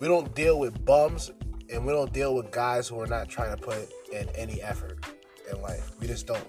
We 0.00 0.08
don't 0.08 0.34
deal 0.34 0.58
with 0.58 0.82
bums 0.86 1.30
and 1.70 1.84
we 1.84 1.92
don't 1.92 2.12
deal 2.12 2.34
with 2.34 2.50
guys 2.50 2.88
who 2.88 2.98
are 3.00 3.06
not 3.06 3.28
trying 3.28 3.54
to 3.54 3.62
put 3.62 3.76
in 4.10 4.28
any 4.30 4.60
effort 4.62 5.04
in 5.52 5.60
life. 5.60 5.92
We 6.00 6.06
just 6.06 6.26
don't. 6.26 6.42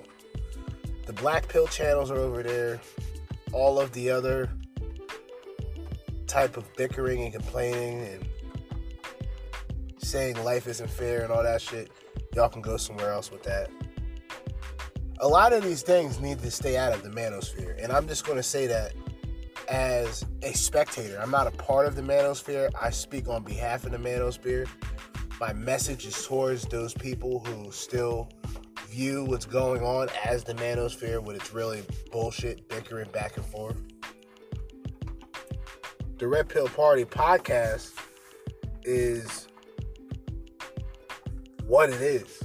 The 1.06 1.14
black 1.14 1.50
pill 1.50 1.68
channels 1.68 2.10
are 2.12 2.18
over 2.18 2.42
there. 2.42 2.80
All 3.52 3.78
of 3.78 3.92
the 3.92 4.10
other 4.10 4.50
type 6.28 6.56
of 6.56 6.74
bickering 6.76 7.24
and 7.24 7.34
complaining 7.34 8.06
and 8.06 8.26
saying 9.98 10.42
life 10.46 10.66
isn't 10.66 10.90
fair 10.90 11.24
and 11.24 11.32
all 11.32 11.44
that 11.44 11.62
shit, 11.62 11.92
y'all 12.34 12.48
can 12.48 12.62
go 12.62 12.78
somewhere 12.78 13.12
else 13.12 13.32
with 13.32 13.44
that. 13.44 13.70
A 15.20 15.28
lot 15.28 15.52
of 15.52 15.62
these 15.62 15.82
things 15.82 16.22
need 16.22 16.40
to 16.40 16.50
stay 16.50 16.78
out 16.78 16.94
of 16.94 17.04
the 17.04 17.10
manosphere. 17.10 17.82
And 17.84 17.92
I'm 17.92 18.08
just 18.08 18.26
going 18.26 18.38
to 18.38 18.44
say 18.44 18.66
that 18.68 18.94
as 19.70 20.26
a 20.42 20.54
spectator. 20.54 21.20
I'm 21.22 21.32
not 21.32 21.48
a 21.48 21.52
part 21.52 21.86
of 21.88 21.96
the 21.96 22.02
manosphere. 22.02 22.70
I 22.80 22.90
speak 22.90 23.28
on 23.28 23.44
behalf 23.44 23.86
of 23.86 23.92
the 23.92 23.98
manosphere. 23.98 24.68
My 25.40 25.54
message 25.54 26.06
is 26.06 26.26
towards 26.26 26.64
those 26.66 26.94
people 26.94 27.40
who 27.40 27.72
still 27.72 28.30
view 28.88 29.24
what's 29.26 29.46
going 29.46 29.82
on 29.82 30.10
as 30.24 30.44
the 30.44 30.54
manosphere 30.54 31.24
when 31.24 31.36
it's 31.36 31.54
really 31.54 31.84
bullshit, 32.12 32.68
bickering 32.68 33.10
back 33.12 33.38
and 33.38 33.46
forth. 33.46 33.82
The 36.18 36.28
Red 36.28 36.50
Pill 36.50 36.68
Party 36.68 37.06
podcast 37.06 37.94
is 38.84 39.48
what 41.66 41.90
it 41.90 42.02
is. 42.02 42.44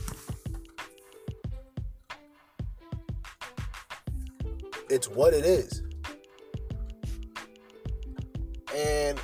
It's 4.89 5.09
what 5.09 5.35
it 5.35 5.45
is. 5.45 5.83
And 8.77 9.18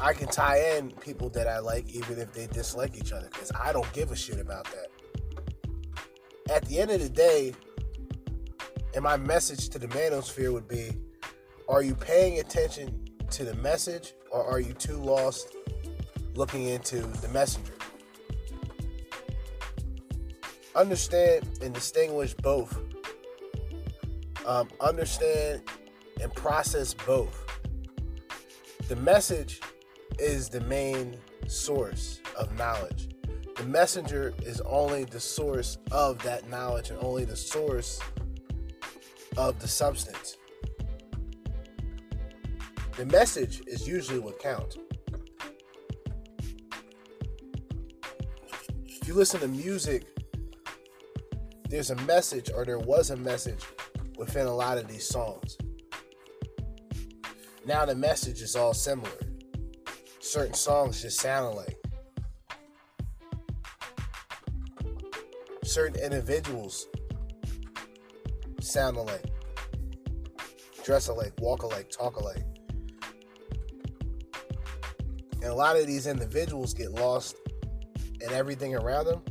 I 0.00 0.12
can 0.12 0.28
tie 0.28 0.76
in 0.76 0.90
people 0.90 1.28
that 1.30 1.46
I 1.46 1.58
like 1.58 1.88
even 1.90 2.18
if 2.18 2.32
they 2.32 2.46
dislike 2.46 2.96
each 2.96 3.12
other 3.12 3.28
because 3.30 3.52
I 3.60 3.72
don't 3.72 3.90
give 3.92 4.10
a 4.10 4.16
shit 4.16 4.40
about 4.40 4.64
that. 4.64 4.88
At 6.50 6.64
the 6.66 6.78
end 6.78 6.90
of 6.90 7.00
the 7.00 7.08
day, 7.08 7.54
and 8.94 9.02
my 9.02 9.16
message 9.16 9.68
to 9.70 9.78
the 9.78 9.88
manosphere 9.88 10.52
would 10.52 10.68
be 10.68 10.92
are 11.68 11.82
you 11.82 11.94
paying 11.94 12.38
attention 12.38 13.08
to 13.30 13.44
the 13.44 13.54
message 13.56 14.14
or 14.30 14.44
are 14.44 14.60
you 14.60 14.72
too 14.72 14.96
lost 14.96 15.54
looking 16.34 16.64
into 16.64 16.98
the 16.98 17.28
messenger? 17.28 17.76
understand 20.76 21.48
and 21.62 21.74
distinguish 21.74 22.34
both. 22.34 22.78
Um, 24.44 24.68
understand 24.80 25.62
and 26.22 26.32
process 26.34 26.94
both. 26.94 27.45
The 28.88 28.96
message 28.96 29.60
is 30.18 30.48
the 30.48 30.60
main 30.60 31.18
source 31.48 32.20
of 32.38 32.56
knowledge. 32.56 33.08
The 33.56 33.64
messenger 33.64 34.32
is 34.42 34.60
only 34.60 35.04
the 35.04 35.18
source 35.18 35.78
of 35.90 36.22
that 36.22 36.48
knowledge 36.48 36.90
and 36.90 36.98
only 37.02 37.24
the 37.24 37.36
source 37.36 38.00
of 39.36 39.58
the 39.58 39.66
substance. 39.66 40.36
The 42.96 43.06
message 43.06 43.62
is 43.66 43.88
usually 43.88 44.20
what 44.20 44.38
counts. 44.38 44.78
If 48.86 49.08
you 49.08 49.14
listen 49.14 49.40
to 49.40 49.48
music 49.48 50.04
there's 51.68 51.90
a 51.90 51.96
message 52.02 52.50
or 52.54 52.64
there 52.64 52.78
was 52.78 53.10
a 53.10 53.16
message 53.16 53.64
within 54.16 54.46
a 54.46 54.54
lot 54.54 54.78
of 54.78 54.86
these 54.86 55.06
songs. 55.06 55.58
Now 57.66 57.84
the 57.84 57.96
message 57.96 58.42
is 58.42 58.54
all 58.54 58.72
similar. 58.72 59.10
Certain 60.20 60.54
songs 60.54 61.02
just 61.02 61.18
sound 61.18 61.52
alike. 61.52 61.76
Certain 65.64 66.00
individuals 66.00 66.86
sound 68.60 68.96
alike, 68.96 69.24
dress 70.84 71.08
alike, 71.08 71.32
walk 71.40 71.64
alike, 71.64 71.90
talk 71.90 72.20
alike. 72.20 72.44
And 75.42 75.46
a 75.46 75.54
lot 75.54 75.76
of 75.76 75.88
these 75.88 76.06
individuals 76.06 76.72
get 76.72 76.92
lost 76.92 77.34
in 78.20 78.30
everything 78.30 78.76
around 78.76 79.06
them 79.06 79.22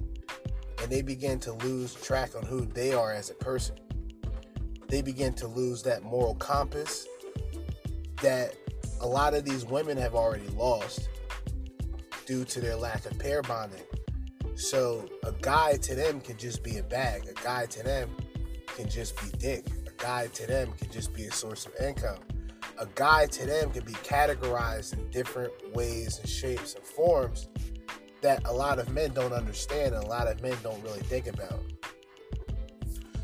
and 0.82 0.92
they 0.92 1.02
begin 1.02 1.40
to 1.40 1.54
lose 1.54 1.94
track 1.94 2.36
on 2.36 2.44
who 2.44 2.66
they 2.66 2.94
are 2.94 3.14
as 3.14 3.30
a 3.30 3.34
person. 3.36 3.78
They 4.90 5.02
begin 5.02 5.34
to 5.36 5.48
lose 5.48 5.84
that 5.84 6.04
moral 6.04 6.36
compass 6.36 7.08
that 8.22 8.56
a 9.02 9.08
lot 9.08 9.34
of 9.34 9.46
these 9.46 9.66
women 9.66 9.98
have 9.98 10.16
already 10.16 10.48
lost 10.50 11.10
due 12.26 12.46
to 12.46 12.60
their 12.60 12.76
lack 12.76 13.06
of 13.06 13.18
pair 13.20 13.42
bonding. 13.42 13.84
So 14.56 15.08
a 15.24 15.34
guy 15.42 15.78
to 15.78 15.96
them 15.96 16.22
can 16.22 16.38
just 16.38 16.64
be 16.64 16.78
a 16.78 16.84
bag. 16.84 17.28
A 17.28 17.34
guy 17.44 17.66
to 17.68 17.84
them 17.84 18.10
can 18.76 18.90
just 18.90 19.20
be 19.22 19.38
dick. 19.38 19.68
A 19.86 20.02
guy 20.02 20.28
to 20.28 20.48
them 20.48 20.72
can 20.78 20.92
just 20.92 21.14
be 21.14 21.26
a 21.26 21.32
source 21.32 21.66
of 21.66 21.74
income. 21.86 22.20
A 22.78 22.88
guy 22.96 23.26
to 23.28 23.46
them 23.46 23.72
can 23.72 23.84
be 23.84 23.94
categorized 23.94 24.94
in 24.94 25.10
different 25.12 25.52
ways 25.74 26.20
and 26.20 26.28
shapes 26.28 26.76
and 26.76 26.84
forms 26.84 27.48
that 28.22 28.42
a 28.46 28.52
lot 28.52 28.80
of 28.80 28.90
men 28.90 29.14
don't 29.14 29.34
understand 29.34 29.94
and 29.94 30.04
a 30.04 30.08
lot 30.08 30.28
of 30.28 30.42
men 30.42 30.56
don't 30.64 30.82
really 30.84 31.02
think 31.02 31.28
about. 31.28 31.62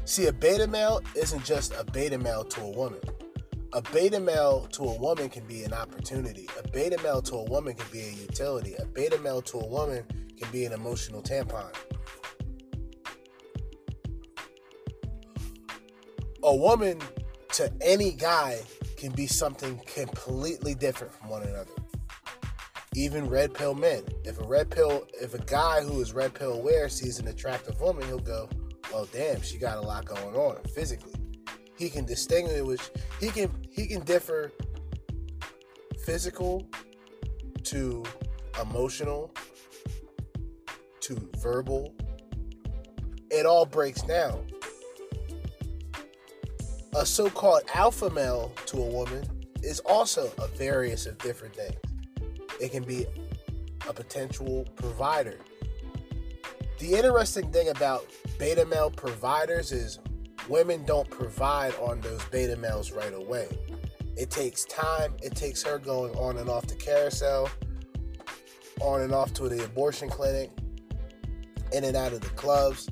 See, 0.05 0.27
a 0.27 0.33
beta 0.33 0.67
male 0.67 1.01
isn't 1.15 1.43
just 1.43 1.73
a 1.73 1.83
beta 1.83 2.17
male 2.17 2.43
to 2.43 2.61
a 2.61 2.69
woman. 2.69 2.99
A 3.73 3.81
beta 3.81 4.19
male 4.19 4.67
to 4.73 4.83
a 4.83 4.99
woman 4.99 5.29
can 5.29 5.45
be 5.45 5.63
an 5.63 5.73
opportunity. 5.73 6.47
A 6.59 6.67
beta 6.69 7.01
male 7.03 7.21
to 7.21 7.35
a 7.35 7.43
woman 7.43 7.73
can 7.73 7.89
be 7.91 8.01
a 8.01 8.11
utility. 8.11 8.75
A 8.75 8.85
beta 8.85 9.17
male 9.19 9.41
to 9.43 9.59
a 9.59 9.67
woman 9.67 10.03
can 10.37 10.51
be 10.51 10.65
an 10.65 10.73
emotional 10.73 11.21
tampon. 11.21 11.73
A 16.43 16.55
woman 16.55 16.99
to 17.53 17.71
any 17.81 18.11
guy 18.11 18.59
can 18.97 19.11
be 19.13 19.27
something 19.27 19.79
completely 19.85 20.73
different 20.75 21.13
from 21.13 21.29
one 21.29 21.43
another 21.43 21.71
even 22.95 23.29
red 23.29 23.53
pill 23.53 23.73
men. 23.73 24.03
If 24.25 24.39
a 24.39 24.43
red 24.43 24.69
pill, 24.69 25.07
if 25.13 25.33
a 25.33 25.39
guy 25.39 25.81
who 25.81 26.01
is 26.01 26.13
red 26.13 26.33
pill 26.33 26.53
aware 26.53 26.89
sees 26.89 27.19
an 27.19 27.27
attractive 27.27 27.79
woman, 27.79 28.05
he'll 28.07 28.19
go, 28.19 28.49
"Well, 28.91 29.07
damn, 29.13 29.41
she 29.41 29.57
got 29.57 29.77
a 29.77 29.81
lot 29.81 30.05
going 30.05 30.35
on 30.35 30.61
physically." 30.75 31.20
He 31.81 31.89
can 31.89 32.05
distinguish. 32.05 32.79
He 33.19 33.29
can 33.29 33.49
he 33.71 33.87
can 33.87 34.01
differ 34.01 34.51
physical 36.05 36.67
to 37.63 38.03
emotional 38.61 39.33
to 40.99 41.29
verbal. 41.39 41.95
It 43.31 43.47
all 43.47 43.65
breaks 43.65 44.03
down. 44.03 44.45
A 46.95 47.03
so-called 47.03 47.63
alpha 47.73 48.11
male 48.11 48.53
to 48.67 48.77
a 48.77 48.85
woman 48.85 49.23
is 49.63 49.79
also 49.79 50.31
a 50.37 50.45
various 50.49 51.07
of 51.07 51.17
different 51.17 51.55
things 51.55 51.79
it 52.59 52.71
can 52.71 52.83
be 52.83 53.07
a 53.89 53.93
potential 53.93 54.67
provider. 54.75 55.39
The 56.77 56.93
interesting 56.93 57.51
thing 57.51 57.69
about 57.69 58.05
beta 58.37 58.67
male 58.67 58.91
providers 58.91 59.71
is 59.71 59.97
women 60.49 60.83
don't 60.85 61.09
provide 61.09 61.73
on 61.75 62.01
those 62.01 62.23
beta 62.25 62.55
males 62.55 62.91
right 62.91 63.13
away. 63.13 63.47
It 64.17 64.29
takes 64.29 64.65
time, 64.65 65.15
it 65.21 65.35
takes 65.35 65.63
her 65.63 65.79
going 65.79 66.13
on 66.15 66.37
and 66.37 66.49
off 66.49 66.67
the 66.67 66.75
carousel, 66.75 67.49
on 68.81 69.01
and 69.01 69.13
off 69.13 69.33
to 69.35 69.49
the 69.49 69.63
abortion 69.63 70.09
clinic, 70.09 70.51
in 71.71 71.83
and 71.83 71.95
out 71.95 72.13
of 72.13 72.21
the 72.21 72.29
clubs. 72.29 72.89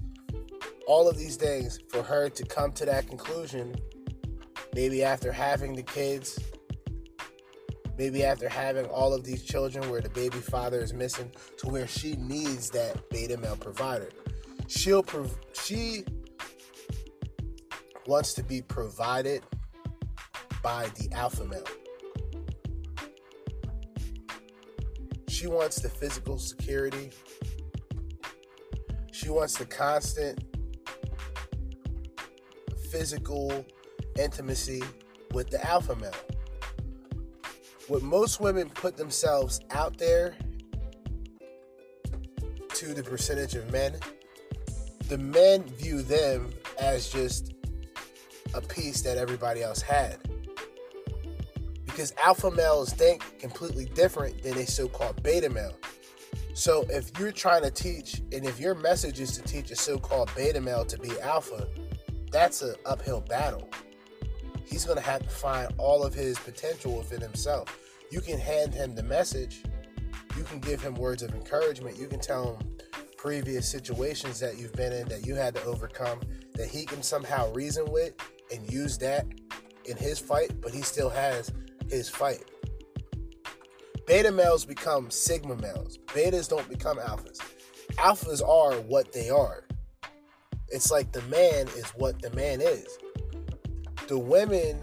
All 0.87 1.07
of 1.07 1.17
these 1.17 1.35
things 1.35 1.79
for 1.89 2.01
her 2.01 2.29
to 2.29 2.45
come 2.45 2.71
to 2.73 2.85
that 2.85 3.07
conclusion, 3.07 3.75
maybe 4.73 5.03
after 5.03 5.31
having 5.31 5.75
the 5.75 5.83
kids 5.83 6.39
Maybe 7.99 8.23
after 8.23 8.47
having 8.47 8.85
all 8.85 9.13
of 9.13 9.25
these 9.25 9.43
children 9.43 9.89
where 9.89 9.99
the 9.99 10.09
baby 10.11 10.37
father 10.37 10.79
is 10.79 10.93
missing 10.93 11.29
to 11.57 11.67
where 11.67 11.85
she 11.85 12.15
needs 12.15 12.69
that 12.69 13.09
beta 13.09 13.35
male 13.37 13.57
provider. 13.57 14.07
She'll 14.67 15.03
prov- 15.03 15.37
she 15.51 16.05
wants 18.09 18.33
to 18.33 18.41
be 18.41 18.59
provided 18.59 19.43
by 20.63 20.89
the 20.97 21.07
alpha 21.15 21.45
male. 21.45 21.63
She 25.27 25.45
wants 25.45 25.79
the 25.79 25.89
physical 25.89 26.39
security. 26.39 27.11
She 29.11 29.29
wants 29.29 29.59
the 29.59 29.65
constant 29.65 30.43
physical 32.89 33.63
intimacy 34.17 34.81
with 35.31 35.51
the 35.51 35.63
alpha 35.63 35.95
male. 35.95 36.11
What 37.89 38.01
most 38.01 38.41
women 38.41 38.71
put 38.71 38.97
themselves 38.97 39.61
out 39.69 39.99
there 39.99 40.35
to 42.73 42.93
the 42.95 43.03
percentage 43.03 43.53
of 43.53 43.71
men, 43.71 43.97
the 45.09 45.19
men 45.19 45.63
view 45.65 46.01
them 46.01 46.51
as 46.79 47.07
just 47.09 47.53
a 48.53 48.61
piece 48.61 49.01
that 49.01 49.17
everybody 49.17 49.63
else 49.63 49.81
had. 49.81 50.17
Because 51.85 52.13
alpha 52.23 52.51
males 52.51 52.93
think 52.93 53.39
completely 53.39 53.85
different 53.85 54.41
than 54.41 54.57
a 54.57 54.65
so 54.65 54.87
called 54.87 55.21
beta 55.21 55.49
male. 55.49 55.75
So 56.53 56.85
if 56.89 57.17
you're 57.19 57.31
trying 57.31 57.63
to 57.63 57.71
teach, 57.71 58.21
and 58.31 58.45
if 58.45 58.59
your 58.59 58.75
message 58.75 59.19
is 59.19 59.31
to 59.37 59.41
teach 59.43 59.71
a 59.71 59.75
so 59.75 59.97
called 59.97 60.29
beta 60.35 60.59
male 60.59 60.85
to 60.85 60.97
be 60.97 61.19
alpha, 61.21 61.67
that's 62.31 62.61
an 62.61 62.75
uphill 62.85 63.21
battle. 63.21 63.69
He's 64.65 64.85
going 64.85 64.97
to 64.97 65.03
have 65.03 65.23
to 65.23 65.29
find 65.29 65.73
all 65.77 66.03
of 66.03 66.13
his 66.13 66.37
potential 66.37 66.97
within 66.97 67.21
himself. 67.21 67.77
You 68.11 68.21
can 68.21 68.39
hand 68.39 68.73
him 68.73 68.93
the 68.93 69.03
message, 69.03 69.63
you 70.37 70.43
can 70.43 70.59
give 70.59 70.81
him 70.81 70.95
words 70.95 71.23
of 71.23 71.33
encouragement, 71.33 71.97
you 71.97 72.07
can 72.07 72.19
tell 72.19 72.55
him 72.55 72.77
previous 73.17 73.67
situations 73.67 74.39
that 74.39 74.57
you've 74.57 74.73
been 74.73 74.93
in 74.93 75.07
that 75.09 75.25
you 75.25 75.35
had 75.35 75.53
to 75.55 75.63
overcome 75.63 76.19
that 76.53 76.67
he 76.67 76.85
can 76.85 77.03
somehow 77.03 77.51
reason 77.53 77.85
with 77.91 78.13
and 78.51 78.71
use 78.71 78.97
that 78.99 79.25
in 79.85 79.97
his 79.97 80.19
fight, 80.19 80.61
but 80.61 80.71
he 80.71 80.81
still 80.81 81.09
has 81.09 81.51
his 81.89 82.09
fight. 82.09 82.43
Beta 84.05 84.31
males 84.31 84.65
become 84.65 85.11
sigma 85.11 85.55
males. 85.55 85.99
Betas 86.07 86.49
don't 86.49 86.67
become 86.67 86.97
alphas. 86.97 87.39
Alphas 87.93 88.41
are 88.41 88.73
what 88.81 89.11
they 89.13 89.29
are. 89.29 89.65
It's 90.69 90.91
like 90.91 91.11
the 91.11 91.21
man 91.23 91.67
is 91.77 91.85
what 91.95 92.21
the 92.21 92.31
man 92.31 92.61
is. 92.61 92.97
The 94.07 94.17
women 94.17 94.81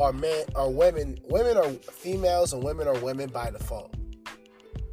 are 0.00 0.12
men 0.12 0.44
are 0.54 0.70
women 0.70 1.18
women 1.28 1.56
are 1.58 1.68
females 1.92 2.52
and 2.52 2.62
women 2.62 2.88
are 2.88 2.98
women 3.00 3.28
by 3.30 3.50
default. 3.50 3.94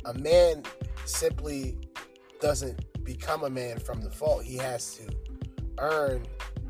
A 0.05 0.13
man 0.13 0.63
simply 1.05 1.77
doesn't 2.41 3.03
become 3.03 3.43
a 3.43 3.49
man 3.49 3.79
from 3.79 4.01
default. 4.01 4.43
He 4.43 4.57
has 4.57 4.95
to 4.95 5.07
earn 5.79 6.25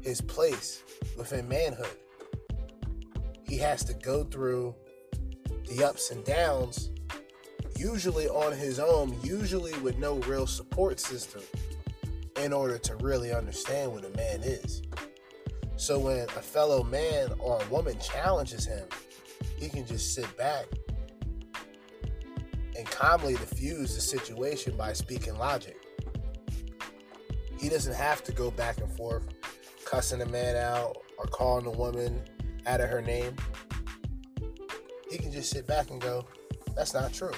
his 0.08 0.22
place 0.22 0.84
within 1.18 1.48
manhood. 1.50 1.98
He 3.44 3.58
has 3.58 3.84
to 3.84 3.94
go 3.94 4.24
through 4.24 4.74
the 5.68 5.84
ups 5.84 6.12
and 6.12 6.24
downs, 6.24 6.92
usually 7.76 8.30
on 8.30 8.54
his 8.54 8.80
own, 8.80 9.18
usually 9.22 9.78
with 9.80 9.98
no 9.98 10.16
real 10.20 10.48
support 10.48 11.02
system 11.02 11.42
in 12.42 12.54
order 12.54 12.78
to 12.78 12.96
really 12.98 13.34
understand 13.34 13.92
what 13.92 14.06
a 14.06 14.10
man 14.12 14.42
is. 14.44 14.82
So 15.76 16.00
when 16.00 16.22
a 16.22 16.42
fellow 16.42 16.84
man 16.84 17.34
or 17.40 17.62
a 17.62 17.66
woman 17.68 18.00
challenges 18.00 18.66
him, 18.66 18.88
he 19.58 19.68
can 19.68 19.86
just 19.86 20.16
sit 20.16 20.38
back 20.38 20.68
and 22.78 22.86
calmly 22.86 23.34
diffuse 23.34 23.94
the 23.94 24.02
situation 24.02 24.78
by 24.78 24.94
speaking 24.94 25.38
logic. 25.38 25.76
He 27.60 27.68
doesn't 27.68 27.96
have 27.96 28.24
to 28.24 28.32
go 28.32 28.52
back 28.52 28.78
and 28.78 28.90
forth, 28.96 29.37
cussing 29.90 30.22
a 30.22 30.26
man 30.26 30.56
out 30.56 30.98
or 31.18 31.26
calling 31.26 31.66
a 31.66 31.72
woman 31.72 32.22
out 32.66 32.82
of 32.82 32.90
her 32.90 33.02
name. 33.02 33.36
He 35.10 35.18
can 35.18 35.32
just 35.32 35.50
sit 35.50 35.66
back 35.66 35.90
and 35.90 36.02
go, 36.02 36.28
that's 36.76 36.94
not 36.94 37.14
true. 37.14 37.32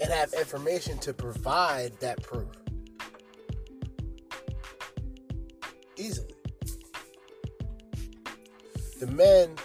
And 0.00 0.12
have 0.12 0.32
information 0.34 0.98
to 0.98 1.12
provide 1.12 1.98
that 2.00 2.22
proof. 2.22 2.48
easily. 5.98 6.34
The 9.00 9.06
men 9.08 9.56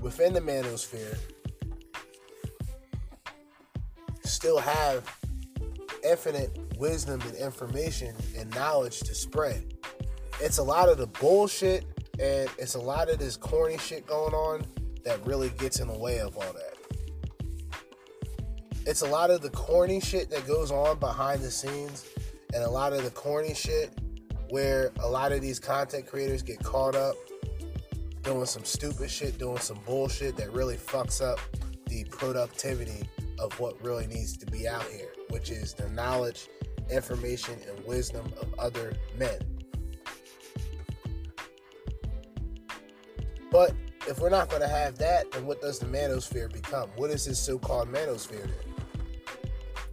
within 0.00 0.32
the 0.32 0.40
manosphere 0.40 1.18
still 4.24 4.58
have 4.58 5.18
infinite 6.04 6.58
wisdom 6.78 7.20
and 7.22 7.34
information 7.36 8.14
and 8.36 8.52
knowledge 8.54 9.00
to 9.00 9.14
spread. 9.14 9.71
It's 10.40 10.58
a 10.58 10.62
lot 10.62 10.88
of 10.88 10.98
the 10.98 11.06
bullshit 11.06 11.84
and 12.18 12.48
it's 12.58 12.74
a 12.74 12.80
lot 12.80 13.08
of 13.08 13.18
this 13.18 13.36
corny 13.36 13.78
shit 13.78 14.06
going 14.06 14.34
on 14.34 14.64
that 15.04 15.24
really 15.26 15.50
gets 15.50 15.80
in 15.80 15.88
the 15.88 15.98
way 15.98 16.20
of 16.20 16.36
all 16.36 16.52
that. 16.52 16.76
It's 18.86 19.02
a 19.02 19.06
lot 19.06 19.30
of 19.30 19.42
the 19.42 19.50
corny 19.50 20.00
shit 20.00 20.30
that 20.30 20.46
goes 20.46 20.70
on 20.70 20.98
behind 20.98 21.42
the 21.42 21.50
scenes 21.50 22.06
and 22.52 22.62
a 22.62 22.70
lot 22.70 22.92
of 22.92 23.04
the 23.04 23.10
corny 23.10 23.54
shit 23.54 23.90
where 24.50 24.92
a 25.00 25.08
lot 25.08 25.32
of 25.32 25.40
these 25.40 25.58
content 25.58 26.06
creators 26.06 26.42
get 26.42 26.62
caught 26.62 26.94
up 26.94 27.14
doing 28.22 28.44
some 28.44 28.64
stupid 28.64 29.10
shit, 29.10 29.38
doing 29.38 29.58
some 29.58 29.78
bullshit 29.86 30.36
that 30.36 30.52
really 30.52 30.76
fucks 30.76 31.22
up 31.22 31.38
the 31.86 32.04
productivity 32.04 33.02
of 33.38 33.58
what 33.58 33.82
really 33.82 34.06
needs 34.06 34.36
to 34.36 34.46
be 34.46 34.68
out 34.68 34.84
here, 34.84 35.12
which 35.30 35.50
is 35.50 35.74
the 35.74 35.88
knowledge, 35.90 36.48
information, 36.90 37.54
and 37.68 37.84
wisdom 37.84 38.32
of 38.40 38.52
other 38.58 38.92
men. 39.18 39.38
But 43.52 43.74
if 44.08 44.18
we're 44.18 44.30
not 44.30 44.48
going 44.48 44.62
to 44.62 44.68
have 44.68 44.96
that, 44.98 45.30
then 45.30 45.46
what 45.46 45.60
does 45.60 45.78
the 45.78 45.86
manosphere 45.86 46.50
become? 46.50 46.88
What 46.96 47.10
is 47.10 47.26
this 47.26 47.38
so 47.38 47.58
called 47.58 47.92
manosphere 47.92 48.42
then? 48.42 48.72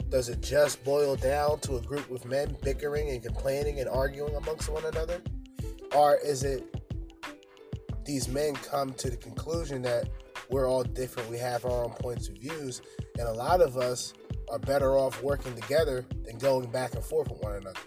Does 0.10 0.30
it 0.30 0.42
just 0.42 0.84
boil 0.84 1.16
down 1.16 1.60
to 1.60 1.76
a 1.76 1.82
group 1.82 2.10
of 2.10 2.26
men 2.26 2.58
bickering 2.64 3.10
and 3.10 3.22
complaining 3.22 3.80
and 3.80 3.90
arguing 3.90 4.34
amongst 4.36 4.70
one 4.70 4.86
another? 4.86 5.22
Or 5.94 6.18
is 6.18 6.44
it 6.44 6.64
these 8.06 8.28
men 8.28 8.56
come 8.56 8.94
to 8.94 9.10
the 9.10 9.18
conclusion 9.18 9.84
that 9.84 10.10
we're 10.50 10.68
all 10.68 10.84
different, 10.84 11.30
we 11.30 11.38
have 11.38 11.64
our 11.66 11.84
own 11.84 11.92
points 11.92 12.28
of 12.28 12.38
views, 12.38 12.82
and 13.20 13.28
a 13.28 13.34
lot 13.34 13.62
of 13.62 13.78
us 13.78 14.14
are 14.50 14.58
better 14.58 14.98
off 14.98 15.22
working 15.22 15.54
together 15.54 16.06
than 16.26 16.40
going 16.40 16.72
back 16.72 16.96
and 16.96 17.04
forth 17.04 17.30
with 17.30 17.40
one 17.44 17.56
another. 17.58 17.80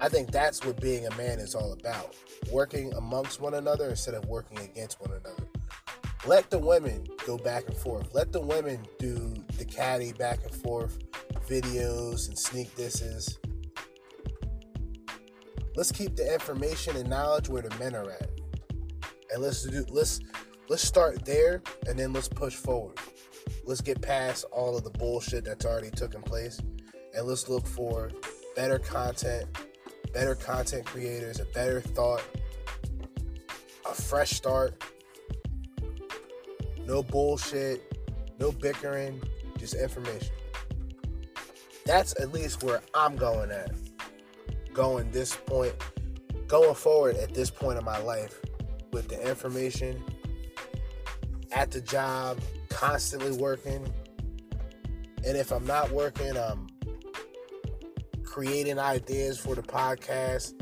I 0.00 0.08
think 0.08 0.30
that's 0.30 0.64
what 0.64 0.80
being 0.80 1.06
a 1.06 1.14
man 1.16 1.40
is 1.40 1.54
all 1.54 1.74
about. 1.74 2.16
Working 2.50 2.92
amongst 2.94 3.40
one 3.40 3.54
another 3.54 3.88
instead 3.90 4.14
of 4.14 4.24
working 4.26 4.58
against 4.58 5.00
one 5.00 5.10
another. 5.10 5.46
Let 6.26 6.50
the 6.50 6.58
women 6.58 7.06
go 7.26 7.36
back 7.36 7.66
and 7.66 7.76
forth. 7.76 8.14
Let 8.14 8.32
the 8.32 8.40
women 8.40 8.86
do 8.98 9.34
the 9.58 9.64
caddy 9.64 10.12
back 10.12 10.44
and 10.44 10.54
forth 10.54 10.98
videos 11.48 12.28
and 12.28 12.38
sneak 12.38 12.74
disses. 12.76 13.38
Let's 15.74 15.90
keep 15.90 16.16
the 16.16 16.32
information 16.32 16.96
and 16.96 17.08
knowledge 17.08 17.48
where 17.48 17.62
the 17.62 17.76
men 17.78 17.94
are 17.94 18.10
at. 18.10 18.30
And 19.32 19.42
let's 19.42 19.64
do 19.64 19.84
let's 19.88 20.20
let's 20.68 20.82
start 20.82 21.24
there 21.24 21.62
and 21.86 21.98
then 21.98 22.12
let's 22.12 22.28
push 22.28 22.54
forward. 22.54 22.98
Let's 23.64 23.80
get 23.80 24.00
past 24.00 24.44
all 24.52 24.76
of 24.76 24.84
the 24.84 24.90
bullshit 24.90 25.44
that's 25.44 25.64
already 25.64 25.90
taken 25.90 26.22
place 26.22 26.60
and 27.14 27.26
let's 27.26 27.48
look 27.48 27.66
for 27.66 28.10
better 28.54 28.78
content, 28.78 29.48
better 30.12 30.34
content 30.34 30.84
creators, 30.84 31.40
a 31.40 31.44
better 31.46 31.80
thought, 31.80 32.24
a 33.88 33.94
fresh 33.94 34.30
start 34.30 34.82
no 36.86 37.02
bullshit, 37.02 37.96
no 38.38 38.52
bickering, 38.52 39.22
just 39.58 39.74
information. 39.74 40.34
That's 41.84 42.18
at 42.20 42.32
least 42.32 42.62
where 42.62 42.80
I'm 42.94 43.16
going 43.16 43.50
at. 43.50 43.72
Going 44.72 45.10
this 45.10 45.34
point, 45.34 45.74
going 46.46 46.74
forward 46.74 47.16
at 47.16 47.34
this 47.34 47.50
point 47.50 47.78
in 47.78 47.84
my 47.84 47.98
life 47.98 48.40
with 48.92 49.08
the 49.08 49.28
information 49.28 50.02
at 51.52 51.70
the 51.70 51.80
job, 51.80 52.40
constantly 52.68 53.32
working. 53.32 53.86
And 55.24 55.36
if 55.36 55.52
I'm 55.52 55.66
not 55.66 55.90
working, 55.90 56.36
I'm 56.36 56.68
creating 58.32 58.78
ideas 58.78 59.38
for 59.38 59.54
the 59.54 59.60
podcast. 59.60 60.54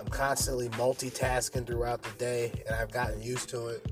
I'm 0.00 0.06
constantly 0.06 0.70
multitasking 0.70 1.66
throughout 1.66 2.02
the 2.02 2.10
day, 2.12 2.52
and 2.66 2.74
I've 2.74 2.90
gotten 2.90 3.20
used 3.20 3.50
to 3.50 3.66
it. 3.66 3.86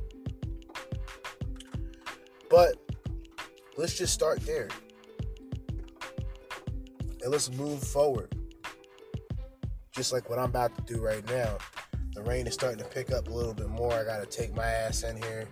But 2.49 2.77
let's 3.77 3.95
just 3.95 4.15
start 4.15 4.41
there. 4.47 4.71
And 7.23 7.31
let's 7.31 7.51
move 7.51 7.83
forward. 7.83 8.35
Just 9.91 10.15
like 10.15 10.31
what 10.31 10.39
I'm 10.39 10.47
about 10.47 10.75
to 10.75 10.95
do 10.95 10.99
right 10.99 11.29
now. 11.29 11.59
The 12.15 12.23
rain 12.23 12.47
is 12.47 12.55
starting 12.55 12.79
to 12.79 12.87
pick 12.87 13.13
up 13.13 13.29
a 13.29 13.31
little 13.31 13.53
bit 13.53 13.69
more. 13.69 13.93
I 13.93 14.03
gotta 14.03 14.25
take 14.25 14.57
my 14.57 14.65
ass 14.65 15.03
in 15.03 15.19
here. 15.19 15.47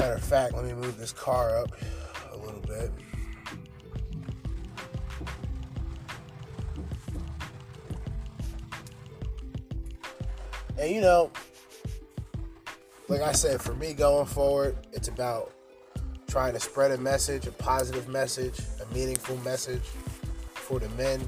Matter 0.00 0.14
of 0.14 0.24
fact, 0.24 0.52
let 0.52 0.64
me 0.64 0.72
move 0.72 0.98
this 0.98 1.12
car 1.12 1.56
up 1.56 1.70
a 2.32 2.36
little 2.36 2.60
bit. 2.62 2.90
And 10.80 10.90
you 10.90 11.02
know, 11.02 11.30
like 13.08 13.20
I 13.20 13.32
said, 13.32 13.60
for 13.60 13.74
me 13.74 13.92
going 13.92 14.24
forward, 14.24 14.76
it's 14.92 15.08
about 15.08 15.52
trying 16.26 16.54
to 16.54 16.60
spread 16.60 16.90
a 16.90 16.96
message, 16.96 17.46
a 17.46 17.52
positive 17.52 18.08
message, 18.08 18.58
a 18.80 18.94
meaningful 18.94 19.36
message 19.38 19.82
for 20.54 20.78
the 20.78 20.88
men, 20.90 21.20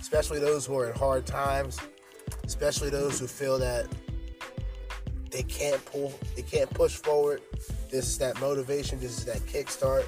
especially 0.00 0.38
those 0.38 0.66
who 0.66 0.78
are 0.78 0.88
in 0.88 0.96
hard 0.96 1.26
times, 1.26 1.80
especially 2.44 2.90
those 2.90 3.18
who 3.18 3.26
feel 3.26 3.58
that 3.58 3.86
they 5.32 5.42
can't 5.42 5.84
pull, 5.84 6.12
they 6.36 6.42
can't 6.42 6.70
push 6.70 6.94
forward. 6.94 7.42
This 7.90 8.06
is 8.06 8.18
that 8.18 8.40
motivation, 8.40 9.00
this 9.00 9.18
is 9.18 9.24
that 9.24 9.38
kickstart. 9.46 10.04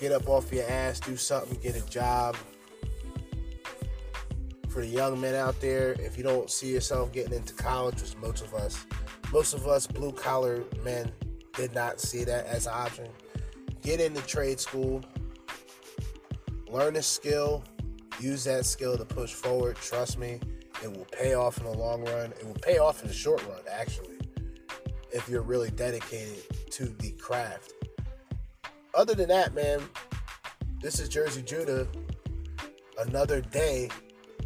Get 0.00 0.12
up 0.12 0.28
off 0.28 0.52
your 0.52 0.68
ass, 0.70 1.00
do 1.00 1.16
something, 1.16 1.58
get 1.60 1.74
a 1.74 1.84
job. 1.90 2.36
For 4.70 4.82
the 4.82 4.86
young 4.86 5.20
men 5.20 5.34
out 5.34 5.60
there, 5.60 5.96
if 5.98 6.16
you 6.16 6.22
don't 6.22 6.48
see 6.48 6.72
yourself 6.72 7.12
getting 7.12 7.32
into 7.32 7.54
college, 7.54 8.00
which 8.00 8.16
most 8.18 8.44
of 8.44 8.54
us, 8.54 8.86
most 9.32 9.52
of 9.52 9.66
us 9.66 9.88
blue 9.88 10.12
collar 10.12 10.62
men 10.84 11.10
did 11.54 11.74
not 11.74 12.00
see 12.00 12.22
that 12.22 12.46
as 12.46 12.66
an 12.68 12.74
option. 12.74 13.08
Get 13.82 14.00
into 14.00 14.22
trade 14.22 14.60
school, 14.60 15.02
learn 16.68 16.94
a 16.94 17.02
skill, 17.02 17.64
use 18.20 18.44
that 18.44 18.64
skill 18.64 18.96
to 18.96 19.04
push 19.04 19.32
forward. 19.32 19.74
Trust 19.74 20.18
me, 20.18 20.38
it 20.84 20.96
will 20.96 21.06
pay 21.06 21.34
off 21.34 21.58
in 21.58 21.64
the 21.64 21.76
long 21.76 22.04
run. 22.04 22.30
It 22.30 22.46
will 22.46 22.54
pay 22.54 22.78
off 22.78 23.02
in 23.02 23.08
the 23.08 23.14
short 23.14 23.44
run, 23.48 23.58
actually, 23.68 24.18
if 25.10 25.28
you're 25.28 25.42
really 25.42 25.70
dedicated 25.72 26.44
to 26.70 26.84
the 26.84 27.10
craft. 27.12 27.72
Other 28.94 29.16
than 29.16 29.28
that, 29.30 29.52
man, 29.52 29.80
this 30.80 31.00
is 31.00 31.08
Jerzee 31.08 31.44
Judah. 31.44 31.88
Another 33.00 33.40
day. 33.40 33.88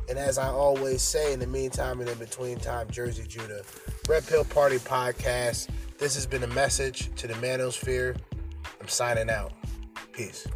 And 0.09 0.19
as 0.19 0.39
I 0.39 0.49
always 0.49 1.03
say, 1.03 1.33
in 1.33 1.41
the 1.41 1.47
meantime 1.47 2.01
and 2.01 2.09
in 2.09 2.19
between 2.19 2.59
time, 2.59 2.89
Jerzee 2.89 3.27
Judah. 3.27 3.63
Red 4.09 4.27
Pill 4.27 4.45
Party 4.45 4.79
Podcast. 4.79 5.69
This 5.99 6.15
has 6.15 6.27
been 6.27 6.43
a 6.43 6.49
message 6.49 7.15
to 7.17 7.27
the 7.27 7.35
manosphere. 7.35 8.17
I'm 8.81 8.89
signing 8.89 9.31
out. 9.31 9.53
Peace. 10.13 10.47